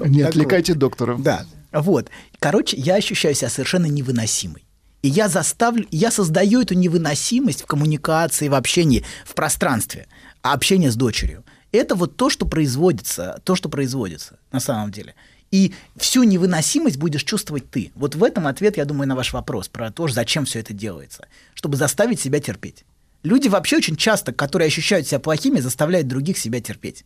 Не 0.00 0.22
отвлекайте 0.22 0.74
доктора. 0.74 1.16
Да, 1.18 1.46
вот. 1.72 2.08
Короче, 2.38 2.76
я 2.76 2.96
ощущаю 2.96 3.34
себя 3.34 3.48
совершенно 3.48 3.86
невыносимой. 3.86 4.64
И 5.02 5.08
я 5.08 5.28
заставлю, 5.28 5.86
я 5.90 6.10
создаю 6.10 6.62
эту 6.62 6.74
невыносимость 6.74 7.62
в 7.62 7.66
коммуникации, 7.66 8.48
в 8.48 8.54
общении, 8.54 9.04
в 9.24 9.34
пространстве, 9.34 10.06
а 10.42 10.52
общение 10.52 10.90
с 10.90 10.96
дочерью. 10.96 11.44
Это 11.72 11.94
вот 11.94 12.16
то, 12.16 12.30
что 12.30 12.46
производится, 12.46 13.40
то, 13.44 13.56
что 13.56 13.68
производится 13.68 14.38
на 14.52 14.60
самом 14.60 14.92
деле. 14.92 15.14
И 15.52 15.74
всю 15.96 16.24
невыносимость 16.24 16.96
будешь 16.96 17.22
чувствовать 17.22 17.70
ты. 17.70 17.92
Вот 17.94 18.16
в 18.16 18.24
этом 18.24 18.46
ответ, 18.48 18.78
я 18.78 18.84
думаю, 18.86 19.06
на 19.06 19.14
ваш 19.14 19.32
вопрос 19.32 19.68
про 19.68 19.92
то, 19.92 20.08
зачем 20.08 20.46
все 20.46 20.58
это 20.58 20.72
делается. 20.72 21.28
Чтобы 21.54 21.76
заставить 21.76 22.18
себя 22.18 22.40
терпеть. 22.40 22.84
Люди 23.22 23.46
вообще 23.46 23.76
очень 23.76 23.96
часто, 23.96 24.32
которые 24.32 24.66
ощущают 24.66 25.06
себя 25.06 25.20
плохими, 25.20 25.60
заставляют 25.60 26.08
других 26.08 26.38
себя 26.38 26.60
терпеть. 26.60 27.04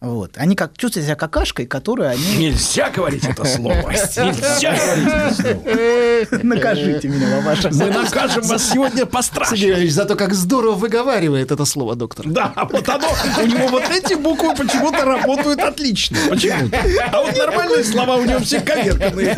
Вот. 0.00 0.32
Они 0.36 0.54
как 0.54 0.76
чувствуют 0.76 1.06
себя 1.06 1.16
какашкой, 1.16 1.66
которую 1.66 2.10
они... 2.10 2.36
Нельзя 2.36 2.90
говорить 2.90 3.24
это 3.24 3.44
слово. 3.46 3.90
Нельзя 3.90 4.76
говорить 4.76 5.08
это 5.08 5.34
слово. 5.34 6.42
Накажите 6.42 7.08
меня, 7.08 7.40
ваша. 7.40 7.70
Мы 7.72 7.86
накажем 7.86 8.42
вас 8.44 8.70
сегодня 8.70 9.06
пострашнее. 9.06 9.70
Иванович, 9.70 9.92
зато 9.92 10.14
как 10.14 10.34
здорово 10.34 10.74
выговаривает 10.74 11.50
это 11.50 11.64
слово 11.64 11.96
доктор. 11.96 12.26
Да, 12.28 12.52
вот 12.70 12.86
оно, 12.88 13.08
у 13.42 13.46
него 13.46 13.68
вот 13.68 13.84
эти 13.90 14.14
буквы 14.14 14.54
почему-то 14.54 15.04
работают 15.04 15.60
отлично. 15.60 16.18
Почему-то. 16.28 16.78
А 17.10 17.22
вот 17.22 17.36
нормальные 17.36 17.84
слова 17.84 18.16
у 18.16 18.24
него 18.24 18.40
все 18.40 18.60
коверканные. 18.60 19.36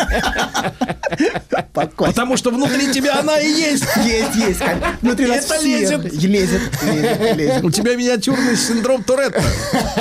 Потому 1.72 2.36
что 2.36 2.50
внутри 2.50 2.92
тебя 2.92 3.20
она 3.20 3.38
и 3.38 3.48
есть. 3.48 3.84
Есть, 4.04 4.34
есть. 4.34 4.60
Внутри 5.02 5.26
нас 5.26 5.62
лезет. 5.62 6.12
Лезет, 6.12 6.82
лезет, 6.82 7.36
лезет. 7.36 7.64
У 7.64 7.70
тебя 7.70 7.94
миниатюрный 7.94 8.56
синдром 8.56 9.04
Туретта. 9.04 9.42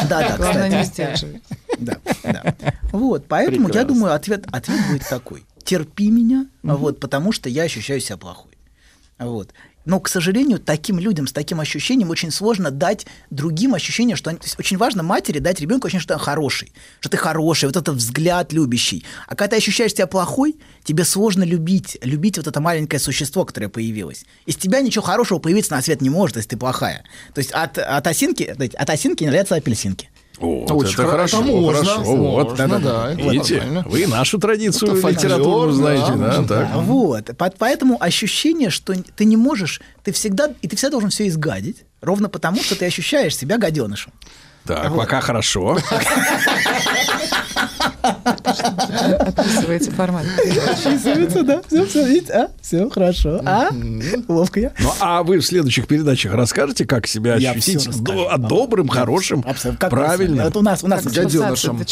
Да, 0.09 0.35
да, 0.37 0.46
Главное 0.53 0.79
не 0.79 0.85
сдерживать. 0.85 1.41
Да, 1.77 1.97
да. 2.23 2.55
Вот, 2.91 3.25
поэтому 3.27 3.69
я 3.69 3.83
думаю, 3.83 4.13
ответ, 4.13 4.45
ответ 4.51 4.79
будет 4.89 5.07
такой. 5.07 5.45
Терпи 5.63 6.09
меня, 6.09 6.47
вот, 6.63 6.99
потому 6.99 7.31
что 7.31 7.49
я 7.49 7.63
ощущаю 7.63 7.99
себя 7.99 8.17
плохой. 8.17 8.57
Вот. 9.19 9.53
Но, 9.87 10.01
к 10.01 10.09
сожалению, 10.09 10.59
таким 10.59 10.99
людям 10.99 11.27
с 11.27 11.31
таким 11.31 11.61
ощущением 11.61 12.09
очень 12.09 12.29
сложно 12.29 12.71
дать 12.71 13.07
другим 13.29 13.73
ощущение, 13.73 14.17
что 14.17 14.29
они, 14.29 14.37
то 14.37 14.43
есть 14.43 14.59
очень 14.59 14.75
важно 14.75 15.01
матери 15.01 15.39
дать 15.39 15.61
ребенку 15.61 15.87
ощущение, 15.87 16.03
что 16.03 16.15
он 16.15 16.19
хороший, 16.19 16.73
что 16.99 17.07
ты 17.07 17.15
хороший, 17.15 17.67
вот 17.67 17.77
этот 17.77 17.95
взгляд 17.95 18.51
любящий. 18.51 19.05
А 19.27 19.35
когда 19.35 19.51
ты 19.51 19.55
ощущаешь 19.55 19.93
себя 19.93 20.05
плохой, 20.05 20.57
тебе 20.83 21.05
сложно 21.05 21.43
любить, 21.43 21.97
любить 22.01 22.35
вот 22.37 22.47
это 22.47 22.59
маленькое 22.59 22.99
существо, 22.99 23.45
которое 23.45 23.69
появилось. 23.69 24.25
Из 24.45 24.57
тебя 24.57 24.81
ничего 24.81 25.05
хорошего 25.05 25.39
появиться 25.39 25.71
на 25.71 25.81
свет 25.81 26.01
не 26.01 26.09
может, 26.09 26.35
если 26.35 26.49
ты 26.49 26.57
плохая. 26.57 27.05
То 27.33 27.39
есть 27.39 27.51
от, 27.53 27.77
от 27.77 28.05
осинки, 28.05 28.43
от 28.43 28.89
осинки 28.89 29.23
не 29.23 29.29
нравятся 29.29 29.55
апельсинки. 29.55 30.09
Вот, 30.39 30.69
Очень 30.71 30.93
это 30.93 31.01
хоро- 31.03 31.09
хорошо, 31.11 31.37
это 31.41 31.51
можно, 31.51 31.83
хорошо. 31.85 32.01
Вот. 32.15 32.49
можно, 32.59 32.79
да, 32.79 33.11
это 33.11 33.21
Видите, 33.21 33.83
вы 33.85 34.05
нашу 34.07 34.37
традицию 34.37 34.91
Это 34.91 35.01
фольклор, 35.01 35.23
литературную 35.25 35.73
знаете, 35.73 36.11
да? 36.15 36.37
да, 36.41 36.47
так. 36.47 36.75
Вот. 36.75 37.25
По- 37.37 37.51
Поэтому 37.57 37.97
ощущение, 37.99 38.69
что 38.69 38.93
ты 38.93 39.25
не 39.25 39.35
можешь, 39.37 39.81
ты 40.03 40.11
всегда, 40.11 40.49
и 40.61 40.67
ты 40.67 40.75
всегда 40.75 40.91
должен 40.91 41.09
все 41.09 41.27
изгадить, 41.27 41.85
ровно 42.01 42.29
потому, 42.29 42.61
что 42.61 42.75
ты 42.75 42.85
ощущаешь 42.85 43.35
себя 43.35 43.57
гаденышем. 43.57 44.13
Так, 44.65 44.95
пока 44.95 45.21
хорошо. 45.21 45.77
Описываете 49.19 49.91
формат. 49.91 50.25
Описывается, 50.67 51.43
да. 51.43 51.61
Все, 51.67 51.85
все, 51.85 52.05
видите, 52.07 52.33
а? 52.33 52.49
Все 52.61 52.89
хорошо. 52.89 53.41
А? 53.45 53.69
Ловко 54.27 54.59
я. 54.59 54.71
Ну, 54.79 54.91
а 54.99 55.23
вы 55.23 55.37
в 55.39 55.45
следующих 55.45 55.87
передачах 55.87 56.33
расскажете, 56.33 56.85
как 56.85 57.07
себя 57.07 57.35
ощутить 57.35 57.87
а 58.29 58.37
добрым, 58.37 58.87
хорошим, 58.87 59.43
Абсолютно. 59.47 59.89
Как 59.89 60.55
у 60.55 60.61
нас 60.61 60.83
у 60.83 60.87
нас, 60.87 61.03
у 61.03 61.05
нас 61.05 61.05
Гаденышем. 61.05 61.85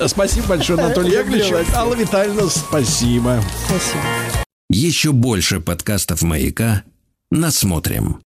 Спасибо 0.06 0.46
большое, 0.48 0.78
Анатолий 0.78 1.12
Яковлевич. 1.12 1.52
Алла 1.74 1.94
Витальевна, 1.94 2.48
спасибо. 2.48 3.42
Еще 4.68 5.12
больше 5.12 5.60
подкастов 5.60 6.22
«Маяка» 6.22 6.84
насмотрим. 7.30 8.18